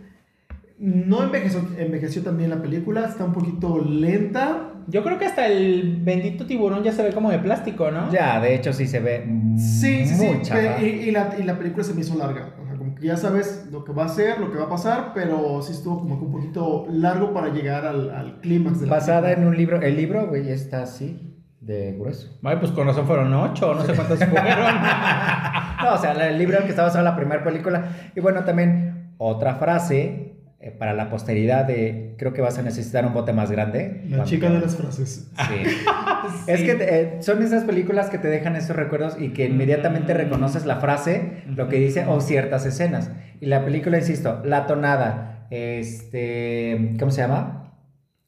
No 0.79 1.25
envejeció, 1.25 1.67
envejeció 1.77 2.23
también 2.23 2.51
la 2.51 2.63
película. 2.63 3.05
Está 3.07 3.25
un 3.25 3.33
poquito 3.33 3.79
lenta. 3.85 4.71
Yo 4.89 5.03
creo 5.03 5.19
que 5.19 5.27
hasta 5.27 5.47
el 5.47 5.99
bendito 6.03 6.47
tiburón 6.47 6.83
ya 6.83 6.93
se 6.93 7.03
ve 7.03 7.13
como 7.13 7.31
de 7.31 7.39
plástico, 7.39 7.91
¿no? 7.91 8.11
Ya, 8.11 8.41
de 8.41 8.55
hecho 8.55 8.73
sí 8.73 8.87
se 8.87 9.01
ve 9.01 9.25
Sí, 9.57 10.07
sí, 10.07 10.15
sí. 10.15 10.27
muy 10.27 10.87
Y, 10.87 11.09
y 11.09 11.11
la, 11.11 11.35
y 11.39 11.43
la 11.43 11.59
película 11.59 11.83
se 11.85 11.95
me 11.95 12.03
hizo 12.03 12.17
larga. 12.17 12.55
O 12.63 12.67
sea, 12.67 12.77
como 12.77 12.95
que 12.95 13.07
ya 13.07 13.17
sabes 13.17 13.69
lo 13.71 13.85
que 13.85 13.93
va 13.93 14.05
a 14.05 14.09
ser, 14.09 14.39
lo 14.39 14.51
que 14.53 14.59
va 14.59 14.65
a 14.65 14.69
pasar, 14.69 15.13
pero 15.15 15.61
sí 15.63 15.73
estuvo 15.73 15.99
como 16.01 16.19
que 16.19 16.25
un 16.25 16.33
poquito 16.33 16.87
largo 16.91 17.33
para 17.33 17.49
llegar 17.49 17.85
al, 17.85 18.11
al 18.11 18.41
clímax 18.41 18.81
de 18.81 18.87
la 18.87 18.93
Basada 18.95 19.33
en 19.33 19.47
un 19.47 19.57
libro. 19.57 19.81
El 19.81 19.97
libro, 19.97 20.29
güey, 20.29 20.51
está 20.51 20.83
así, 20.83 21.35
de 21.61 21.93
grueso. 21.99 22.39
Ay, 22.43 22.57
pues 22.61 22.71
con 22.73 22.87
razón 22.87 23.07
fueron 23.07 23.33
ocho, 23.35 23.75
no 23.75 23.85
sé 23.85 23.95
cuántos 23.95 24.19
fueron. 24.19 24.75
No, 25.83 25.93
o 25.95 25.99
sea, 25.99 26.13
el 26.13 26.39
libro 26.39 26.57
en 26.57 26.63
el 26.63 26.65
que 26.65 26.71
está 26.71 26.83
basada 26.83 27.05
la 27.05 27.15
primera 27.15 27.45
película. 27.45 27.85
Y 28.17 28.21
bueno, 28.21 28.43
también 28.45 29.13
otra 29.19 29.57
frase 29.57 30.36
eh, 30.61 30.71
para 30.71 30.95
la 30.95 31.11
posteridad 31.11 31.65
de 31.67 32.15
creo 32.19 32.33
que 32.33 32.41
vas 32.41 32.59
a 32.59 32.63
necesitar 32.63 33.05
un 33.07 33.13
bote 33.15 33.33
más 33.33 33.51
grande. 33.51 34.01
La 34.05 34.17
Cuando 34.19 34.25
chica 34.25 34.51
de 34.51 34.61
las 34.61 34.77
frases. 34.77 35.31
Sí. 35.37 35.55
Es 36.49 36.63
que 36.63 36.73
eh, 36.81 37.17
son 37.21 37.41
esas 37.43 37.63
películas 37.65 38.11
que 38.11 38.19
te 38.19 38.27
dejan 38.29 38.57
esos 38.57 38.75
recuerdos 38.75 39.17
y 39.21 39.29
que 39.29 39.45
inmediatamente 39.47 40.13
reconoces 40.15 40.67
la 40.67 40.77
frase, 40.77 41.43
lo 41.55 41.69
que 41.69 41.77
dice 41.79 42.05
o 42.07 42.21
ciertas 42.21 42.67
escenas. 42.67 43.11
Y 43.41 43.47
la 43.47 43.65
película, 43.65 43.99
insisto, 43.99 44.43
la 44.45 44.67
tonada, 44.67 45.47
este, 45.51 46.95
¿cómo 46.99 47.11
se 47.11 47.21
llama? 47.23 47.73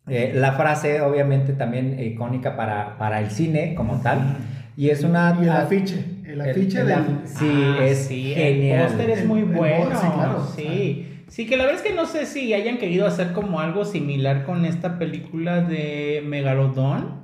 Eh, 0.08 0.32
la 0.34 0.52
frase, 0.52 1.00
obviamente, 1.00 1.52
también 1.52 1.98
icónica 2.00 2.56
para, 2.56 2.98
para 2.98 3.20
el 3.20 3.30
cine 3.30 3.74
como 3.74 4.00
tal. 4.00 4.36
Y 4.76 4.90
es 4.90 5.02
una... 5.02 5.36
Y 5.40 5.44
el 5.44 5.50
afiche. 5.50 6.04
El 6.24 6.40
el- 6.40 6.50
afiche 6.50 6.80
el 6.80 6.86
del. 6.86 6.98
af- 6.98 7.24
Sí, 7.26 7.46
Ah, 7.50 7.84
es 7.84 7.98
sí, 8.06 8.32
genial. 8.34 8.80
El 8.80 8.86
póster 8.86 9.10
es 9.10 9.26
muy 9.26 9.40
El- 9.40 9.48
el 9.50 9.54
bueno. 9.56 9.90
sí, 10.00 10.06
claro. 10.14 10.46
Sí. 10.56 11.07
Sí, 11.28 11.46
que 11.46 11.56
la 11.56 11.64
verdad 11.64 11.80
es 11.82 11.86
que 11.88 11.94
no 11.94 12.06
sé 12.06 12.26
si 12.26 12.52
hayan 12.54 12.78
querido 12.78 13.06
hacer 13.06 13.32
como 13.32 13.60
algo 13.60 13.84
similar 13.84 14.44
con 14.44 14.64
esta 14.64 14.98
película 14.98 15.60
de 15.60 16.22
Megalodon. 16.26 17.18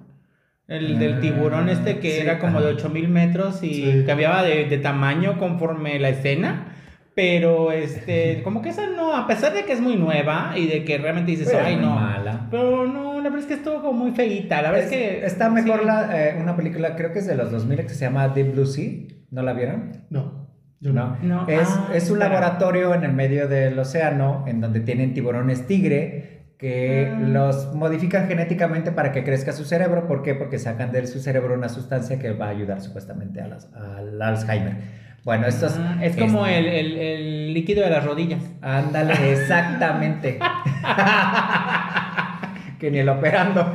El 0.67 0.99
del 0.99 1.15
Ah, 1.15 1.21
tiburón 1.21 1.69
este 1.69 1.99
que 1.99 2.11
sí, 2.13 2.21
era 2.21 2.39
como 2.39 2.61
de 2.61 2.69
ajá. 2.71 2.77
8000 2.77 3.09
metros 3.09 3.63
y 3.63 3.75
Sí. 3.75 4.05
cambiaba 4.07 4.43
de, 4.43 4.65
de 4.67 4.79
tamaño 4.79 5.39
conforme 5.39 5.99
la 5.99 6.09
escena. 6.11 6.71
Pero 7.15 7.71
este, 7.71 8.43
como 8.43 8.61
que 8.63 8.71
esa 8.71 8.87
no, 8.89 9.15
a 9.15 9.27
pesar 9.27 9.53
de 9.55 9.65
que 9.65 9.73
es 9.73 9.81
muy 9.81 9.97
nueva 9.97 10.55
y 10.57 10.67
de 10.67 10.85
que 10.85 10.99
realmente 10.99 11.31
dices, 11.31 11.49
Pero 11.51 11.65
ay 11.65 11.77
no. 11.77 11.95
mala. 11.95 12.49
Pero 12.51 12.87
no, 12.87 13.15
la 13.19 13.25
verdad 13.25 13.41
es 13.41 13.47
que 13.47 13.55
estuvo 13.55 13.83
como 13.83 13.93
muy 14.05 14.13
feíta. 14.13 14.63
La 14.63 14.71
verdad 14.71 14.87
es, 14.87 14.91
que. 14.91 15.25
Está 15.27 15.49
mejor 15.51 15.81
sí. 15.81 15.87
la, 15.87 16.29
eh, 16.31 16.37
una 16.41 16.57
película, 16.57 16.97
creo 16.97 17.13
que 17.13 17.21
es 17.21 17.27
de 17.27 17.37
los 17.37 17.51
2000, 17.53 17.79
que 17.83 17.89
se 17.91 18.05
llama 18.07 18.29
Deep 18.29 18.53
Blue 18.53 18.67
Sea. 18.67 18.91
¿No 19.31 19.43
la 19.43 19.53
vieron? 19.53 20.05
No. 20.11 20.44
No, 20.93 21.17
No, 21.23 21.49
es, 21.49 21.69
ah, 21.69 21.89
es 21.95 22.11
un 22.11 22.19
laboratorio 22.19 22.95
en 22.95 23.05
el 23.05 23.13
medio 23.13 23.49
del 23.49 23.79
océano 23.79 24.45
en 24.47 24.61
donde 24.61 24.81
tienen 24.81 25.15
tiburones 25.15 25.67
tigre 25.67 26.31
que 26.59 27.11
Ah. 27.13 27.19
los 27.21 27.75
modifican 27.75 28.29
genéticamente 28.29 28.93
para 28.93 29.13
que 29.13 29.25
crezca 29.25 29.53
su 29.53 29.65
cerebro. 29.65 30.07
¿Por 30.07 30.23
qué? 30.23 30.35
Porque 30.35 30.59
sacan 30.59 30.93
de 30.93 31.07
su 31.07 31.21
cerebro 31.21 31.55
una 31.55 31.69
sustancia 31.69 32.19
que 32.19 32.33
va 32.33 32.47
a 32.47 32.51
ayudar 32.51 32.81
supuestamente 32.81 33.41
a 33.41 33.49
las- 33.49 33.71
al 33.75 34.21
Alzheimer. 34.21 35.05
Bueno, 35.25 35.47
esto 35.47 35.67
es... 35.67 35.77
Ah, 35.79 35.97
es 36.03 36.17
como 36.17 36.47
este, 36.47 36.59
el, 36.59 36.67
el- 36.67 36.99
el 36.99 37.55
líquido 37.55 37.83
de 37.83 37.91
las 37.91 38.05
rodillas. 38.05 38.43
Ándale, 38.61 39.15
exactamente. 39.33 40.39
que 42.79 42.91
ni 42.91 42.99
el 42.99 43.09
operando. 43.09 43.73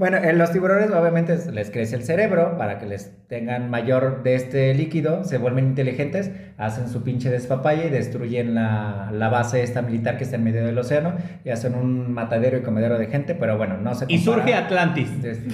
Bueno, 0.00 0.16
en 0.16 0.38
los 0.38 0.50
tiburones 0.50 0.90
obviamente 0.90 1.36
les 1.52 1.70
crece 1.70 1.94
el 1.94 2.02
cerebro 2.04 2.56
para 2.56 2.78
que 2.78 2.86
les 2.86 3.12
tengan 3.28 3.68
mayor 3.70 4.22
de 4.22 4.34
este 4.34 4.72
líquido, 4.74 5.24
se 5.24 5.36
vuelven 5.36 5.66
inteligentes, 5.66 6.30
hacen 6.56 6.88
su 6.88 7.04
pinche 7.04 7.28
despapalle 7.30 7.86
y 7.86 7.90
destruyen 7.90 8.54
la, 8.54 9.10
la 9.12 9.28
base 9.28 9.62
esta 9.62 9.82
militar 9.82 10.16
que 10.16 10.24
está 10.24 10.36
en 10.36 10.44
medio 10.44 10.64
del 10.64 10.78
océano 10.78 11.12
y 11.44 11.50
hacen 11.50 11.74
un 11.74 12.12
matadero 12.14 12.56
y 12.56 12.62
comedero 12.62 12.98
de 12.98 13.06
gente, 13.08 13.34
pero 13.34 13.58
bueno, 13.58 13.76
no 13.76 13.94
se 13.94 14.06
Y 14.08 14.18
surge 14.18 14.54
Atlantis. 14.54 15.20
Des- 15.22 15.40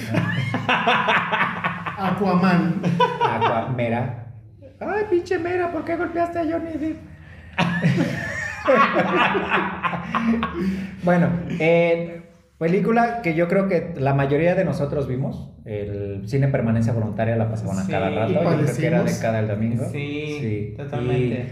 Aquaman. 1.99 2.83
Aqua, 3.29 3.69
Mera. 3.77 4.27
Ay, 4.79 5.05
pinche 5.11 5.39
Mera, 5.39 5.73
¿por 5.73 5.85
qué 5.85 5.97
golpeaste 5.97 6.39
a 6.39 6.43
Johnny 6.45 6.71
Depp? 6.79 6.99
bueno, 11.03 11.31
eh, 11.59 12.23
película 12.59 13.21
que 13.23 13.35
yo 13.35 13.49
creo 13.49 13.69
que 13.69 13.93
la 13.97 14.15
mayoría 14.15 14.55
de 14.55 14.65
nosotros 14.65 15.07
vimos. 15.09 15.53
El 15.65 16.29
cine 16.29 16.49
permanencia 16.49 16.93
voluntaria 16.93 17.37
la 17.37 17.49
pasaban 17.51 17.79
a 17.79 17.83
Sí, 17.85 17.91
cada 17.91 18.11
rato. 18.11 18.33
Yo 18.33 18.41
creo 18.41 18.77
que 18.77 18.87
era 18.87 19.03
de 19.03 19.13
cada 19.21 19.41
el 19.41 19.49
domingo. 19.49 19.85
Sí, 19.93 20.75
totalmente. 20.77 21.47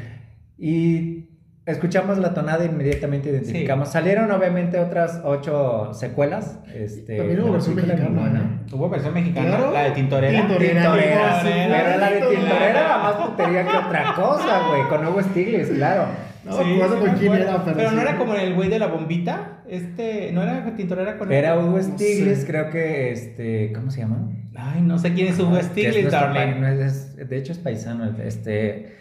Y, 0.57 0.71
y 0.71 1.29
escuchamos 1.67 2.19
la 2.19 2.33
tonada 2.33 2.63
e 2.65 2.67
inmediatamente 2.69 3.31
identificamos. 3.31 3.89
Salieron 3.91 4.31
obviamente 4.31 4.79
otras 4.79 5.21
ocho 5.25 5.93
secuelas. 5.95 6.61
Este, 6.73 7.17
También 7.17 7.41
hubo 7.41 7.53
versión 7.53 7.75
mexicana. 7.75 8.65
Hubo 8.73 8.89
versión 8.89 9.15
mexicana, 9.15 9.49
Claro. 9.49 9.73
la 9.73 9.83
de 9.85 9.91
Tintorera. 9.91 10.39
Tintorera. 10.47 10.81
Tintorera, 10.83 11.43
Sí, 11.43 11.49
pero 11.71 11.99
la 11.99 12.11
de. 12.11 12.21
Tintorera 12.21 12.71
era 12.71 12.99
más 12.99 13.15
putería 13.15 13.63
que 13.65 13.77
otra 13.77 14.15
cosa, 14.15 14.69
güey, 14.69 14.83
con 14.89 15.07
Hugo 15.07 15.23
Stiglitz, 15.23 15.71
claro. 15.71 16.05
No, 16.45 16.59
Sí, 16.59 16.65
sí 16.75 16.81
con 17.01 17.11
quién 17.19 17.33
era, 17.35 17.65
pero. 17.65 17.77
Pero 17.77 17.91
no 17.93 17.97
sí. 18.01 18.07
era 18.07 18.19
como 18.19 18.35
el 18.35 18.55
güey 18.55 18.69
de 18.69 18.79
la 18.79 18.87
bombita. 18.89 19.63
Este, 19.69 20.31
no 20.33 20.43
era 20.43 20.77
Tintorera 20.77 21.17
con 21.17 21.33
Era? 21.33 21.59
Hugo 21.59 21.81
Stiglitz, 21.83 22.45
creo 22.45 22.69
que, 22.71 23.13
este, 23.13 23.73
¿cómo 23.73 23.91
se 23.91 24.01
llama? 24.01 24.29
Ay, 24.55 24.83
no 24.83 24.99
sé 24.99 25.15
quién 25.15 25.29
es 25.29 25.39
Hugo 25.41 25.57
es 25.57 25.67
Stiglitz, 25.67 26.11
darling. 26.11 26.61
no 26.61 26.69
es- 26.69 27.17
de 27.17 27.37
hecho 27.39 27.53
es 27.53 27.59
paisano, 27.59 28.15
este... 28.23 28.95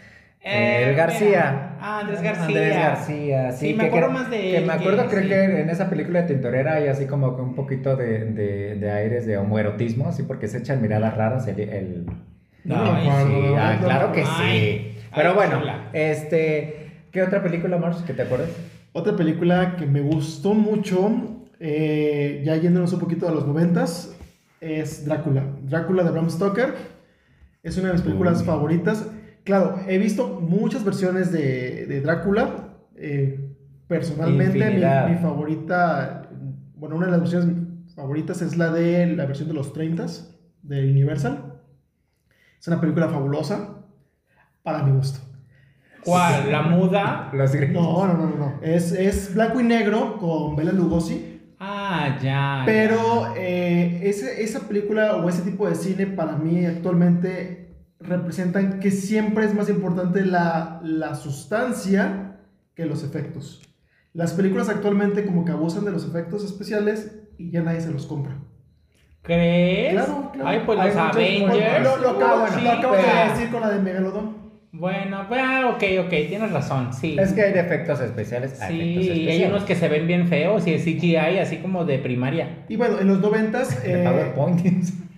Eh, 0.46 0.88
el 0.90 0.94
García. 0.96 1.26
mira. 1.28 1.76
Ah, 1.80 2.00
Andrés 2.00 2.20
García. 2.22 2.44
Andrés 2.46 2.74
García, 2.76 3.52
sí. 3.52 3.68
Sí, 3.68 3.74
me 3.74 3.84
acuerdo 3.86 4.10
más 4.10 4.30
de 4.30 4.36
Que 4.38 4.56
él 4.58 4.66
me 4.66 4.72
acuerdo, 4.74 5.04
que- 5.04 5.08
creo 5.08 5.22
sí. 5.22 5.28
que 5.28 5.60
en 5.62 5.70
esa 5.70 5.88
película 5.88 6.22
de 6.22 6.28
Tintorera 6.34 6.74
hay 6.74 6.88
así 6.88 7.06
como 7.06 7.34
que 7.36 7.42
un 7.42 7.54
poquito 7.54 7.96
de, 7.96 8.24
de, 8.26 8.74
de 8.76 8.90
aires 8.90 9.26
de 9.26 9.38
homoerotismo, 9.38 10.08
así 10.08 10.22
porque 10.22 10.48
se 10.48 10.58
echan 10.58 10.80
miradas 10.82 11.14
raras 11.16 11.46
el... 11.46 11.60
el... 11.60 12.06
No 12.64 12.74
Sí, 13.00 13.08
no, 13.08 13.56
ah, 13.58 13.78
claro 13.82 14.12
que 14.12 14.22
sí. 14.24 14.28
Ay, 14.38 14.98
Pero 15.14 15.30
ay, 15.30 15.34
bueno, 15.34 15.60
chula. 15.60 15.88
este... 15.92 16.83
¿Qué 17.14 17.22
otra 17.22 17.40
película, 17.44 17.78
Mars, 17.78 18.02
que 18.02 18.12
te 18.12 18.22
acuerdas? 18.22 18.50
Otra 18.92 19.14
película 19.14 19.76
que 19.76 19.86
me 19.86 20.00
gustó 20.00 20.52
mucho, 20.52 21.46
eh, 21.60 22.42
ya 22.44 22.56
yéndonos 22.56 22.92
un 22.92 22.98
poquito 22.98 23.28
a 23.28 23.30
los 23.30 23.46
noventas, 23.46 24.16
es 24.60 25.04
Drácula. 25.04 25.46
Drácula 25.62 26.02
de 26.02 26.10
Bram 26.10 26.28
Stoker. 26.28 26.74
Es 27.62 27.78
una 27.78 27.86
de 27.86 27.92
mis 27.92 28.02
películas 28.02 28.40
Uy. 28.40 28.46
favoritas. 28.46 29.06
Claro, 29.44 29.78
he 29.86 29.98
visto 29.98 30.40
muchas 30.40 30.84
versiones 30.84 31.30
de, 31.30 31.86
de 31.86 32.00
Drácula. 32.00 32.74
eh, 32.96 33.48
personalmente, 33.86 34.70
mi, 34.70 35.12
mi 35.14 35.18
favorita, 35.20 36.28
bueno, 36.74 36.96
una 36.96 37.06
de 37.06 37.12
las 37.12 37.20
versiones 37.20 37.94
favoritas 37.94 38.42
es 38.42 38.56
la 38.56 38.72
de 38.72 39.06
la 39.14 39.26
versión 39.26 39.46
de 39.46 39.54
los 39.54 39.72
30 39.72 40.06
de 40.62 40.90
Universal. 40.90 41.60
Es 42.58 42.66
una 42.66 42.80
película 42.80 43.08
fabulosa, 43.08 43.84
para 44.64 44.82
mi 44.82 44.90
gusto. 44.96 45.20
¿Cuál? 46.04 46.52
¿La 46.52 46.62
muda? 46.62 47.30
Los 47.32 47.52
gringos. 47.52 47.82
No, 47.82 48.06
no, 48.06 48.14
no, 48.14 48.26
no. 48.26 48.36
no. 48.36 48.52
Es, 48.62 48.92
es 48.92 49.34
blanco 49.34 49.60
y 49.60 49.64
negro 49.64 50.18
con 50.18 50.54
Bela 50.56 50.72
Lugosi. 50.72 51.40
Ah, 51.58 52.18
ya. 52.22 52.62
Pero 52.66 53.32
eh, 53.36 54.00
ese- 54.04 54.42
esa 54.42 54.60
película 54.68 55.16
o 55.16 55.28
ese 55.28 55.42
tipo 55.42 55.68
de 55.68 55.74
cine 55.74 56.06
para 56.06 56.36
mí 56.36 56.66
actualmente 56.66 57.76
representan 58.00 58.80
que 58.80 58.90
siempre 58.90 59.46
es 59.46 59.54
más 59.54 59.70
importante 59.70 60.26
la, 60.26 60.80
la 60.82 61.14
sustancia 61.14 62.36
que 62.74 62.84
los 62.84 63.02
efectos. 63.02 63.62
Las 64.12 64.32
películas 64.34 64.68
actualmente 64.68 65.24
como 65.24 65.44
que 65.44 65.52
abusan 65.52 65.84
de 65.84 65.90
los 65.92 66.04
efectos 66.06 66.44
especiales 66.44 67.18
y 67.38 67.50
ya 67.50 67.62
nadie 67.62 67.80
se 67.80 67.90
los 67.90 68.04
compra. 68.06 68.36
¿Crees? 69.22 69.94
Claro, 69.94 70.30
claro. 70.32 70.48
Ay, 70.48 70.62
pues 70.66 70.78
Hay 70.78 70.88
los 70.88 70.96
muchos 70.96 71.16
Avengers. 71.16 71.50
buenos. 71.50 71.82
Lo, 71.82 71.96
lo 72.02 72.10
acabo, 72.10 72.40
bueno, 72.42 72.60
lo 72.60 72.70
acabo 72.70 72.94
de 72.94 73.02
decir 73.30 73.50
con 73.50 73.60
la 73.62 73.70
de 73.70 73.80
Megalodon. 73.80 74.43
Bueno, 74.76 75.18
ah, 75.30 75.70
ok, 75.74 75.82
ok, 76.04 76.10
tienes 76.28 76.50
razón, 76.50 76.92
sí. 76.92 77.16
Es 77.18 77.32
que 77.32 77.42
hay 77.42 77.52
defectos 77.52 78.00
especiales. 78.00 78.60
hay 78.60 78.72
Sí, 78.76 78.80
efectos 78.80 79.04
y 79.04 79.10
hay 79.10 79.18
especiales. 79.20 79.48
unos 79.50 79.64
que 79.64 79.74
se 79.76 79.88
ven 79.88 80.06
bien 80.06 80.26
feos 80.28 80.66
y 80.66 80.74
es 80.74 80.82
CGI 80.84 81.38
así 81.40 81.58
como 81.58 81.84
de 81.84 81.98
primaria. 82.00 82.64
Y 82.68 82.76
bueno, 82.76 82.98
en 83.00 83.06
los 83.08 83.20
noventas... 83.20 83.78
Eh. 83.84 84.04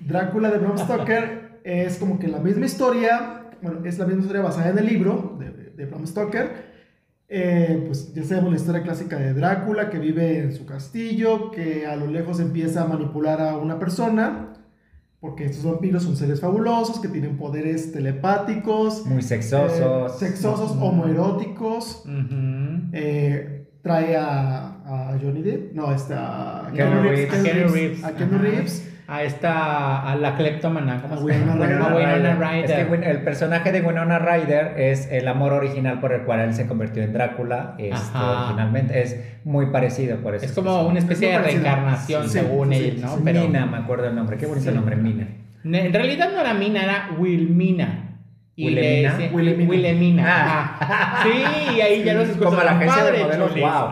Drácula 0.06 0.50
de 0.50 0.58
Bram 0.58 0.78
Stoker 0.78 1.58
es 1.64 1.96
como 1.98 2.18
que 2.18 2.28
la 2.28 2.38
misma 2.38 2.66
historia, 2.66 3.42
bueno, 3.62 3.84
es 3.84 3.98
la 3.98 4.06
misma 4.06 4.20
historia 4.22 4.42
basada 4.42 4.68
en 4.70 4.78
el 4.78 4.86
libro 4.86 5.36
de, 5.38 5.50
de- 5.50 5.70
de 5.70 5.86
Bram 5.86 6.06
Stoker. 6.06 6.76
Eh, 7.28 7.82
pues 7.88 8.14
ya 8.14 8.22
sabemos 8.22 8.50
la 8.50 8.56
historia 8.56 8.82
clásica 8.82 9.16
de 9.18 9.34
Drácula 9.34 9.90
que 9.90 9.98
vive 9.98 10.38
en 10.38 10.52
su 10.54 10.64
castillo, 10.64 11.50
que 11.50 11.86
a 11.86 11.96
lo 11.96 12.06
lejos 12.06 12.38
empieza 12.38 12.82
a 12.82 12.86
manipular 12.86 13.40
a 13.40 13.56
una 13.56 13.80
persona, 13.80 14.52
porque 15.26 15.46
estos 15.46 15.64
vampiros 15.64 16.04
son 16.04 16.16
seres 16.16 16.40
fabulosos 16.40 17.00
que 17.00 17.08
tienen 17.08 17.36
poderes 17.36 17.90
telepáticos, 17.90 19.04
Muy 19.06 19.18
eh, 19.18 19.22
sexosos. 19.22 20.18
sexosos, 20.18 20.70
homoeróticos. 20.70 22.04
Eh, 22.92 23.68
trae 23.82 24.16
a, 24.16 24.75
a 24.86 25.16
Johnny 25.20 25.42
Depp, 25.42 25.72
no, 25.74 25.92
está 25.92 26.66
a 26.68 26.70
Keanu 26.72 27.02
Reeves. 27.02 27.32
A 27.34 27.42
Keanu 27.42 27.68
Reeves. 27.72 28.04
a 28.04 28.12
Keanu. 28.12 28.38
Reeves. 28.38 28.92
A 29.08 29.22
esta, 29.22 30.02
a 30.10 30.16
la 30.16 30.34
cleptomana, 30.34 31.00
¿cómo 31.00 31.14
A 31.14 31.18
se 31.18 31.22
Winona 31.24 31.66
llama? 31.68 31.88
Ryder. 31.90 32.08
A 32.08 32.16
Winona 32.16 32.34
Ryder. 32.50 32.70
Es 32.80 32.86
que 32.88 33.10
el 33.10 33.22
personaje 33.22 33.70
de 33.70 33.80
Winona 33.80 34.18
Ryder 34.18 34.74
es 34.80 35.08
el 35.12 35.28
amor 35.28 35.52
original 35.52 36.00
por 36.00 36.12
el 36.12 36.22
cual 36.22 36.40
él 36.40 36.54
se 36.54 36.66
convirtió 36.66 37.04
en 37.04 37.12
Drácula. 37.12 37.76
Este, 37.78 38.18
originalmente 38.18 39.00
es 39.00 39.20
muy 39.44 39.66
parecido 39.66 40.16
por 40.18 40.34
eso. 40.34 40.44
Es 40.44 40.50
como 40.52 40.82
una 40.88 40.98
especie 40.98 41.32
Es 41.32 41.38
de 41.40 41.44
reencarnación 41.44 42.24
Sí, 42.24 42.30
según 42.30 42.72
sí, 42.72 42.84
él, 42.84 43.00
¿no? 43.00 43.14
sí. 43.14 43.20
Pero 43.24 43.42
Mina, 43.42 43.64
me 43.66 43.76
acuerdo 43.76 44.08
el 44.08 44.14
nombre. 44.16 44.38
Qué 44.38 44.46
bonito 44.46 44.72
nombre, 44.72 44.96
Mina. 44.96 45.28
En 45.62 45.92
realidad 45.92 46.30
no 46.32 46.40
era 46.40 46.54
Mina, 46.54 46.82
era 46.82 47.10
Wilmina. 47.16 48.02
Y 48.56 48.66
¿Wilhelmina? 48.66 49.30
Wilhelmina. 49.32 49.70
Wilhelmina, 49.70 50.24
Ah. 50.26 51.20
Sí, 51.22 51.76
y 51.76 51.80
ahí 51.80 52.02
ya 52.02 52.14
los 52.14 52.28
escuchó 52.30 52.50
Como 52.50 52.62
la 52.62 52.72
agencia 52.72 53.04
de 53.04 53.10
padre, 53.12 53.24
modelos, 53.24 53.50
chulis. 53.50 53.64
wow. 53.64 53.88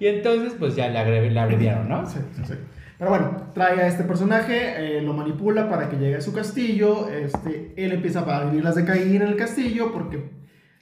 Y 0.00 0.06
entonces, 0.06 0.54
pues 0.58 0.74
ya 0.76 0.88
le, 0.88 1.30
le 1.30 1.40
abreviaron, 1.40 1.88
¿no? 1.88 2.06
Sí, 2.06 2.18
sí, 2.36 2.42
sí. 2.46 2.54
Pero 2.98 3.10
bueno, 3.10 3.36
trae 3.54 3.80
a 3.80 3.86
este 3.88 4.04
personaje, 4.04 4.98
eh, 4.98 5.02
lo 5.02 5.12
manipula 5.14 5.68
para 5.68 5.88
que 5.88 5.96
llegue 5.96 6.16
a 6.16 6.20
su 6.20 6.32
castillo. 6.32 7.08
Este, 7.10 7.72
él 7.76 7.92
empieza 7.92 8.20
a 8.20 8.44
vivir 8.44 8.62
las 8.64 8.76
de 8.76 8.84
Caín 8.84 9.16
en 9.16 9.22
el 9.28 9.36
castillo 9.36 9.92
porque 9.92 10.30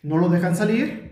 no 0.03 0.19
lo 0.19 0.29
dejan 0.29 0.55
salir. 0.57 1.11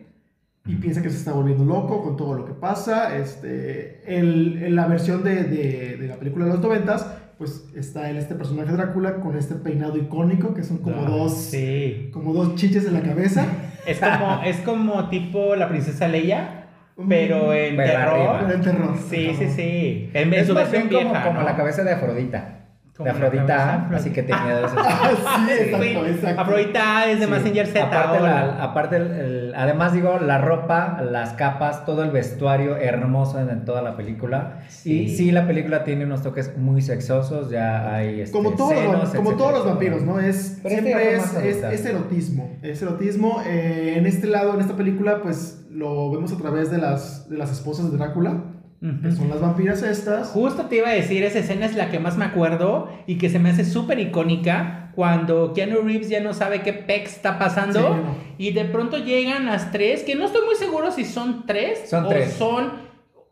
y 0.66 0.76
piensa 0.76 1.00
que 1.02 1.08
se 1.10 1.16
está 1.16 1.32
volviendo 1.32 1.64
loco 1.64 2.02
con 2.02 2.16
todo 2.16 2.34
lo 2.34 2.44
que 2.44 2.52
pasa. 2.52 3.16
Este, 3.16 4.02
el, 4.06 4.62
en 4.62 4.76
la 4.76 4.86
versión 4.86 5.24
de, 5.24 5.44
de, 5.44 5.96
de 5.96 6.06
la 6.06 6.16
película 6.16 6.44
de 6.44 6.50
los 6.52 6.60
noventas, 6.60 7.06
pues 7.38 7.64
está 7.74 8.10
él, 8.10 8.18
este 8.18 8.34
personaje 8.34 8.70
Drácula 8.72 9.16
con 9.20 9.36
este 9.38 9.54
peinado 9.54 9.96
icónico 9.96 10.52
que 10.52 10.62
son 10.62 10.78
como 10.78 10.96
Ah, 11.00 11.08
dos 11.08 11.32
Sí. 11.34 12.10
como 12.12 12.34
dos 12.34 12.54
chiches 12.56 12.84
en 12.84 12.92
la 12.92 13.00
cabeza. 13.02 13.46
Es 13.86 13.98
como, 13.98 14.42
es 14.44 14.56
como 14.58 15.08
tipo 15.08 15.56
la 15.56 15.66
princesa 15.70 16.06
Leia, 16.06 16.59
pero 17.08 17.52
en 17.52 17.76
Pero 17.76 17.90
terror. 17.92 18.14
arriba. 18.14 18.40
Pero 18.40 18.54
en 18.54 18.60
terror. 18.62 18.94
Sí, 19.08 19.34
sí, 19.38 19.48
sí. 19.48 20.10
En, 20.14 20.32
Es 20.34 20.46
su 20.46 20.54
más 20.54 20.70
bien 20.70 20.88
como, 20.88 21.00
vieja, 21.00 21.24
como 21.26 21.40
¿no? 21.40 21.44
la 21.46 21.56
cabeza 21.56 21.82
de 21.84 21.92
Afrodita. 21.92 22.56
Como 22.96 23.06
de 23.06 23.10
Afrodita, 23.12 23.74
Afrodita. 23.76 23.96
así 23.96 24.10
que 24.10 24.22
te 24.22 24.34
miedo 24.36 24.58
de 24.60 24.66
eso. 24.66 24.76
Ah, 25.22 25.46
sí, 25.48 25.54
Sí, 25.56 25.62
exacto, 25.70 26.06
exacto. 26.06 26.40
Afrodita 26.42 27.10
es 27.10 27.18
de 27.20 27.24
Sí. 27.24 27.30
Mazinger 27.30 27.66
Z. 27.66 27.86
Aparte, 27.86 28.20
la- 28.20 28.62
aparte 28.62 28.96
el- 28.96 29.10
el- 29.12 29.54
además 29.56 29.94
digo, 29.94 30.18
la 30.18 30.36
ropa, 30.36 31.00
las 31.10 31.30
capas, 31.32 31.86
todo 31.86 32.02
el 32.02 32.10
vestuario 32.10 32.76
hermoso 32.76 33.40
en, 33.40 33.48
en 33.48 33.64
toda 33.64 33.80
la 33.80 33.96
película. 33.96 34.58
Sí. 34.68 35.04
Y 35.04 35.08
sí, 35.16 35.30
la 35.30 35.46
película 35.46 35.82
tiene 35.84 36.04
unos 36.04 36.22
toques 36.22 36.58
muy 36.58 36.82
sexosos, 36.82 37.48
ya 37.50 37.94
hay 37.94 38.20
este, 38.20 38.36
Como 38.36 38.50
todos, 38.54 38.72
los, 38.74 38.80
senos, 38.82 39.14
vam- 39.14 39.16
como 39.16 39.32
todos 39.36 39.52
los 39.54 39.64
vampiros, 39.64 40.02
¿no? 40.02 40.20
Es, 40.20 40.58
Pero 40.62 40.74
este 40.74 40.86
siempre 40.90 41.04
ya 41.12 41.16
es, 41.16 41.34
es, 41.56 41.62
es 41.80 41.86
erotismo. 41.86 42.50
Es 42.60 42.82
erotismo. 42.82 43.42
eh, 43.46 43.94
en 43.96 44.04
este 44.04 44.26
lado, 44.26 44.52
en 44.52 44.60
esta 44.60 44.74
película, 44.76 45.20
pues 45.22 45.59
lo 45.70 46.10
vemos 46.10 46.32
a 46.32 46.36
través 46.36 46.70
de 46.70 46.78
las, 46.78 47.28
de 47.28 47.38
las 47.38 47.50
esposas 47.52 47.90
de 47.90 47.96
Drácula, 47.96 48.44
Ujú. 48.82 49.02
que 49.02 49.12
son 49.12 49.28
las 49.28 49.40
vampiras 49.40 49.82
estas. 49.82 50.28
Justo 50.28 50.64
te 50.66 50.76
iba 50.76 50.88
a 50.88 50.92
decir, 50.92 51.22
esa 51.22 51.38
escena 51.40 51.66
es 51.66 51.76
la 51.76 51.90
que 51.90 51.98
más 52.00 52.16
me 52.16 52.24
acuerdo 52.24 52.88
y 53.06 53.18
que 53.18 53.28
se 53.28 53.38
me 53.38 53.50
hace 53.50 53.64
súper 53.64 53.98
icónica 54.00 54.90
cuando 54.94 55.52
Keanu 55.52 55.82
Reeves 55.82 56.08
ya 56.08 56.20
no 56.20 56.32
sabe 56.34 56.62
qué 56.62 56.72
pex 56.72 57.16
está 57.16 57.38
pasando 57.38 57.78
Sí, 57.80 57.84
no. 57.84 58.14
y 58.38 58.52
de 58.52 58.64
pronto 58.64 58.96
llegan 58.98 59.46
las 59.46 59.70
tres, 59.70 60.02
que 60.02 60.14
no 60.16 60.24
estoy 60.24 60.44
muy 60.44 60.56
seguro 60.56 60.90
si 60.90 61.04
son 61.04 61.46
tres 61.46 61.88
Son 61.88 62.06
o 62.06 62.08
tres. 62.08 62.32
son 62.32 62.72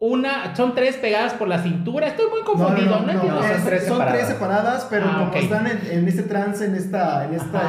una, 0.01 0.55
son 0.55 0.75
tres 0.77 0.97
pegadas 0.97 1.33
por 1.35 1.49
la 1.49 1.61
cintura, 1.63 2.07
estoy 2.07 2.27
muy 2.31 2.43
confundido, 2.43 2.91
no, 2.91 3.01
no, 3.01 3.07
no, 3.07 3.13
entiendo. 3.13 3.41
no, 3.41 3.43
son 3.47 3.57
es- 3.57 3.65
tres 3.65 3.83
son 3.83 3.93
separadas. 3.99 4.19
tres 4.19 4.29
separadas, 4.29 4.87
pero 4.89 5.07
Ah, 5.09 5.27
como 5.31 5.43
están 5.43 5.67
en, 5.67 5.81
en 5.91 6.07
este 6.09 6.23
trance, 6.23 6.65
en 6.65 6.77
esta, 6.77 7.25
en 7.25 7.35
esta. 7.35 7.63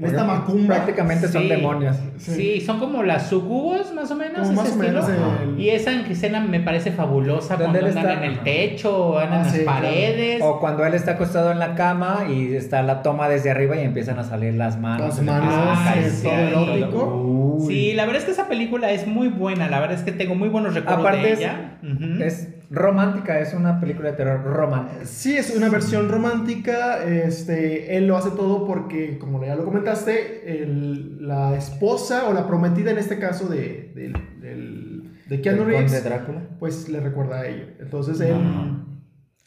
En 0.00 0.06
esta 0.06 0.24
macumba. 0.24 0.74
Prácticamente 0.76 1.28
son 1.28 1.42
Sí. 1.42 1.48
demonios. 1.48 1.96
Sí. 2.18 2.60
son 2.60 2.78
como 2.78 3.02
las 3.02 3.28
sucubos 3.28 3.92
más 3.94 4.10
o 4.10 4.16
menos. 4.16 4.40
Como 4.48 4.52
más 4.52 4.68
ese 4.68 4.78
o 4.78 4.82
menos 4.82 5.08
el- 5.08 5.58
Y 5.60 5.70
esa 5.70 5.92
escena 5.92 6.40
me 6.40 6.60
parece 6.60 6.90
fabulosa 6.92 7.56
¿Dónde 7.56 7.78
cuando 7.78 7.78
él 7.78 7.98
andan 7.98 8.12
está? 8.14 8.24
en 8.26 8.32
el 8.32 8.38
techo, 8.40 9.18
andan 9.18 9.40
Ah, 9.40 9.44
en 9.44 9.50
sí, 9.50 9.56
las 9.58 9.64
claro. 9.64 9.80
paredes. 9.82 10.42
O 10.42 10.60
cuando 10.60 10.84
él 10.86 10.94
está 10.94 11.12
acostado 11.12 11.50
en 11.52 11.58
la 11.58 11.74
cama 11.74 12.24
y 12.30 12.54
está 12.54 12.82
la 12.82 13.02
toma 13.02 13.28
desde 13.28 13.50
arriba 13.50 13.76
y 13.76 13.80
empiezan 13.80 14.18
a 14.18 14.24
salir 14.24 14.54
las 14.54 14.78
manos. 14.78 15.06
Las 15.16 15.22
manos, 15.22 15.78
eh, 15.96 16.10
sí, 16.10 16.22
todo 16.28 16.34
erótico. 16.74 17.58
Sí, 17.66 17.92
la 17.92 18.04
verdad 18.06 18.20
es 18.20 18.24
que 18.24 18.32
esa 18.32 18.48
película 18.48 18.90
es 18.90 19.06
muy 19.06 19.28
buena. 19.28 19.68
La 19.68 19.80
verdad 19.80 19.96
es 19.98 20.02
que 20.04 20.12
tengo 20.12 20.34
muy 20.34 20.48
buenos 20.48 20.74
recuerdos 20.74 21.04
Aparte 21.06 21.22
de 21.26 21.32
es- 21.32 21.38
ella. 21.40 21.78
Es 22.20 22.49
romántica, 22.70 23.40
es 23.40 23.52
una 23.52 23.80
película 23.80 24.12
de 24.12 24.16
terror 24.16 24.44
romántica. 24.44 25.04
Sí, 25.04 25.36
es 25.36 25.54
una 25.56 25.68
versión 25.68 26.08
romántica. 26.08 27.02
Este, 27.04 27.96
él 27.96 28.06
lo 28.06 28.16
hace 28.16 28.30
todo 28.30 28.64
porque, 28.66 29.18
como 29.18 29.44
ya 29.44 29.56
lo 29.56 29.64
comentaste, 29.64 30.62
el- 30.62 31.26
la 31.26 31.56
esposa 31.56 32.28
o 32.28 32.32
la 32.32 32.46
prometida 32.46 32.92
en 32.92 32.98
este 32.98 33.18
caso 33.18 33.48
de, 33.48 33.92
del- 34.40 35.10
de 35.28 35.40
Keanu 35.40 35.64
Reeves, 35.64 36.02
Drácula. 36.04 36.40
pues 36.58 36.88
le 36.88 37.00
recuerda 37.00 37.40
a 37.40 37.46
ella. 37.48 37.74
Entonces 37.80 38.20
él. 38.20 38.36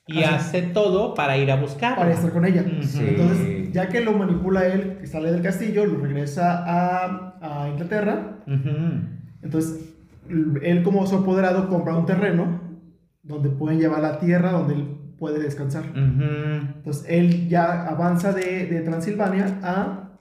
Y 0.05 0.21
Así. 0.23 0.33
hace 0.35 0.61
todo 0.63 1.13
para 1.13 1.37
ir 1.37 1.49
a 1.49 1.55
buscar. 1.55 1.95
para 1.95 2.11
estar 2.11 2.31
con 2.33 2.43
ella. 2.45 2.65
Sí. 2.81 3.05
Entonces, 3.07 3.71
ya 3.71 3.87
que 3.87 4.01
lo 4.01 4.11
manipula 4.13 4.65
él, 4.67 4.97
que 4.99 5.07
sale 5.07 5.31
del 5.31 5.41
castillo, 5.41 5.85
lo 5.85 5.97
regresa 5.99 6.63
a, 6.67 7.37
a 7.63 7.69
Inglaterra. 7.69 8.39
Entonces, 9.41 9.93
él 10.29 10.83
como 10.83 11.05
su 11.07 11.15
apoderado 11.17 11.69
compra 11.69 11.95
un 11.95 12.05
terreno 12.05 12.61
donde 13.23 13.49
pueden 13.49 13.79
llevar 13.79 14.01
la 14.01 14.19
tierra, 14.19 14.51
donde 14.51 14.75
él 14.75 14.97
puede 15.17 15.41
descansar. 15.41 15.85
Entonces, 15.95 17.05
él 17.07 17.47
ya 17.47 17.87
avanza 17.87 18.33
de, 18.33 18.67
de 18.67 18.81
Transilvania 18.81 19.59
a, 19.63 20.17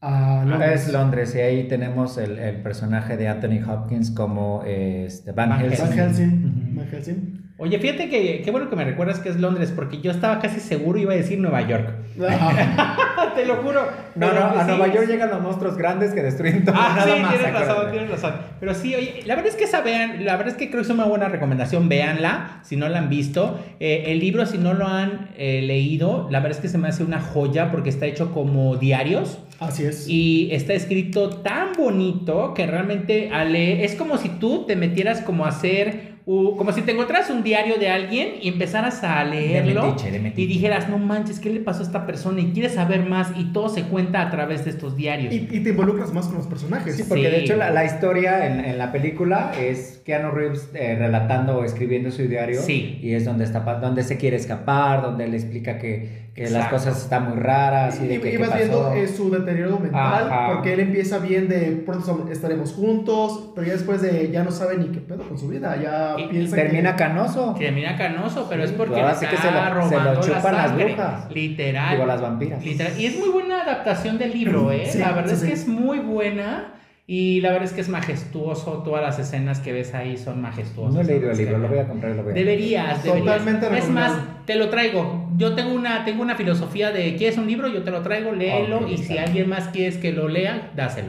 a 0.00 0.44
Londres. 0.44 0.86
Es 0.86 0.92
Londres 0.92 1.34
y 1.36 1.38
ahí 1.38 1.68
tenemos 1.68 2.18
el, 2.18 2.38
el 2.38 2.62
personaje 2.62 3.16
de 3.16 3.28
Anthony 3.28 3.62
Hopkins 3.66 4.10
como 4.10 4.62
eh, 4.66 5.04
este, 5.06 5.32
Van, 5.32 5.50
Van 5.50 5.60
Helsing. 5.60 5.86
Van 5.86 5.98
Helsing. 5.98 6.76
Van 6.76 6.86
Helsing. 6.88 7.43
Oye, 7.56 7.78
fíjate 7.78 8.08
que 8.08 8.42
qué 8.44 8.50
bueno 8.50 8.68
que 8.68 8.74
me 8.74 8.84
recuerdas 8.84 9.20
que 9.20 9.28
es 9.28 9.38
Londres, 9.38 9.72
porque 9.74 10.00
yo 10.00 10.10
estaba 10.10 10.40
casi 10.40 10.58
seguro 10.58 10.98
iba 10.98 11.12
a 11.12 11.16
decir 11.16 11.38
Nueva 11.38 11.62
York. 11.62 11.88
Te 13.36 13.46
lo 13.46 13.56
juro. 13.56 13.86
No, 14.16 14.32
no, 14.32 14.40
a 14.40 14.64
sí. 14.64 14.70
Nueva 14.70 14.92
York 14.92 15.06
llegan 15.08 15.30
los 15.30 15.40
monstruos 15.40 15.76
grandes 15.76 16.12
que 16.12 16.22
destruyen 16.22 16.64
todo. 16.64 16.74
Ah, 16.76 16.94
nada 16.96 17.14
sí, 17.16 17.22
más, 17.22 17.34
tienes 17.34 17.52
razón, 17.54 17.90
tienes 17.92 18.10
razón. 18.10 18.34
Pero 18.58 18.74
sí, 18.74 18.94
oye, 18.94 19.22
la 19.24 19.36
verdad 19.36 19.50
es 19.50 19.56
que 19.56 19.64
esa 19.64 19.80
vean, 19.82 20.24
la 20.24 20.32
verdad 20.36 20.48
es 20.52 20.54
que 20.58 20.68
creo 20.68 20.82
que 20.82 20.88
es 20.88 20.94
una 20.94 21.04
buena 21.04 21.28
recomendación, 21.28 21.88
véanla, 21.88 22.60
si 22.64 22.76
no 22.76 22.88
la 22.88 22.98
han 22.98 23.08
visto. 23.08 23.58
Eh, 23.80 24.04
el 24.08 24.18
libro, 24.18 24.46
si 24.46 24.58
no 24.58 24.74
lo 24.74 24.86
han 24.88 25.30
eh, 25.36 25.62
leído, 25.62 26.28
la 26.30 26.40
verdad 26.40 26.56
es 26.58 26.62
que 26.62 26.68
se 26.68 26.78
me 26.78 26.88
hace 26.88 27.04
una 27.04 27.20
joya 27.20 27.70
porque 27.70 27.88
está 27.90 28.06
hecho 28.06 28.32
como 28.32 28.76
diarios. 28.76 29.38
Así 29.60 29.84
es. 29.84 30.08
Y 30.08 30.48
está 30.52 30.74
escrito 30.74 31.28
tan 31.38 31.72
bonito 31.76 32.52
que 32.54 32.66
realmente 32.66 33.30
al 33.32 33.52
leer- 33.52 33.80
es 33.84 33.94
como 33.94 34.18
si 34.18 34.28
tú 34.28 34.64
te 34.66 34.74
metieras 34.76 35.20
como 35.20 35.44
a 35.44 35.48
hacer, 35.48 36.13
como 36.26 36.72
si 36.72 36.80
te 36.80 36.92
encontraras 36.92 37.28
un 37.28 37.42
diario 37.42 37.76
de 37.76 37.90
alguien 37.90 38.28
y 38.40 38.48
empezaras 38.48 39.04
a 39.04 39.22
leerlo 39.24 39.88
metiche, 39.88 40.10
de 40.10 40.18
metiche. 40.20 40.42
y 40.42 40.46
dijeras, 40.46 40.88
no 40.88 40.96
manches, 40.98 41.38
¿qué 41.38 41.50
le 41.50 41.60
pasó 41.60 41.80
a 41.80 41.82
esta 41.86 42.06
persona? 42.06 42.40
Y 42.40 42.52
quieres 42.52 42.72
saber 42.74 43.04
más 43.06 43.30
y 43.36 43.52
todo 43.52 43.68
se 43.68 43.82
cuenta 43.82 44.22
a 44.22 44.30
través 44.30 44.64
de 44.64 44.70
estos 44.70 44.96
diarios. 44.96 45.34
Y, 45.34 45.48
y 45.50 45.60
te 45.60 45.70
involucras 45.70 46.14
más 46.14 46.26
con 46.26 46.36
los 46.38 46.46
personajes. 46.46 46.96
Sí, 46.96 47.04
porque 47.06 47.24
Sí. 47.26 47.30
de 47.30 47.40
hecho 47.40 47.56
la, 47.56 47.70
la 47.70 47.84
historia 47.84 48.46
en, 48.46 48.64
en 48.64 48.78
la 48.78 48.90
película 48.90 49.52
es 49.60 50.00
Keanu 50.06 50.30
Reeves 50.30 50.70
eh, 50.74 50.96
relatando 50.98 51.58
o 51.58 51.64
escribiendo 51.64 52.10
su 52.10 52.22
diario. 52.26 52.60
Sí. 52.62 52.98
Y 53.02 53.12
es 53.12 53.26
donde, 53.26 53.44
está, 53.44 53.60
donde 53.60 54.02
se 54.02 54.16
quiere 54.16 54.36
escapar, 54.38 55.02
donde 55.02 55.24
él 55.24 55.34
explica 55.34 55.78
que, 55.78 56.23
que 56.34 56.50
las 56.50 56.66
cosas 56.68 57.00
están 57.00 57.28
muy 57.30 57.38
raras 57.38 58.00
y 58.02 58.08
de 58.08 58.14
Y, 58.16 58.18
que 58.18 58.28
y 58.28 58.32
qué 58.32 58.38
vas 58.38 58.48
pasó. 58.50 58.58
viendo 58.60 58.92
eh, 58.94 59.06
su 59.06 59.30
deterioro 59.30 59.78
mental, 59.78 60.26
Ajá. 60.32 60.52
porque 60.52 60.72
él 60.72 60.80
empieza 60.80 61.18
bien 61.18 61.48
de 61.48 61.82
pronto 61.86 62.28
estaremos 62.28 62.72
juntos, 62.72 63.50
pero 63.54 63.64
ya 63.66 63.74
después 63.74 64.02
de 64.02 64.30
ya 64.32 64.42
no 64.42 64.50
sabe 64.50 64.76
ni 64.78 64.88
qué 64.88 64.98
pedo 64.98 65.22
con 65.28 65.38
su 65.38 65.46
vida, 65.46 65.76
ya 65.80 66.16
Y- 66.18 66.26
piensa 66.26 66.56
Termina 66.56 66.96
que... 66.96 67.04
canoso. 67.04 67.54
Termina 67.56 67.96
canoso, 67.96 68.46
pero 68.50 68.64
es 68.64 68.72
porque 68.72 68.96
ahora 69.00 69.12
le 69.12 69.18
sí 69.18 69.24
está 69.26 69.36
que 69.36 69.42
se 69.42 69.50
lo- 69.54 69.88
se 69.88 69.94
lo 69.96 70.14
la 70.14 70.20
chupan 70.20 70.54
las 70.56 70.74
brujas. 70.74 71.30
Literal. 71.32 71.92
Digo, 71.94 72.06
las 72.06 72.20
vampiras. 72.20 72.64
Literal. 72.64 72.92
Y 73.00 73.06
es 73.06 73.18
muy 73.18 73.28
buena 73.28 73.62
adaptación 73.62 74.18
del 74.18 74.32
libro, 74.32 74.72
¿eh? 74.72 74.86
Sí, 74.90 74.98
la 74.98 75.12
verdad 75.12 75.28
sí, 75.28 75.34
es 75.34 75.40
sí. 75.40 75.46
que 75.46 75.52
es 75.52 75.68
muy 75.68 76.00
buena. 76.00 76.72
Y 77.06 77.42
la 77.42 77.50
verdad 77.50 77.64
es 77.66 77.72
que 77.74 77.82
es 77.82 77.88
majestuoso. 77.90 78.82
Todas 78.82 79.02
las 79.02 79.18
escenas 79.18 79.60
que 79.60 79.72
ves 79.72 79.92
ahí 79.92 80.16
son 80.16 80.40
majestuosas. 80.40 80.94
No 80.94 81.00
he 81.02 81.04
leído 81.04 81.30
el 81.30 81.36
libro, 81.36 81.58
lo 81.58 81.68
voy 81.68 81.78
a 81.78 81.86
comprar 81.86 82.12
y 82.12 82.16
lo 82.16 82.22
voy 82.22 82.32
a 82.32 82.34
Deberías, 82.34 83.02
deberías. 83.04 83.26
Totalmente 83.26 83.78
Es 83.78 83.90
más, 83.90 84.12
te 84.46 84.54
lo 84.54 84.70
traigo. 84.70 85.28
Yo 85.36 85.54
tengo 85.54 85.74
una, 85.74 86.04
tengo 86.06 86.22
una 86.22 86.34
filosofía 86.34 86.92
de 86.92 87.14
¿quieres 87.16 87.36
un 87.36 87.46
libro? 87.46 87.68
Yo 87.68 87.82
te 87.82 87.90
lo 87.90 88.00
traigo, 88.00 88.32
léelo. 88.32 88.88
Y 88.88 88.96
si 88.96 89.18
alguien 89.18 89.50
más 89.50 89.68
quieres 89.68 89.98
que 89.98 90.12
lo 90.12 90.28
lea, 90.28 90.70
dáselo. 90.74 91.08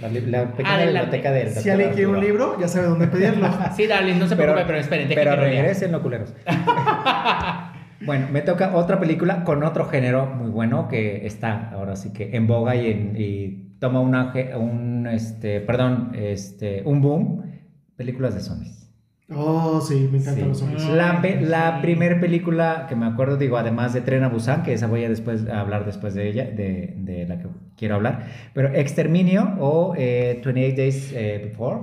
La, 0.00 0.08
la 0.08 0.50
pequeña 0.52 0.74
Adelante. 0.74 1.16
biblioteca 1.18 1.32
del 1.32 1.50
Si 1.50 1.70
alguien 1.70 1.90
quiere 1.90 2.06
un 2.06 2.20
libro, 2.20 2.56
ya 2.60 2.68
sabe 2.68 2.86
dónde 2.86 3.06
pedirlo. 3.08 3.48
Sí, 3.76 3.86
dale, 3.86 4.14
no 4.16 4.26
se 4.28 4.34
Pero- 4.36 4.52
preocupe, 4.54 4.64
pero 4.66 4.78
esperen, 4.80 5.08
Pero 5.08 5.30
que 5.32 5.36
lo 5.36 5.42
lea. 5.42 5.50
regresen, 5.62 5.90
no 5.92 6.02
culeros. 6.02 6.32
bueno, 8.00 8.28
me 8.32 8.42
toca 8.42 8.74
otra 8.76 9.00
película 9.00 9.44
con 9.44 9.62
otro 9.64 9.86
género 9.86 10.26
muy 10.26 10.50
bueno 10.50 10.88
que 10.88 11.26
está 11.26 11.70
ahora 11.70 11.96
sí 11.96 12.12
que 12.12 12.36
en 12.36 12.46
boga 12.46 12.76
y, 12.76 12.90
en- 12.90 13.14
y 13.16 13.76
toma 13.80 14.00
una, 14.00 14.32
un, 14.56 15.06
este, 15.06 15.60
perdón, 15.60 16.12
este, 16.14 16.82
un 16.84 17.00
boom. 17.00 17.42
Películas 17.96 18.34
de 18.34 18.40
zombies. 18.40 18.88
Oh, 19.34 19.80
sí, 19.80 20.08
me 20.10 20.18
encantan 20.18 20.34
Sí. 20.44 20.48
los 20.48 20.58
zombies. 20.58 20.88
La, 20.88 21.20
pe- 21.20 21.40
la 21.40 21.76
Sí. 21.76 21.82
primera 21.82 22.20
película 22.20 22.86
que 22.88 22.94
me 22.94 23.06
acuerdo, 23.06 23.36
digo, 23.36 23.56
además 23.58 23.92
de 23.92 24.00
Tren 24.02 24.22
a 24.22 24.28
Busan, 24.28 24.62
que 24.62 24.72
esa 24.72 24.86
voy 24.86 25.04
a 25.04 25.08
después 25.08 25.48
a 25.48 25.60
hablar 25.60 25.84
después 25.84 26.14
de 26.14 26.28
ella, 26.28 26.44
de, 26.44 26.94
de 26.96 27.26
la 27.26 27.38
que 27.38 27.48
quiero 27.76 27.96
hablar, 27.96 28.26
pero 28.54 28.68
Exterminio 28.72 29.56
o 29.58 29.94
eh, 29.98 30.40
28 30.44 30.76
Days 30.76 31.12
eh, 31.12 31.40
Before, 31.44 31.80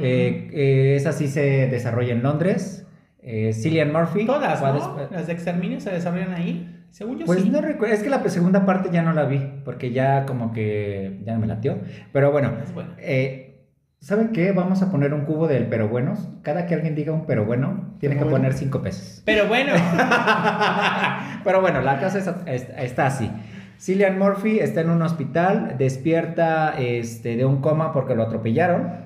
eh, 0.00 0.50
eh, 0.52 0.94
esa 0.96 1.12
sí 1.12 1.28
se 1.28 1.68
desarrolla 1.68 2.12
en 2.14 2.22
Londres. 2.22 2.85
Eh, 3.28 3.52
Cillian 3.52 3.92
Murphy. 3.92 4.24
Todas, 4.24 4.62
¿no? 4.62 4.72
después- 4.72 5.10
Las 5.10 5.26
de 5.26 5.32
exterminio 5.32 5.80
se 5.80 5.90
desarrollan 5.90 6.32
ahí. 6.32 6.72
Según 6.90 7.18
yo 7.18 7.26
Pues 7.26 7.42
sí. 7.42 7.50
no 7.50 7.60
recuerdo, 7.60 7.92
es 7.94 8.02
que 8.02 8.08
la 8.08 8.26
segunda 8.28 8.64
parte 8.64 8.88
ya 8.92 9.02
no 9.02 9.12
la 9.12 9.24
vi, 9.24 9.38
porque 9.64 9.90
ya 9.90 10.24
como 10.24 10.52
que 10.52 11.20
ya 11.24 11.36
me 11.36 11.46
latió. 11.46 11.78
Pero 12.12 12.30
bueno, 12.32 12.52
Es 12.62 12.72
buena. 12.72 12.94
eh, 12.98 13.66
¿saben 14.00 14.28
qué? 14.28 14.52
Vamos 14.52 14.80
a 14.82 14.90
poner 14.92 15.12
un 15.12 15.22
cubo 15.26 15.48
del 15.48 15.66
pero 15.66 15.88
buenos. 15.88 16.28
Cada 16.42 16.66
que 16.66 16.74
alguien 16.74 16.94
diga 16.94 17.12
un 17.12 17.26
pero 17.26 17.44
bueno, 17.44 17.96
tiene 17.98 18.14
que 18.14 18.22
bueno. 18.22 18.36
poner 18.38 18.54
cinco 18.54 18.80
pesos. 18.80 19.22
Pero 19.26 19.46
bueno. 19.48 19.72
Pero 21.44 21.60
bueno, 21.60 21.80
la 21.80 22.00
casa 22.00 22.18
es- 22.18 22.30
es- 22.46 22.68
está 22.78 23.06
así. 23.06 23.30
Cillian 23.78 24.18
Murphy 24.18 24.58
está 24.58 24.80
en 24.80 24.90
un 24.90 25.02
hospital, 25.02 25.74
despierta 25.78 26.74
este, 26.78 27.36
de 27.36 27.44
un 27.44 27.60
coma 27.60 27.92
porque 27.92 28.14
lo 28.14 28.22
atropellaron. 28.22 29.04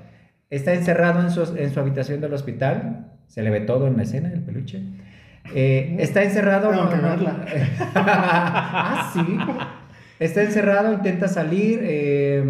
Está 0.48 0.72
encerrado 0.74 1.20
en 1.20 1.30
su, 1.30 1.56
en 1.56 1.70
su 1.70 1.80
habitación 1.80 2.20
del 2.20 2.32
hospital. 2.34 3.09
Se 3.30 3.42
le 3.42 3.50
ve 3.50 3.60
todo 3.60 3.86
en 3.86 3.96
la 3.96 4.02
escena, 4.02 4.28
el 4.32 4.40
peluche. 4.42 4.82
Eh, 5.54 5.96
está 6.00 6.22
encerrado. 6.24 6.72
No, 6.72 6.84
no, 6.84 7.16
no. 7.16 7.36
ah, 7.94 9.10
sí. 9.14 9.38
Está 10.18 10.42
encerrado, 10.42 10.92
intenta 10.92 11.28
salir. 11.28 11.80
eh, 11.82 12.44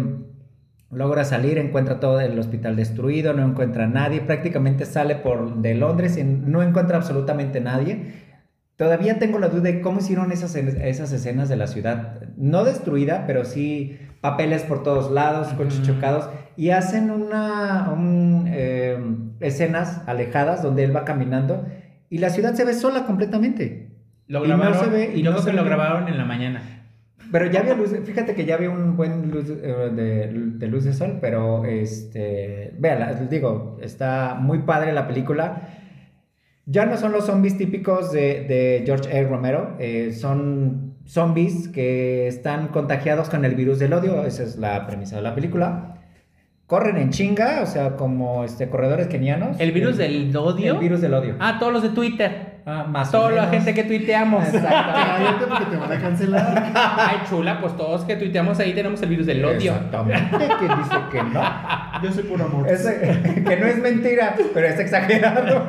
Logra 0.91 1.23
salir, 1.23 1.57
encuentra 1.57 2.01
todo 2.01 2.19
el 2.19 2.37
hospital 2.37 2.75
destruido, 2.75 3.31
no 3.31 3.45
encuentra 3.47 3.85
a 3.85 3.87
nadie, 3.87 4.19
prácticamente 4.19 4.85
sale 4.85 5.15
por 5.15 5.55
de 5.61 5.73
Londres 5.73 6.17
y 6.17 6.23
no 6.25 6.61
encuentra 6.61 6.97
absolutamente 6.97 7.61
nadie. 7.61 8.11
Todavía 8.75 9.17
tengo 9.17 9.39
la 9.39 9.47
duda 9.47 9.63
de 9.71 9.79
cómo 9.79 9.99
hicieron 9.99 10.33
esas, 10.33 10.53
esas 10.55 11.13
escenas 11.13 11.47
de 11.47 11.55
la 11.55 11.67
ciudad, 11.67 12.19
no 12.35 12.65
destruida, 12.65 13.23
pero 13.25 13.45
sí 13.45 13.99
papeles 14.19 14.63
por 14.63 14.83
todos 14.83 15.11
lados, 15.11 15.47
coches 15.53 15.81
chocados, 15.83 16.27
y 16.61 16.69
hacen 16.69 17.09
una, 17.09 17.89
un, 17.91 18.45
eh, 18.47 18.95
escenas 19.39 20.01
alejadas 20.05 20.61
donde 20.61 20.83
él 20.83 20.95
va 20.95 21.05
caminando 21.05 21.65
y 22.07 22.19
la 22.19 22.29
ciudad 22.29 22.53
se 22.53 22.65
ve 22.65 22.75
sola 22.75 23.05
completamente. 23.07 23.89
Lo 24.27 24.45
Y 24.45 24.47
no 24.49 24.57
grabaron, 24.59 24.83
se 24.85 24.89
ve- 24.91 25.11
y 25.15 25.23
yo 25.23 25.31
no 25.31 25.37
creo 25.37 25.43
se 25.45 25.49
que 25.51 25.57
lo 25.57 25.63
grabaron 25.65 26.07
en 26.07 26.17
la 26.19 26.25
mañana. 26.25 26.61
Pero 27.31 27.47
ya 27.49 27.61
había 27.61 27.73
luz, 27.73 27.95
fíjate 28.03 28.35
que 28.35 28.45
ya 28.45 28.53
había 28.55 28.69
un 28.69 28.95
buen 28.95 29.31
luz 29.31 29.45
eh, 29.49 29.89
de, 29.95 30.27
de 30.59 30.67
luz 30.67 30.83
de 30.83 30.93
sol, 30.93 31.17
pero 31.19 31.65
este, 31.65 32.75
véala, 32.77 33.13
digo, 33.13 33.79
está 33.81 34.35
muy 34.39 34.59
padre 34.59 34.93
la 34.93 35.07
película. 35.07 35.67
Ya 36.67 36.85
no 36.85 36.95
son 36.97 37.11
los 37.11 37.25
zombies 37.25 37.57
típicos 37.57 38.11
de, 38.11 38.45
de 38.47 38.83
George 38.85 39.09
A. 39.17 39.27
Romero, 39.27 39.77
eh, 39.79 40.11
son 40.13 40.93
zombies 41.05 41.69
que 41.69 42.27
están 42.27 42.67
contagiados 42.67 43.29
con 43.31 43.45
el 43.45 43.55
virus 43.55 43.79
del 43.79 43.93
odio, 43.93 44.23
esa 44.27 44.43
es 44.43 44.57
la 44.57 44.85
premisa 44.85 45.15
de 45.15 45.21
la 45.23 45.33
película. 45.33 45.97
Corren 46.71 46.95
en 46.95 47.09
chinga, 47.09 47.59
o 47.63 47.65
sea, 47.65 47.97
como 47.97 48.45
este, 48.45 48.69
corredores 48.69 49.07
kenianos. 49.07 49.59
¿El 49.59 49.73
virus 49.73 49.97
del 49.97 50.33
odio? 50.33 50.75
El 50.75 50.79
virus 50.79 51.01
del 51.01 51.13
odio. 51.13 51.35
Ah, 51.37 51.57
todos 51.59 51.73
los 51.73 51.83
de 51.83 51.89
Twitter. 51.89 52.61
Ah, 52.65 52.85
más 52.87 53.09
o 53.09 53.11
Toda 53.11 53.31
la 53.31 53.47
gente 53.47 53.73
que 53.73 53.83
tuiteamos. 53.83 54.47
Cállate 54.53 55.47
porque 55.49 55.65
te 55.65 55.75
van 55.75 55.91
a 55.91 55.99
cancelar. 55.99 56.71
Ay, 56.73 57.17
chula, 57.29 57.59
pues 57.59 57.75
todos 57.75 58.05
que 58.05 58.15
tuiteamos 58.15 58.57
ahí 58.61 58.71
tenemos 58.71 59.01
el 59.01 59.09
virus 59.09 59.25
del 59.25 59.43
odio. 59.43 59.73
Exactamente, 59.73 60.37
que 60.37 60.63
dice 60.63 60.95
que 61.11 61.23
no. 61.23 61.43
Yo 62.03 62.13
soy 62.13 62.23
puro 62.23 62.45
amor. 62.45 62.65
Es, 62.69 62.87
que 62.87 63.57
no 63.57 63.65
es 63.67 63.77
mentira, 63.77 64.37
pero 64.53 64.65
es 64.65 64.79
exagerado. 64.79 65.67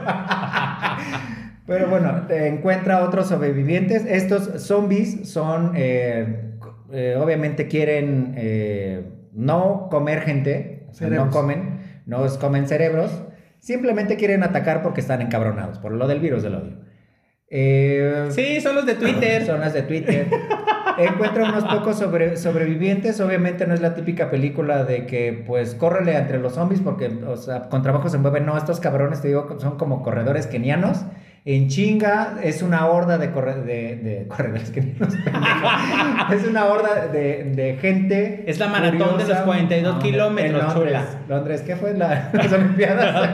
Pero 1.66 1.88
bueno, 1.88 2.26
te 2.28 2.46
encuentra 2.46 3.02
otros 3.02 3.26
sobrevivientes. 3.26 4.06
Estos 4.06 4.62
zombies 4.62 5.28
son, 5.28 5.72
eh, 5.74 6.52
eh, 6.92 7.18
obviamente 7.20 7.66
quieren 7.66 8.34
eh, 8.36 9.02
no 9.32 9.88
comer 9.90 10.20
gente, 10.20 10.81
o 10.92 10.94
sea, 10.94 11.08
no 11.08 11.30
comen, 11.30 11.80
no 12.06 12.24
comen 12.38 12.68
cerebros, 12.68 13.10
simplemente 13.58 14.16
quieren 14.16 14.42
atacar 14.44 14.82
porque 14.82 15.00
están 15.00 15.20
encabronados 15.22 15.78
por 15.78 15.92
lo 15.92 16.06
del 16.06 16.20
virus 16.20 16.42
del 16.44 16.54
odio. 16.54 16.76
Eh, 17.54 18.28
Sí, 18.30 18.60
son 18.60 18.76
los 18.76 18.86
de 18.86 18.94
Twitter. 18.94 19.44
son 19.46 19.60
las 19.60 19.74
de 19.74 19.82
Twitter. 19.82 20.26
Encuentra 20.98 21.44
unos 21.44 21.64
pocos 21.64 21.98
sobre- 21.98 22.36
sobrevivientes. 22.36 23.20
Obviamente 23.20 23.66
no 23.66 23.74
es 23.74 23.80
la 23.82 23.94
típica 23.94 24.30
película 24.30 24.84
de 24.84 25.06
que, 25.06 25.44
pues, 25.46 25.74
córrele 25.74 26.16
entre 26.16 26.38
los 26.38 26.54
zombies 26.54 26.80
porque, 26.80 27.08
o 27.26 27.36
sea, 27.36 27.68
con 27.68 27.82
trabajo 27.82 28.08
se 28.08 28.16
mueven. 28.18 28.46
No, 28.46 28.56
estos 28.56 28.80
cabrones, 28.80 29.20
te 29.20 29.28
digo, 29.28 29.56
son 29.60 29.76
como 29.76 30.02
corredores 30.02 30.46
kenianos. 30.46 31.04
En 31.44 31.66
chinga 31.68 32.34
es 32.42 32.62
una 32.62 32.86
horda 32.86 33.18
de, 33.18 33.32
corre- 33.32 33.62
de, 33.64 33.96
de 33.96 34.26
corredores 34.28 34.70
pendejo. 34.70 35.06
es 36.32 36.46
una 36.46 36.66
horda 36.66 37.08
de, 37.08 37.52
de 37.56 37.76
gente. 37.80 38.44
Es 38.46 38.60
la 38.60 38.68
maratón 38.68 39.18
de 39.18 39.26
los 39.26 39.38
42 39.40 40.02
kilómetros, 40.02 40.52
en 40.62 40.68
Londres, 40.68 40.74
chula. 41.02 41.04
Londres, 41.28 41.62
¿qué 41.62 41.74
fue? 41.74 41.94
La- 41.94 42.30
las 42.32 42.52
Olimpiadas. 42.52 43.28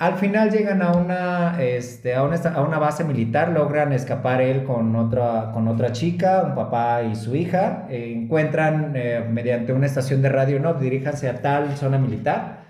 Al 0.00 0.14
final 0.14 0.50
llegan 0.50 0.82
a 0.82 0.90
una, 0.90 1.62
este, 1.62 2.16
a 2.16 2.24
una, 2.24 2.34
a 2.34 2.60
una 2.62 2.78
base 2.80 3.04
militar, 3.04 3.50
logran 3.50 3.92
escapar 3.92 4.40
él 4.40 4.64
con 4.64 4.96
otra, 4.96 5.52
con 5.52 5.68
otra 5.68 5.92
chica, 5.92 6.42
un 6.44 6.56
papá 6.56 7.02
y 7.04 7.14
su 7.14 7.36
hija. 7.36 7.86
eh, 7.88 8.12
encuentran 8.16 8.94
eh, 8.96 9.24
mediante 9.30 9.72
una 9.72 9.86
estación 9.86 10.20
de 10.20 10.28
radio, 10.28 10.58
no, 10.58 10.74
diríjanse 10.74 11.28
a 11.28 11.40
tal 11.40 11.76
zona 11.76 11.98
militar. 11.98 12.61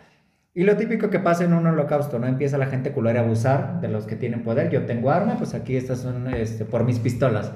Y 0.55 0.65
lo 0.65 0.77
típico 0.77 1.09
que 1.09 1.19
pasa 1.19 1.45
en 1.45 1.55
un 1.55 1.67
holocausto, 1.67 2.19
¿no? 2.19 2.27
Empieza 2.27 2.59
la 2.59 2.67
gente 2.67 2.93
culera 2.93 3.21
a 3.21 3.25
abusar 3.25 3.81
de 3.81 3.89
los 3.89 4.07
que 4.07 4.17
tienen 4.17 4.43
poder. 4.43 4.71
Yo 4.71 4.85
tengo 4.85 5.11
arma, 5.11 5.39
pues 5.39 5.55
aquí 5.55 5.77
estas 5.77 6.01
son 6.01 6.33
este, 6.35 6.67
por 6.67 6.85
mis 6.85 6.99
pistolas. 6.99 7.53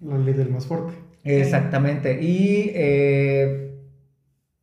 La 0.00 0.16
ley 0.16 0.32
del 0.32 0.48
más 0.48 0.66
fuerte. 0.66 0.94
Exactamente. 1.24 2.22
Y 2.22 2.72
eh, 2.74 3.72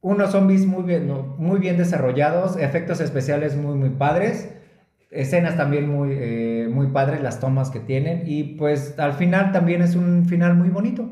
unos 0.02 0.32
zombies 0.32 0.66
muy 0.66 0.84
bien, 0.84 1.08
no, 1.08 1.36
muy 1.38 1.60
bien 1.60 1.78
desarrollados, 1.78 2.58
efectos 2.58 3.02
especiales 3.02 3.56
muy, 3.56 3.76
muy 3.76 3.90
padres, 3.90 4.50
escenas 5.12 5.56
también 5.56 5.88
muy, 5.88 6.10
eh, 6.12 6.70
muy 6.72 6.88
padres, 6.88 7.22
las 7.22 7.40
tomas 7.40 7.70
que 7.70 7.80
tienen. 7.80 8.24
Y 8.26 8.56
pues 8.56 8.98
al 8.98 9.14
final 9.14 9.52
también 9.52 9.84
es 9.84 9.96
un 9.96 10.26
final 10.26 10.56
muy 10.56 10.70
bonito. 10.70 11.08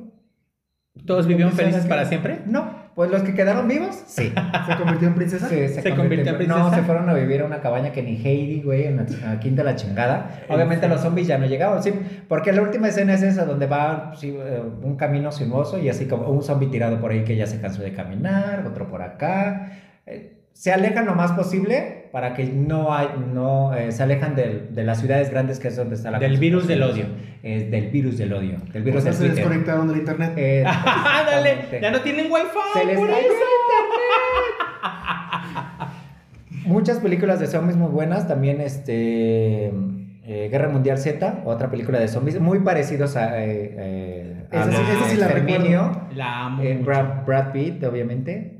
¿Todos 1.05 1.27
vivieron 1.27 1.53
felices 1.53 1.85
para 1.85 2.05
siempre? 2.05 2.39
No, 2.47 2.76
pues 2.97 3.11
los 3.11 3.21
que 3.21 3.35
quedaron 3.35 3.67
vivos, 3.67 3.95
sí. 4.07 4.33
¿Se 4.67 4.75
convirtió 4.75 5.07
en 5.07 5.13
princesa? 5.13 5.47
Sí, 5.47 5.67
¿Se 5.67 5.93
convirtió 5.95 6.31
en 6.31 6.47
No, 6.47 6.55
princesa? 6.55 6.75
se 6.77 6.81
fueron 6.81 7.07
a 7.07 7.13
vivir 7.13 7.41
a 7.41 7.45
una 7.45 7.61
cabaña 7.61 7.91
que 7.91 8.01
ni 8.01 8.15
Heidi, 8.15 8.63
güey, 8.63 8.85
en 8.85 8.97
la, 8.97 9.03
de 9.03 9.63
la 9.63 9.75
chingada. 9.75 10.41
Obviamente 10.49 10.87
los 10.87 11.01
zombies 11.01 11.27
ya 11.27 11.37
no 11.37 11.45
llegaban, 11.45 11.83
sí, 11.83 11.93
porque 12.27 12.51
la 12.53 12.63
última 12.63 12.87
escena 12.87 13.13
es 13.13 13.21
esa 13.21 13.45
donde 13.45 13.67
va 13.67 14.13
sí, 14.15 14.35
eh, 14.35 14.63
un 14.81 14.95
camino 14.95 15.31
sinuoso 15.31 15.77
y 15.77 15.89
así 15.89 16.07
como 16.07 16.27
un 16.27 16.41
zombie 16.41 16.69
tirado 16.69 16.99
por 16.99 17.11
ahí 17.11 17.23
que 17.23 17.35
ya 17.35 17.45
se 17.45 17.61
cansó 17.61 17.83
de 17.83 17.93
caminar, 17.93 18.65
otro 18.65 18.87
por 18.87 19.03
acá. 19.03 19.73
Eh, 20.07 20.36
se 20.57 20.73
alejan 20.73 21.05
lo 21.05 21.13
más 21.13 21.33
posible 21.33 22.05
para 22.11 22.33
que 22.33 22.45
no 22.45 22.91
hay, 22.93 23.09
no 23.33 23.75
eh, 23.75 23.91
se 23.91 24.01
alejan 24.01 24.35
del- 24.35 24.73
de 24.73 24.83
las 24.83 24.99
ciudades 24.99 25.29
grandes 25.29 25.59
que 25.59 25.67
es 25.67 25.75
donde 25.75 25.93
está 25.95 26.09
la 26.09 26.17
Del 26.17 26.37
virus 26.37 26.65
del 26.67 26.79
concentración. 26.79 27.27
Es 27.43 27.69
del 27.69 27.89
virus 27.91 28.17
del 28.17 28.33
odio, 28.33 28.55
del 28.73 28.81
virus 28.83 29.03
del 29.03 29.13
se 29.13 29.19
Twitter. 29.19 29.35
desconectaron 29.35 29.87
del 29.87 29.97
internet. 29.97 30.33
Eh, 30.35 30.63
Ándale, 30.65 31.51
exactamente. 31.51 31.81
ya 31.81 31.91
no 31.91 32.01
tienen 32.01 32.31
wifi. 32.31 32.47
Se 32.73 32.85
les 32.85 32.97
por 32.97 33.09
eso. 33.09 33.17
Muchas 36.65 36.99
películas 36.99 37.39
de 37.39 37.47
zombies 37.47 37.77
muy 37.77 37.89
buenas, 37.91 38.27
también 38.27 38.59
este 38.61 39.67
eh, 39.67 40.49
Guerra 40.51 40.69
Mundial 40.69 40.97
Z, 40.97 41.41
otra 41.45 41.69
película 41.69 41.99
de 41.99 42.07
zombies, 42.07 42.39
muy 42.39 42.59
parecidos 42.59 43.15
a, 43.15 43.43
eh, 43.45 43.75
eh, 43.77 44.45
Esa 44.51 44.71
sí- 45.09 45.17
la 45.17 45.25
Exterminio. 45.27 46.01
La 46.15 46.45
amo 46.47 46.63
Eh. 46.63 46.79
Brad, 46.83 47.25
Brad 47.25 47.51
Pitt, 47.51 47.83
obviamente. 47.83 48.56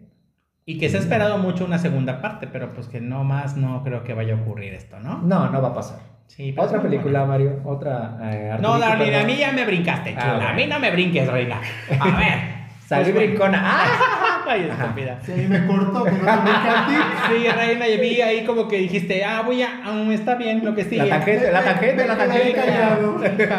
Y 0.69 0.77
que 0.77 0.89
se 0.89 0.97
ha 0.97 0.99
esperado 0.99 1.37
mucho 1.37 1.63
una 1.63 1.77
segunda 1.77 2.21
parte, 2.21 2.45
pero 2.45 2.73
pues 2.73 2.87
que 2.89 2.99
no 2.99 3.23
más 3.23 3.55
no 3.55 3.83
creo 3.85 4.03
que 4.03 4.13
vaya 4.13 4.33
a 4.33 4.37
ocurrir 4.37 4.73
esto, 4.73 4.99
¿no? 4.99 5.19
No, 5.19 5.49
no 5.49 5.61
va 5.61 5.69
a 5.69 5.73
pasar. 5.73 5.99
Sí, 6.27 6.51
pero 6.53 6.67
Otra 6.67 6.81
película, 6.81 7.23
buena. 7.23 7.25
Mario, 7.25 7.61
otra... 7.63 8.17
eh, 8.21 8.57
No, 8.59 8.77
Darlene, 8.77 9.17
a 9.21 9.23
mí 9.23 9.37
ya 9.37 9.53
me 9.53 9.63
brincaste, 9.63 10.13
Ah, 10.17 10.19
chula. 10.21 10.33
bueno. 10.35 10.49
A 10.49 10.53
mí 10.53 10.67
no 10.67 10.79
me 10.79 10.91
brinques, 10.91 11.31
reina. 11.31 11.61
A 11.99 12.05
ver. 12.17 12.57
Salí 12.85 13.13
Pues, 13.13 13.15
brincona. 13.27 13.61
¡Ah! 13.63 14.43
Ay, 14.49 14.69
estúpida. 14.69 15.19
Ahí 15.25 15.47
me 15.47 15.65
corto, 15.67 16.03
que 16.03 16.11
no 16.11 16.17
brinque 16.17 16.69
a 16.69 16.85
ti. 16.87 16.93
Sí, 17.29 17.47
reina, 17.49 17.87
y 17.87 17.97
vi 18.01 18.21
ahí 18.21 18.43
como 18.43 18.67
que 18.67 18.77
dijiste, 18.77 19.23
ah, 19.23 19.43
voy 19.45 19.61
a, 19.61 19.69
ah, 19.85 20.05
está 20.11 20.35
bien 20.35 20.65
lo 20.65 20.75
que 20.75 20.83
sigue. 20.83 20.97
La 21.05 21.17
tangente, 21.17 21.49
la 21.49 21.63
tangente, 21.63 22.05
la 22.07 22.15
Me 22.15 22.27
tangente. 22.27 23.49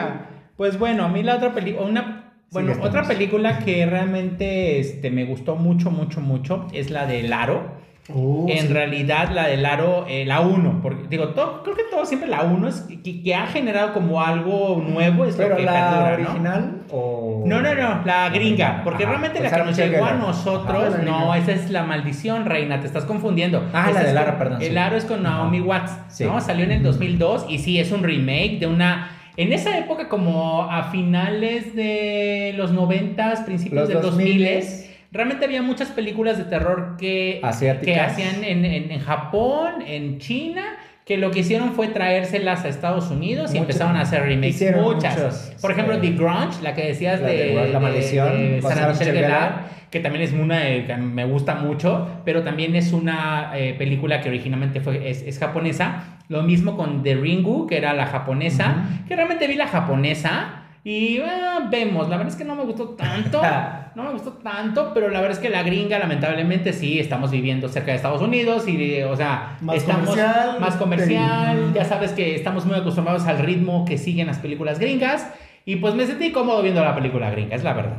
Pues 0.59 0.79
bueno, 0.79 1.05
a 1.05 1.09
mí 1.09 1.23
la 1.23 1.37
otra 1.37 1.53
película, 1.55 1.87
una, 1.87 2.28
bueno, 2.51 2.73
otra 2.83 3.03
película 3.05 3.59
que 3.59 3.85
realmente 3.87 4.79
este, 4.81 5.11
me 5.11 5.25
gustó 5.25 5.57
mucho, 5.57 5.91
mucho, 5.91 6.21
mucho 6.21 6.67
es 6.73 6.91
la 6.91 7.07
de 7.07 7.23
Laro. 7.23 7.77
Oh, 8.15 8.47
en 8.49 8.69
sí. 8.69 8.73
realidad, 8.73 9.33
la 9.35 9.47
de 9.49 9.59
Laro, 9.59 10.07
eh, 10.09 10.25
la 10.25 10.41
1, 10.41 10.81
porque 10.83 11.09
digo, 11.11 11.29
todo, 11.35 11.63
creo 11.63 11.77
que 11.77 11.83
todo 11.91 12.07
siempre 12.07 12.27
la 12.27 12.41
1 12.41 12.67
es 12.67 12.87
que, 13.05 13.23
que 13.23 13.35
ha 13.35 13.47
generado 13.49 13.93
como 13.93 14.23
algo 14.23 14.83
nuevo, 14.83 15.27
es 15.27 15.37
lo 15.37 15.55
que 15.55 15.63
la 15.63 15.73
perdura, 15.91 16.17
¿no? 16.17 16.25
original 16.31 16.83
o... 16.91 17.43
No, 17.45 17.61
no, 17.61 17.75
no, 17.75 18.01
la 18.07 18.31
gringa, 18.31 18.81
porque 18.83 19.03
Ajá, 19.05 19.11
realmente 19.13 19.41
pues 19.41 19.53
la 19.53 19.59
que 19.59 19.65
nos 19.65 19.77
llegó 19.77 20.07
a 20.07 20.15
nosotros, 20.15 20.85
Ajá, 20.95 21.03
la 21.03 21.05
no, 21.05 21.35
esa 21.35 21.53
es 21.53 21.69
la 21.69 21.83
maldición, 21.83 22.47
reina, 22.47 22.81
te 22.81 22.87
estás 22.87 23.05
confundiendo. 23.05 23.69
Ah, 23.75 23.89
Esa 23.91 23.99
la 23.99 24.01
de 24.05 24.09
es 24.09 24.15
Lara, 24.15 24.31
con- 24.31 24.39
perdón, 24.39 24.63
El 24.63 24.69
sí. 24.69 24.73
Laro 24.75 24.97
es 24.97 25.05
con 25.05 25.23
Naomi. 25.23 25.61
Watts, 25.61 25.93
Sí. 26.09 26.25
¿no? 26.25 26.41
Salió 26.41 26.65
en 26.65 26.73
el 26.73 26.83
2002 26.83 27.45
y 27.51 27.59
sí, 27.59 27.79
es 27.79 27.93
un 27.93 28.03
remake 28.03 28.57
de 28.59 28.69
una... 28.69 29.11
En 29.39 29.53
esa 29.53 29.78
época, 29.78 30.09
como 30.09 30.64
a 30.64 30.91
finales 30.91 31.74
de 31.74 32.53
los 32.57 32.72
90, 32.72 33.45
principios 33.47 33.82
Los 33.82 33.89
de 33.89 33.95
2000, 33.95 34.43
2000s. 34.43 34.86
realmente 35.12 35.45
había 35.45 35.62
muchas 35.62 35.89
películas 35.91 36.39
de 36.39 36.45
terror 36.45 36.97
que, 36.99 37.41
Asiáticas. 37.43 37.95
que 37.95 38.01
hacían 38.01 38.43
en, 38.45 38.64
en- 38.64 38.91
en 38.91 39.01
Japón, 39.01 39.82
en 39.86 40.18
China, 40.18 40.64
que 41.07 41.16
lo 41.16 41.30
que 41.30 41.39
hicieron 41.39 41.72
fue 41.72 41.86
traérselas 41.89 42.64
a 42.64 42.68
Estados 42.68 43.11
Unidos 43.11 43.55
y 43.55 43.59
empezaron 43.59 43.97
a 43.97 44.01
hacer 44.03 44.24
remakes. 44.24 44.74
muchas. 44.76 45.55
Por 45.62 45.70
ejemplo, 45.70 45.95
sí. 45.95 46.01
The 46.03 46.11
Grunge, 46.16 46.61
la 46.62 46.74
que 46.74 46.86
decías 46.89 47.20
La 47.20 47.28
de, 47.28 47.36
de 47.36 47.55
La 47.55 47.62
de- 47.64 47.78
Maldición, 47.78 48.32
de 48.36 48.61
Sarah 48.61 48.89
Michelle 48.89 48.91
Michelle 48.93 49.12
Gellar, 49.12 49.41
Gellar. 49.53 49.64
que 49.91 50.01
también 50.01 50.24
es 50.24 50.32
una 50.32 50.68
eh, 50.68 50.84
que 50.84 50.97
me 50.97 51.24
gusta 51.24 51.55
mucho, 51.55 52.09
pero 52.24 52.43
también 52.43 52.74
es 52.76 52.93
una 52.93 53.53
eh, 53.55 53.74
película 53.78 54.20
que 54.20 54.28
originalmente 54.30 54.80
fue, 54.80 55.09
es, 55.09 55.22
es 55.22 55.39
japonesa. 55.39 56.18
Lo 56.29 56.43
mismo 56.43 56.76
con 56.76 57.03
The 57.03 57.16
Ringu, 57.16 57.66
que 57.66 57.76
era 57.79 57.95
la 57.95 58.07
japonesa, 58.07 58.85
que 59.07 59.16
realmente 59.16 59.47
vi 59.47 59.55
la 59.55 59.66
japonesa 59.66 60.59
y 60.85 61.20
ah, 61.20 61.68
vemos, 61.70 62.09
la 62.09 62.16
verdad 62.16 62.33
es 62.33 62.39
que 62.39 62.45
no 62.45 62.55
me 62.55 62.64
gustó 62.64 62.91
tanto, 62.91 63.43
no 63.95 64.05
me 64.05 64.12
gustó 64.12 64.33
tanto, 64.33 64.93
pero 64.95 65.09
la 65.09 65.20
verdad 65.20 65.37
es 65.37 65.43
que 65.43 65.51
la 65.51 65.62
gringa 65.62 65.99
lamentablemente 65.99 66.72
sí, 66.72 66.99
estamos 66.99 67.31
viviendo 67.31 67.68
cerca 67.68 67.91
de 67.91 67.97
Estados 67.97 68.22
Unidos 68.22 68.66
y, 68.68 69.03
o 69.03 69.16
sea, 69.16 69.59
Más 69.61 69.76
estamos 69.76 70.09
comercial, 70.09 70.61
más 70.61 70.76
comercial, 70.76 71.72
ya 71.74 71.85
sabes 71.85 72.12
que 72.12 72.35
estamos 72.35 72.64
muy 72.64 72.76
acostumbrados 72.76 73.26
al 73.26 73.39
ritmo 73.39 73.85
que 73.85 73.99
siguen 73.99 74.29
las 74.29 74.39
películas 74.39 74.79
gringas 74.79 75.31
y 75.64 75.76
pues 75.76 75.95
me 75.95 76.07
sentí 76.07 76.33
cómodo 76.33 76.62
viendo 76.62 76.83
la 76.83 76.95
película 76.95 77.31
gringa, 77.31 77.57
es 77.57 77.64
la 77.64 77.74
verdad. 77.74 77.99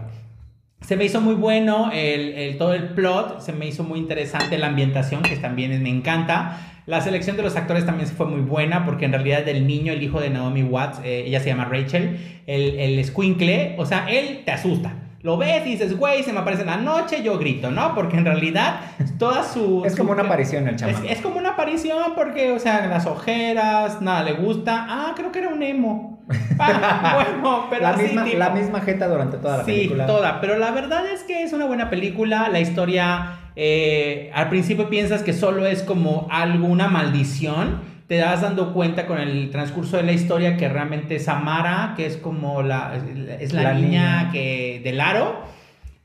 Se 0.90 0.96
me 0.96 1.06
hizo 1.06 1.22
muy 1.22 1.36
bueno 1.36 1.92
el, 1.94 2.58
todo 2.58 2.74
el 2.74 2.86
plot, 2.96 3.42
se 3.42 3.54
me 3.54 3.68
hizo 3.68 3.84
muy 3.84 4.00
interesante 4.00 4.58
la 4.58 4.66
ambientación, 4.66 5.22
que 5.22 5.36
también 5.36 5.84
me 5.84 5.90
encanta. 5.90 6.82
La 6.88 7.00
selección 7.00 7.38
de 7.38 7.44
los 7.44 7.56
actores 7.56 7.86
también 7.86 8.10
fue 8.10 8.26
muy 8.26 8.42
buena, 8.42 8.88
porque 8.88 9.06
en 9.06 9.12
realidad 9.12 9.48
el 9.48 9.68
niño, 9.68 9.94
el 9.94 10.02
hijo 10.02 10.20
de 10.20 10.32
Naomi 10.32 10.64
Watts, 10.64 11.02
eh, 11.04 11.26
ella 11.28 11.42
se 11.42 11.50
llama 11.50 11.66
Rachel, 11.66 12.18
el, 12.48 12.80
el 12.80 13.06
squinkle, 13.06 13.76
o 13.78 13.86
sea, 13.86 14.10
él 14.10 14.42
te 14.46 14.52
asusta. 14.52 14.96
Lo 15.22 15.38
ves 15.38 15.66
y 15.68 15.72
dices, 15.72 15.98
güey, 15.98 16.24
se 16.24 16.32
me 16.32 16.40
aparece 16.40 16.62
en 16.62 16.68
la 16.68 16.78
noche, 16.78 17.22
yo 17.24 17.38
grito, 17.38 17.72
¿no? 17.72 17.94
Porque 17.94 18.16
en 18.18 18.24
realidad 18.26 18.80
toda 19.18 19.44
su... 19.44 19.84
Es 19.86 19.96
como 19.98 20.10
su- 20.10 20.14
una 20.20 20.24
aparición 20.24 20.68
el 20.68 20.78
chamán. 20.78 21.06
es 21.06 21.20
como 21.20 21.38
una 21.38 21.50
aparición 21.50 22.14
porque, 22.16 22.52
o 22.54 22.60
sea, 22.60 22.88
las 22.88 23.06
ojeras, 23.06 24.02
nada 24.02 24.24
le 24.24 24.34
gusta. 24.34 24.86
Ah, 24.90 25.14
creo 25.16 25.32
que 25.32 25.40
era 25.40 25.50
un 25.50 25.62
emo. 25.62 26.24
Ah, 26.58 27.26
bueno, 27.42 27.68
pero 27.70 27.82
la, 27.82 27.90
así 27.90 28.04
misma, 28.04 28.24
tipo- 28.24 28.38
la 28.38 28.50
misma 28.52 28.80
jeta 28.82 29.08
durante 29.08 29.38
toda 29.38 29.58
la 29.58 29.66
sí, 29.66 29.72
película. 29.72 30.06
toda. 30.06 30.40
Pero 30.42 30.58
la 30.58 30.72
verdad 30.72 31.04
es 31.14 31.24
que 31.24 31.44
es 31.44 31.52
una 31.54 31.66
buena 31.66 31.90
película. 31.90 32.48
La 32.50 32.60
historia, 32.62 33.40
eh, 33.58 34.32
al 34.34 34.48
principio 34.50 34.90
piensas 34.90 35.24
que 35.24 35.34
solo 35.34 35.66
es 35.66 35.84
como 35.84 36.28
algo, 36.32 36.68
una 36.68 36.88
maldición. 36.88 37.82
Te 38.10 38.18
das 38.18 38.42
dando 38.42 38.74
cuenta 38.74 39.06
con 39.06 39.20
el 39.20 39.52
transcurso 39.52 39.96
de 39.98 40.04
la 40.04 40.12
historia 40.12 40.58
que 40.58 40.68
realmente 40.68 41.20
Samara, 41.20 41.94
que 41.96 42.06
es 42.08 42.18
como 42.18 42.62
la, 42.64 43.00
es 43.40 43.54
la, 43.54 43.62
La 43.64 43.74
niña, 43.76 44.18
niña. 44.24 44.32
que 44.34 44.82
del 44.84 45.00
aro, 45.00 45.44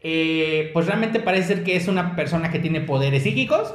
eh, 0.00 0.70
pues 0.74 0.86
realmente 0.86 1.18
parece 1.18 1.54
ser 1.54 1.64
que 1.64 1.76
es 1.76 1.88
una 1.88 2.14
persona 2.14 2.50
que 2.50 2.58
tiene 2.58 2.82
poderes 2.82 3.22
psíquicos. 3.22 3.74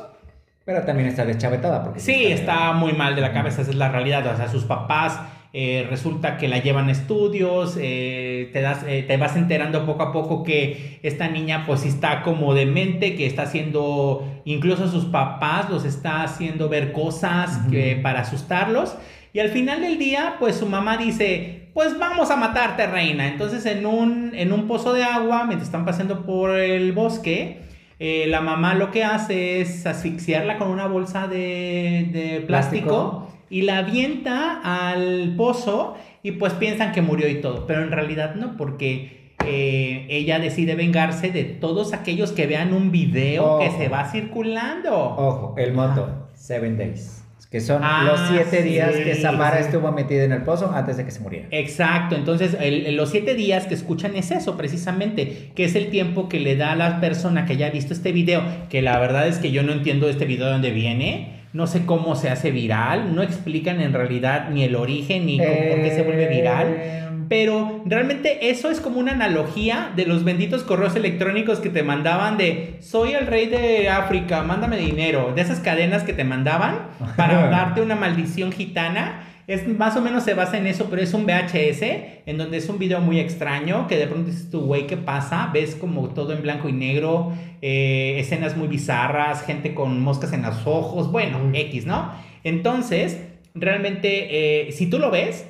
Pero 0.63 0.83
también 0.83 1.09
está 1.09 1.25
deschavetada. 1.25 1.83
Porque 1.83 1.99
Sí, 1.99 2.27
está 2.27 2.71
muy 2.73 2.93
mal 2.93 3.15
de 3.15 3.21
la 3.21 3.33
cabeza, 3.33 3.63
esa 3.63 3.71
es 3.71 3.77
la 3.77 3.89
realidad. 3.89 4.25
O 4.27 4.37
sea, 4.37 4.47
sus 4.47 4.63
papás 4.65 5.19
eh, 5.51 5.87
resulta 5.89 6.37
que 6.37 6.47
la 6.47 6.59
llevan 6.59 6.89
a 6.89 6.91
estudios, 6.91 7.75
eh, 7.81 8.51
te, 8.53 8.61
das, 8.61 8.83
eh, 8.87 9.03
te 9.07 9.17
vas 9.17 9.35
enterando 9.35 9.83
poco 9.83 10.03
a 10.03 10.11
poco 10.11 10.43
que 10.43 10.99
esta 11.01 11.27
niña 11.27 11.63
pues 11.65 11.85
está 11.85 12.21
como 12.21 12.53
demente, 12.53 13.15
que 13.15 13.25
está 13.25 13.43
haciendo, 13.43 14.41
incluso 14.45 14.87
sus 14.87 15.05
papás 15.05 15.67
los 15.71 15.85
está 15.85 16.21
haciendo 16.21 16.69
ver 16.69 16.91
cosas 16.91 17.61
que, 17.71 17.95
para 17.95 18.21
asustarlos. 18.21 18.95
Y 19.33 19.39
al 19.39 19.49
final 19.49 19.81
del 19.81 19.97
día, 19.97 20.35
pues 20.37 20.55
su 20.55 20.67
mamá 20.67 20.97
dice, 20.97 21.69
pues 21.73 21.97
vamos 21.97 22.29
a 22.29 22.35
matarte, 22.35 22.85
reina. 22.85 23.27
Entonces 23.27 23.65
en 23.65 23.87
un, 23.87 24.35
en 24.35 24.53
un 24.53 24.67
pozo 24.67 24.93
de 24.93 25.03
agua, 25.03 25.45
mientras 25.45 25.67
están 25.67 25.83
pasando 25.83 26.27
por 26.27 26.55
el 26.59 26.91
bosque, 26.91 27.61
la 27.99 28.41
mamá 28.41 28.75
lo 28.75 28.91
que 28.91 29.03
hace 29.03 29.61
es 29.61 29.85
asfixiarla 29.87 30.59
con 30.59 30.69
una 30.69 30.85
bolsa 30.85 31.27
de, 31.27 32.07
de 32.11 32.43
plástico, 32.45 32.87
Plástico. 32.87 33.28
Y 33.49 33.61
la 33.63 33.79
avienta 33.79 34.59
al 34.63 35.33
pozo 35.37 35.95
y 36.23 36.31
pues 36.33 36.53
piensan 36.53 36.91
que 36.91 37.01
murió 37.01 37.27
y 37.29 37.35
todo, 37.41 37.65
pero 37.67 37.81
en 37.83 37.91
realidad 37.91 38.35
no, 38.35 38.57
porque 38.57 39.33
eh, 39.45 40.05
ella 40.09 40.37
decide 40.39 40.75
vengarse 40.75 41.31
de 41.31 41.43
todos 41.45 41.93
aquellos 41.93 42.31
que 42.33 42.45
vean 42.45 42.73
un 42.73 42.91
video 42.91 43.59
que 43.59 43.71
se 43.71 43.87
va 43.87 44.05
circulando. 44.11 44.93
Ojo, 44.93 45.55
el 45.57 45.73
moto, 45.73 46.27
Seven 46.33 46.77
Days. 46.77 47.15
Que 47.49 47.61
son 47.61 47.81
Ah, 47.83 48.03
los 48.05 48.19
siete 48.29 48.61
sí, 48.61 48.69
días 48.69 48.91
que 48.95 49.15
Samara 49.15 49.57
sí. 49.57 49.63
estuvo 49.63 49.91
metida 49.91 50.23
en 50.23 50.33
el 50.33 50.43
pozo 50.43 50.71
antes 50.71 50.97
de 50.97 51.05
que 51.05 51.09
se 51.09 51.19
muriera. 51.19 51.47
Exacto, 51.49 52.15
entonces 52.15 52.55
el- 52.61 52.95
los 52.95 53.09
siete 53.09 53.33
días 53.33 53.65
que 53.65 53.73
escuchan 53.73 54.15
es 54.15 54.29
eso 54.29 54.55
precisamente, 54.55 55.49
que 55.55 55.63
es 55.63 55.73
el 55.73 55.89
tiempo 55.89 56.29
que 56.29 56.39
le 56.39 56.55
da 56.57 56.73
a 56.73 56.75
la 56.75 56.99
persona 57.01 57.45
que 57.47 57.53
haya 57.53 57.71
visto 57.71 57.91
este 57.91 58.11
video, 58.11 58.43
que 58.69 58.83
la 58.83 58.99
verdad 58.99 59.27
es 59.27 59.39
que 59.39 59.49
yo 59.49 59.63
no 59.63 59.71
entiendo 59.71 60.07
este 60.09 60.25
video 60.25 60.45
de 60.45 60.51
dónde 60.51 60.69
viene, 60.69 61.38
no 61.53 61.67
sé 61.67 61.85
cómo 61.85 62.15
se 62.15 62.29
hace 62.29 62.51
viral, 62.51 63.15
no 63.15 63.21
explican 63.23 63.81
en 63.81 63.93
realidad 63.93 64.49
ni 64.51 64.63
el 64.63 64.75
origen 64.75 65.25
ni 65.25 65.37
cómo- 65.37 65.49
por 65.71 65.81
qué 65.83 65.91
se 65.91 66.03
vuelve 66.03 66.27
viral. 66.27 66.67
Eh, 66.77 66.95
Pero 67.29 67.83
realmente 67.85 68.49
eso 68.49 68.71
es 68.71 68.81
como 68.81 68.99
una 68.99 69.11
analogía 69.11 69.91
de 69.95 70.07
los 70.07 70.23
benditos 70.23 70.63
correos 70.63 70.95
electrónicos 70.95 71.59
que 71.59 71.69
te 71.69 71.83
mandaban 71.83 72.37
de 72.37 72.77
soy 72.81 73.11
el 73.13 73.27
rey 73.27 73.45
de 73.45 73.87
África, 73.87 74.41
mándame 74.41 74.77
dinero, 74.77 75.31
de 75.35 75.41
esas 75.43 75.59
cadenas 75.59 76.01
que 76.01 76.13
te 76.13 76.23
mandaban 76.23 76.87
para 77.15 77.47
darte 77.51 77.81
una 77.81 77.93
maldición 77.95 78.51
gitana. 78.51 79.25
Es 79.49 79.67
más 79.67 79.97
o 79.97 80.01
menos 80.01 80.25
se 80.25 80.35
basa 80.35 80.59
en 80.59 80.67
eso, 80.67 80.91
pero 80.91 81.01
es 81.01 81.11
un 81.15 81.25
VHS 81.25 81.81
en 82.27 82.37
donde 82.37 82.57
es 82.57 82.69
un 82.69 82.77
video 82.77 83.01
muy 83.01 83.19
extraño 83.19 83.87
que 83.87 83.97
de 83.97 84.05
pronto 84.05 84.29
dices 84.29 84.51
tu 84.51 84.61
güey, 84.61 84.85
¿qué 84.85 84.95
pasa? 84.95 85.49
Ves 85.51 85.73
como 85.73 86.09
todo 86.09 86.33
en 86.33 86.43
blanco 86.43 86.69
y 86.69 86.71
negro, 86.71 87.33
eh, 87.59 88.17
escenas 88.19 88.55
muy 88.55 88.67
bizarras, 88.67 89.41
gente 89.41 89.73
con 89.73 90.01
moscas 90.01 90.33
en 90.33 90.43
los 90.43 90.67
ojos, 90.67 91.11
bueno. 91.11 91.39
X, 91.51 91.87
¿no? 91.87 92.11
Entonces, 92.43 93.21
realmente, 93.55 94.67
eh, 94.67 94.71
si 94.71 94.87
tú 94.87 94.99
lo 94.99 95.09
ves, 95.09 95.47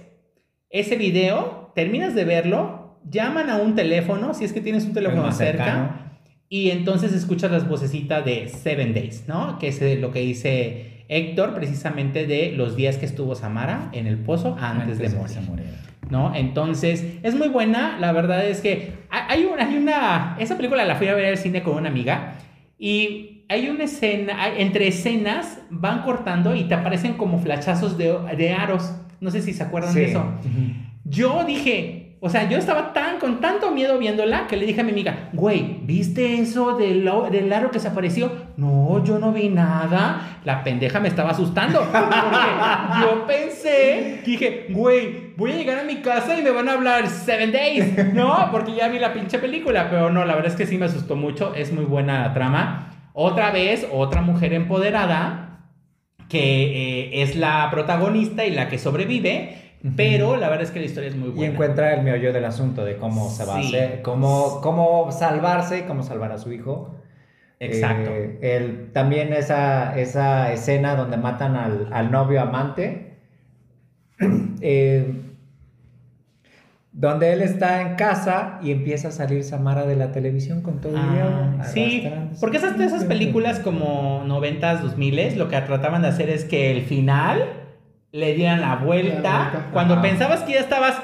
ese 0.69 0.95
video, 0.95 1.73
terminas 1.75 2.15
de 2.15 2.23
verlo, 2.23 3.01
llaman 3.03 3.49
a 3.49 3.57
un 3.57 3.75
teléfono, 3.75 4.33
si 4.33 4.45
es 4.45 4.53
que 4.53 4.61
tienes 4.61 4.85
un 4.85 4.93
teléfono 4.93 5.23
más 5.23 5.37
cerca, 5.37 5.65
cercano. 5.65 6.11
y 6.47 6.69
entonces 6.69 7.11
escuchas 7.11 7.51
las 7.51 7.67
vocecitas 7.67 8.23
de 8.23 8.47
Seven 8.47 8.93
Days, 8.93 9.25
¿no? 9.27 9.59
Que 9.59 9.67
es 9.67 9.81
eh, 9.81 9.97
lo 9.97 10.11
que 10.11 10.21
dice 10.21 10.98
Héctor, 11.09 11.53
precisamente 11.55 12.25
de 12.27 12.53
los 12.53 12.75
días 12.77 12.97
que 12.97 13.05
estuvo 13.05 13.35
Samara 13.35 13.89
en 13.91 14.07
el 14.07 14.17
pozo 14.17 14.55
antes, 14.59 14.97
de 14.99 15.03
que 15.05 15.09
morir. 15.49 15.65
¿no? 16.09 16.33
Entonces, 16.35 17.03
es 17.23 17.35
muy 17.35 17.49
buena, 17.49 17.97
la 17.99 18.11
verdad 18.13 18.45
es 18.47 18.61
que 18.61 18.93
hay 19.09 19.43
una, 19.45 19.67
hay 19.67 19.77
una, 19.77 20.35
esa 20.39 20.55
película 20.55 20.85
la 20.85 20.95
fui 20.95 21.07
a 21.07 21.13
ver 21.15 21.25
al 21.25 21.37
cine 21.37 21.61
con 21.61 21.75
una 21.75 21.89
amiga 21.89 22.35
y 22.77 23.43
hay 23.49 23.69
una 23.69 23.83
escena, 23.83 24.41
hay- 24.43 24.61
entre 24.61 24.87
escenas 24.87 25.59
van 25.69 26.03
cortando 26.03 26.55
y 26.55 26.63
te 26.65 26.73
aparecen 26.75 27.13
como 27.13 27.39
flachazos 27.39 27.97
de, 27.97 28.15
de 28.37 28.53
aros, 28.53 28.95
no 29.19 29.31
sé 29.31 29.41
si 29.41 29.53
se 29.53 29.63
acuerdan 29.63 29.93
de 29.93 30.05
eso. 30.11 30.23
Yo 31.03 31.43
dije, 31.45 32.08
o 32.21 32.29
sea, 32.29 32.49
yo 32.49 32.57
estaba 32.57 32.91
tan 32.91 33.17
con 33.17 33.39
tanto 33.39 33.71
miedo 33.71 33.97
viéndola 33.97 34.45
que 34.47 34.57
le 34.57 34.65
dije 34.65 34.81
a 34.81 34.83
mi 34.83 34.91
amiga, 34.91 35.29
güey, 35.31 35.79
¿viste 35.83 36.41
eso 36.41 36.75
del, 36.75 37.09
del 37.31 37.53
aro 37.53 37.71
que 37.71 37.79
se 37.79 37.87
apareció? 37.87 38.29
No, 38.57 39.01
yo 39.05 39.19
no 39.19 39.31
vi 39.31 39.47
nada. 39.47 40.39
La 40.43 40.61
pendeja 40.61 40.99
me 40.99 41.07
estaba 41.07 41.29
asustando. 41.29 41.79
Porque 41.79 43.01
yo 43.01 43.25
pensé, 43.25 44.21
dije, 44.25 44.67
güey, 44.69 45.33
voy 45.37 45.53
a 45.53 45.55
llegar 45.55 45.79
a 45.79 45.83
mi 45.85 45.97
casa 46.01 46.37
y 46.37 46.41
me 46.41 46.51
van 46.51 46.67
a 46.67 46.73
hablar 46.73 47.07
Seven 47.07 47.53
Days. 47.53 48.13
No, 48.13 48.49
porque 48.51 48.75
ya 48.75 48.89
vi 48.89 48.99
la 48.99 49.13
pinche 49.13 49.39
película. 49.39 49.89
Pero 49.89 50.09
no, 50.09 50.25
la 50.25 50.35
verdad 50.35 50.51
es 50.51 50.57
que 50.57 50.65
sí 50.65 50.77
me 50.77 50.87
asustó 50.87 51.15
mucho. 51.15 51.55
Es 51.55 51.71
muy 51.71 51.85
buena 51.85 52.27
la 52.27 52.33
trama. 52.33 53.11
Otra 53.13 53.51
vez, 53.51 53.87
otra 53.93 54.21
mujer 54.21 54.51
empoderada 54.53 55.45
que 56.27 56.39
eh, 57.09 57.21
es 57.23 57.37
la 57.37 57.69
protagonista 57.71 58.45
y 58.45 58.51
la 58.51 58.67
que 58.67 58.77
sobrevive. 58.77 59.68
Pero 59.95 60.35
la 60.37 60.49
verdad 60.49 60.63
es 60.65 60.71
que 60.71 60.79
la 60.79 60.85
historia 60.85 61.09
es 61.09 61.15
muy 61.15 61.29
Y 61.29 61.31
buena. 61.31 61.53
encuentra 61.53 61.93
el 61.93 62.03
meollo 62.03 62.33
del 62.33 62.45
asunto 62.45 62.83
de 62.83 62.97
cómo 62.97 63.29
se 63.29 63.45
va 63.45 63.57
a 63.57 63.61
Sí. 63.61 63.67
hacer, 63.67 64.01
cómo, 64.01 64.59
cómo 64.61 65.11
salvarse 65.11 65.79
y 65.79 65.81
cómo 65.83 66.03
salvar 66.03 66.31
a 66.33 66.37
su 66.37 66.51
hijo. 66.51 66.95
Exacto. 67.61 68.09
Eh, 68.11 68.39
el- 68.41 68.91
también 68.93 69.33
esa, 69.33 69.97
esa 69.99 70.51
escena 70.53 70.95
donde 70.95 71.17
matan 71.17 71.55
al, 71.55 71.87
al 71.91 72.11
novio 72.11 72.41
amante, 72.41 73.17
eh, 74.61 75.13
donde 76.91 77.31
él 77.33 77.41
está 77.41 77.81
en 77.81 77.95
casa 77.95 78.59
y 78.61 78.71
empieza 78.71 79.09
a 79.09 79.11
salir 79.11 79.43
Samara 79.43 79.85
de 79.85 79.95
la 79.95 80.11
televisión 80.11 80.61
con 80.61 80.81
todo 80.81 80.93
el 80.93 80.97
Ah, 80.97 81.09
video. 81.11 81.63
sí, 81.71 81.99
arrastrándose. 82.01 82.41
porque 82.41 82.57
esas, 82.57 82.79
esas 82.79 83.05
películas 83.05 83.59
como 83.59 84.23
90s, 84.25 84.81
2000 84.81 85.37
lo 85.37 85.47
que 85.47 85.61
trataban 85.61 86.01
de 86.01 86.07
hacer 86.09 86.29
es 86.29 86.43
que 86.45 86.71
el 86.71 86.81
final 86.81 87.58
le 88.11 88.33
dieran 88.33 88.61
la 88.61 88.75
vuelta. 88.77 89.21
La. 89.53 89.65
Cuando 89.71 89.93
Ajá. 89.95 90.01
pensabas 90.03 90.41
que 90.41 90.53
ya 90.53 90.59
estabas 90.59 90.95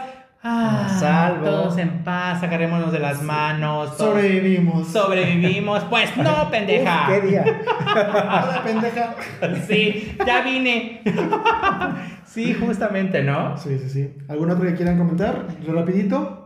ah, 0.44 0.86
A 0.88 1.00
salvo. 1.00 1.46
todos 1.46 1.78
en 1.78 2.04
paz, 2.04 2.42
agarrémonos 2.44 2.92
de 2.92 3.00
las 3.00 3.22
manos, 3.22 3.98
todos 3.98 4.12
Sobrevivimos. 4.16 4.88
sobrevivimos. 4.88 5.84
Pues 5.86 6.16
no, 6.18 6.50
pendeja. 6.50 7.08
Uf, 7.10 7.14
¿Qué 7.22 7.28
día? 7.28 7.46
Hola, 7.92 8.62
pendeja. 8.64 9.16
Sí, 9.68 10.18
ya 10.26 10.42
vine. 10.42 11.02
sí, 12.26 12.54
justamente, 12.54 13.24
¿no? 13.24 13.58
Sí, 13.58 13.78
sí, 13.80 13.90
sí. 13.90 14.14
¿Algún 14.28 14.52
otro 14.52 14.66
que 14.66 14.76
quieran 14.76 14.98
comentar? 14.98 15.46
Rapidito. 15.68 16.42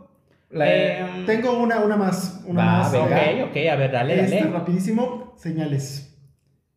La- 0.51 0.65
Em, 0.73 1.25
Tengo 1.25 1.59
una, 1.59 1.77
una 1.79 1.95
más. 1.95 2.41
Una 2.47 2.63
Va, 2.65 2.71
más. 2.79 2.91
venga. 2.91 3.05
ok, 3.45 3.49
ok, 3.51 3.57
a 3.71 3.75
ver, 3.75 3.91
dale, 3.91 4.19
Esta, 4.23 4.35
dale. 4.37 4.51
rapidísimo. 4.51 5.33
Señales. 5.37 6.05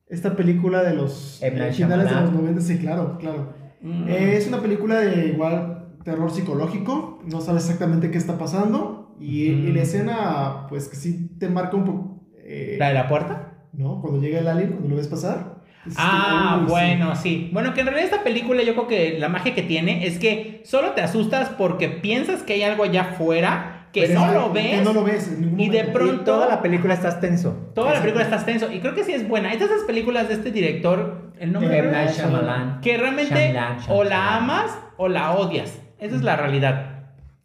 Esta 0.08 0.36
película 0.36 0.82
de 0.82 0.92
los 0.94 1.42
eh, 1.42 1.50
finales 1.72 2.10
de 2.10 2.14
los 2.20 2.32
90, 2.32 2.60
sí, 2.60 2.78
claro, 2.78 3.16
claro. 3.18 3.54
Mm. 3.82 4.08
Eh, 4.08 4.36
es 4.36 4.46
una 4.48 4.60
película 4.62 5.00
de 5.00 5.28
igual 5.28 5.88
terror 6.04 6.30
psicológico. 6.30 7.20
No 7.24 7.40
sabes 7.40 7.64
exactamente 7.64 8.10
qué 8.10 8.18
está 8.18 8.38
pasando. 8.38 9.14
Y, 9.20 9.44
y 9.48 9.72
la 9.72 9.82
escena, 9.82 10.66
pues 10.68 10.88
que 10.88 10.96
sí 10.96 11.30
te 11.38 11.48
marca 11.48 11.76
un 11.76 11.84
poco. 11.84 12.22
eh, 12.44 12.76
¿La 12.78 12.88
de 12.88 12.94
la 12.94 13.08
puerta? 13.08 13.54
¿No? 13.72 14.00
Cuando 14.00 14.20
llega 14.20 14.40
el 14.40 14.48
alien, 14.48 14.70
cuando 14.70 14.88
lo 14.88 14.96
ves 14.96 15.08
pasar. 15.08 15.62
Ah, 15.96 16.58
"Uy, 16.60 16.66
sí". 16.66 16.70
bueno, 16.70 17.16
sí. 17.16 17.50
Bueno, 17.52 17.74
que 17.74 17.80
en 17.80 17.86
realidad 17.86 18.10
esta 18.12 18.22
película 18.24 18.62
yo 18.62 18.74
creo 18.74 18.86
que 18.86 19.18
la 19.18 19.28
magia 19.28 19.54
que 19.54 19.62
tiene 19.62 20.06
es 20.06 20.18
que 20.18 20.60
solo 20.64 20.90
te 20.92 21.00
asustas 21.00 21.48
porque 21.50 21.88
piensas 21.88 22.42
que 22.42 22.52
hay 22.54 22.62
algo 22.62 22.84
allá 22.84 23.02
afuera 23.02 23.71
que 23.92 24.02
Pero 24.06 24.20
no 24.20 24.26
es 24.26 24.32
lo 24.34 24.52
que 24.52 24.62
ves. 24.62 24.84
no 24.84 24.92
lo 24.92 25.04
ves 25.04 25.28
en 25.28 25.40
ningún 25.42 25.60
y 25.60 25.68
de 25.68 25.84
pronto- 25.84 26.14
Y 26.22 26.24
toda 26.24 26.48
la 26.48 26.62
película 26.62 26.94
estás 26.94 27.20
tenso. 27.20 27.54
Toda 27.74 27.92
la 27.94 28.00
película 28.00 28.24
estás 28.24 28.44
tenso. 28.46 28.72
Y 28.72 28.80
creo 28.80 28.94
que 28.94 29.04
sí 29.04 29.12
es 29.12 29.28
buena. 29.28 29.52
Es 29.52 29.58
de 29.58 29.66
esas 29.66 29.82
películas 29.82 30.28
de 30.28 30.34
este 30.34 30.50
director, 30.50 31.30
el 31.38 31.52
nombre 31.52 31.78
es- 32.04 32.16
Shyamalan. 32.16 32.80
que 32.80 32.96
realmente 32.96 33.34
Shyamalan, 33.34 33.78
o 33.88 34.04
la 34.04 34.36
amas 34.36 34.78
o 34.96 35.08
la 35.08 35.32
odias. 35.32 35.78
Esa 35.98 36.16
es 36.16 36.22
la 36.22 36.36
realidad. 36.36 36.91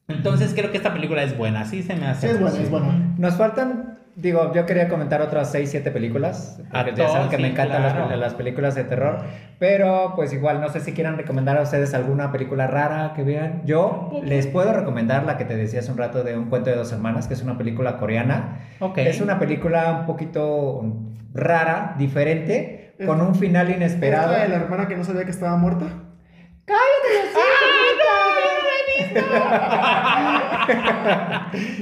Entonces 0.08 0.54
creo 0.56 0.72
que 0.72 0.78
esta 0.78 0.94
película 0.94 1.22
es 1.24 1.38
buena, 1.38 1.66
sí 1.66 1.84
se 1.84 1.96
me 1.96 2.08
hace. 2.08 2.28
Sí, 2.28 2.34
es 2.34 2.40
buena, 2.40 2.58
es 2.58 2.70
buena. 2.70 3.14
Nos 3.18 3.36
faltan, 3.36 4.00
digo, 4.16 4.54
yo 4.54 4.66
quería 4.66 4.88
comentar 4.88 5.22
otras 5.22 5.52
6, 5.52 5.70
7 5.70 5.92
películas. 5.92 6.62
Porque 6.72 6.94
ya 6.96 7.10
saben 7.10 7.30
que 7.30 7.38
me 7.38 7.50
encantan 7.50 7.84
las- 7.84 7.94
claro. 7.94 8.16
las, 8.16 8.34
películas 8.34 8.74
de 8.76 8.86
terror. 8.86 9.20
Pero 9.60 10.14
pues 10.16 10.32
igual, 10.32 10.62
no 10.62 10.70
sé 10.70 10.80
si 10.80 10.94
quieran 10.94 11.18
recomendar 11.18 11.58
a 11.58 11.62
ustedes 11.62 11.94
alguna 11.94 12.32
película 12.32 12.68
rara 12.68 13.12
que 13.16 13.24
vean. 13.24 13.64
Yo 13.66 14.22
les 14.24 14.48
puedo 14.48 14.72
recomendar 14.72 15.26
la 15.26 15.38
que 15.38 15.44
te 15.44 15.58
decía 15.58 15.82
hace 15.82 15.92
un 15.92 15.98
rato 15.98 16.24
de 16.24 16.38
Un 16.38 16.46
cuento 16.50 16.70
de 16.70 16.78
dos 16.78 16.92
hermanas, 16.94 17.28
que 17.28 17.34
es 17.34 17.42
una 17.42 17.58
película 17.58 17.98
coreana. 17.98 18.60
Ok. 18.80 19.00
Es 19.00 19.20
una 19.20 19.40
película 19.40 19.92
un 20.00 20.06
poquito 20.06 20.84
rara, 21.34 21.96
diferente, 21.98 22.96
con 23.06 23.20
un 23.20 23.36
final 23.36 23.70
inesperado. 23.70 24.32
¿Es 24.32 24.38
la 24.38 24.44
de 24.44 24.50
la 24.50 24.56
hermana 24.56 24.88
que 24.88 24.96
no 24.96 25.04
sabía 25.04 25.26
que 25.26 25.32
estaba 25.32 25.58
muerta? 25.58 25.86
No, 25.86 26.76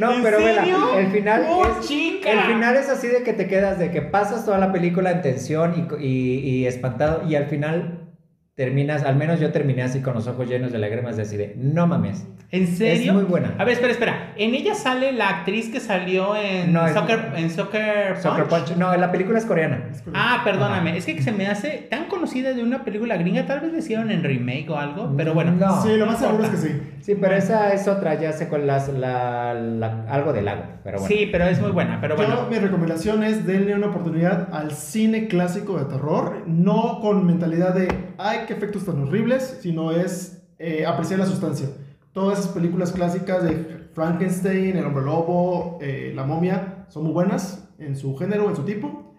¿En 0.02 0.24
pero 0.24 0.38
vela, 0.38 0.62
serio? 0.62 0.98
el 0.98 1.08
final 1.08 1.46
¡Oh, 1.50 1.66
es, 1.66 1.88
chica! 1.88 2.32
el 2.32 2.40
final 2.54 2.76
es 2.76 2.90
así 2.90 3.08
de 3.08 3.24
que 3.24 3.34
te 3.34 3.48
quedas 3.48 3.80
de 3.80 3.92
que 3.92 4.02
pasas 4.02 4.46
toda 4.46 4.58
la 4.58 4.72
película 4.72 5.12
en 5.12 5.22
tensión 5.22 5.88
y, 6.00 6.06
y- 6.06 6.40
y 6.40 6.66
espantado 6.68 7.28
y 7.28 7.36
al 7.36 7.46
final 7.46 8.10
terminas, 8.56 9.04
al 9.04 9.16
menos 9.16 9.40
yo 9.40 9.52
terminé 9.52 9.84
así 9.84 10.02
con 10.02 10.14
los 10.14 10.28
ojos 10.28 10.48
llenos 10.48 10.72
de 10.72 10.80
lágrimas 10.80 11.18
de 11.18 11.24
así 11.24 11.36
de, 11.38 11.54
no 11.58 11.88
mames. 11.88 12.26
¿En 12.56 12.68
serio? 12.68 13.12
Es 13.12 13.14
muy 13.14 13.24
buena. 13.26 13.54
A 13.58 13.64
ver, 13.64 13.74
espera, 13.74 13.92
espera. 13.92 14.34
En 14.38 14.56
ella 14.56 14.76
sale 14.76 15.12
la 15.12 15.30
actriz 15.30 15.70
que 15.70 15.80
salió 15.80 16.36
en 16.36 16.74
No, 16.74 16.86
es- 16.86 16.94
Soccer, 16.94 17.32
en 17.36 17.50
Soccer 17.50 18.14
Punch. 18.14 18.22
Soccer 18.24 18.44
Punch. 18.46 18.76
No, 18.78 18.96
la 18.96 19.12
película 19.12 19.38
es 19.40 19.46
coreana. 19.46 19.90
Ah, 20.14 20.42
perdóname. 20.44 20.98
Es 20.98 21.06
que 21.06 21.22
se 21.22 21.32
me 21.32 21.48
hace 21.48 21.88
tan 21.90 22.06
conocida 22.06 22.54
de 22.54 22.64
una 22.64 22.84
película 22.84 23.18
gringa. 23.18 23.46
Tal 23.46 23.60
vez 23.62 23.74
le 23.74 23.80
hicieron 23.80 24.12
en 24.12 24.24
remake 24.24 24.70
o 24.70 24.78
algo. 24.78 25.14
Pero 25.18 25.34
bueno. 25.34 25.52
No. 25.52 25.82
sí, 25.82 25.96
lo 25.98 26.06
más 26.06 26.20
seguro 26.20 26.44
es 26.44 26.50
que 26.52 26.58
sí. 26.58 26.82
Sí, 27.02 27.16
pero 27.20 27.36
esa 27.36 27.74
es 27.74 27.88
otra, 27.88 28.16
ya 28.20 28.32
sé 28.34 28.48
con 28.50 28.66
las, 28.66 28.88
la, 28.90 29.54
la- 29.54 30.06
algo 30.10 30.34
del 30.34 30.46
lago, 30.46 30.64
pero 30.84 31.00
bueno. 31.00 31.14
Sí, 31.16 31.28
pero 31.32 31.46
es 31.46 31.60
muy 31.62 31.72
buena. 31.72 32.00
Pero 32.02 32.16
bueno. 32.16 32.36
Yo, 32.36 32.50
mi 32.50 32.58
recomendación 32.58 33.24
es 33.24 33.46
denle 33.46 33.76
una 33.76 33.88
oportunidad 33.88 34.50
al 34.54 34.72
cine 34.72 35.28
clásico 35.28 35.78
de 35.78 35.86
terror, 35.86 36.44
no 36.48 37.00
con 37.02 37.26
mentalidad 37.26 37.76
de, 37.76 37.88
ay, 38.18 38.40
qué 38.48 38.54
efectos 38.54 38.86
tan 38.86 39.02
horribles, 39.04 39.60
sino 39.62 39.92
es 39.92 40.42
eh, 40.58 40.86
apreciar 40.88 41.20
la 41.20 41.26
sustancia. 41.26 41.68
Todas 42.16 42.40
esas 42.40 42.54
películas 42.54 42.94
clásicas 42.94 43.44
de 43.44 43.90
Frankenstein, 43.94 44.78
El 44.78 44.86
Hombre 44.86 45.04
Lobo, 45.04 45.80
eh, 45.82 46.14
La 46.16 46.24
Momia, 46.24 46.86
son 46.88 47.04
muy 47.04 47.12
buenas 47.12 47.68
en 47.78 47.98
su 47.98 48.16
género, 48.16 48.48
en 48.50 48.56
su 48.56 48.64
tipo. 48.64 49.14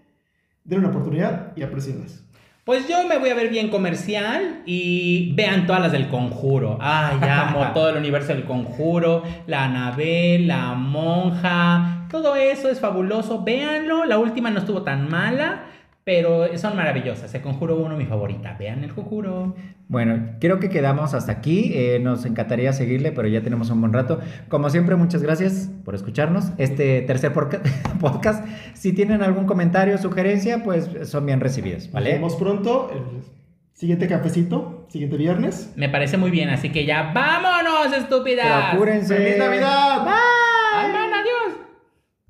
Denle 0.64 0.86
una 0.86 0.96
oportunidad 0.96 1.52
y 1.56 1.62
aprecienlas. 1.62 2.24
Pues 2.64 2.88
yo 2.88 3.06
me 3.06 3.18
voy 3.18 3.28
a 3.28 3.34
ver 3.34 3.50
bien 3.50 3.68
comercial 3.68 4.62
y 4.64 5.34
vean 5.34 5.66
todas 5.66 5.82
las 5.82 5.92
del 5.92 6.08
conjuro. 6.08 6.78
Ay, 6.80 7.18
amo 7.28 7.70
todo 7.74 7.90
el 7.90 7.98
universo 7.98 8.32
del 8.32 8.46
conjuro, 8.46 9.22
la 9.46 9.64
Anabel, 9.64 10.48
la 10.48 10.72
monja, 10.72 12.06
todo 12.10 12.34
eso 12.34 12.70
es 12.70 12.80
fabuloso. 12.80 13.44
Véanlo, 13.44 14.06
la 14.06 14.16
última 14.16 14.50
no 14.50 14.60
estuvo 14.60 14.84
tan 14.84 15.10
mala, 15.10 15.66
pero 16.06 16.56
son 16.56 16.76
maravillosas. 16.76 17.34
El 17.34 17.42
conjuro 17.42 17.74
1, 17.78 17.96
mi 17.96 18.04
favorita. 18.06 18.54
Vean 18.56 18.84
el 18.84 18.94
conjuro. 18.94 19.56
Bueno, 19.88 20.36
creo 20.38 20.60
que 20.60 20.68
quedamos 20.68 21.14
hasta 21.14 21.32
aquí. 21.32 21.72
Eh, 21.74 21.98
nos 22.00 22.24
encantaría 22.24 22.72
seguirle, 22.72 23.10
pero 23.10 23.26
ya 23.26 23.42
tenemos 23.42 23.70
un 23.70 23.80
buen 23.80 23.92
rato. 23.92 24.20
Como 24.48 24.70
siempre, 24.70 24.94
muchas 24.94 25.20
gracias 25.20 25.68
por 25.84 25.96
escucharnos. 25.96 26.52
Este 26.58 27.02
tercer 27.02 27.32
podcast, 28.00 28.46
si 28.74 28.92
tienen 28.92 29.20
algún 29.20 29.46
comentario, 29.46 29.98
sugerencia, 29.98 30.62
pues 30.62 30.88
son 31.02 31.26
bien 31.26 31.40
recibidos, 31.40 31.92
Nos 31.92 32.04
vemos 32.04 32.36
pronto. 32.36 32.88
El 32.94 33.24
siguiente 33.72 34.06
cafecito, 34.06 34.86
siguiente 34.88 35.16
viernes. 35.16 35.72
Me 35.74 35.88
parece 35.88 36.18
muy 36.18 36.30
bien, 36.30 36.50
así 36.50 36.70
que 36.70 36.86
ya 36.86 37.10
vámonos, 37.12 37.92
estúpidas. 37.98 38.70
Procúrense. 38.70 39.16
¡Feliz 39.16 39.38
Navidad! 39.38 40.04
Bye. 40.04 40.35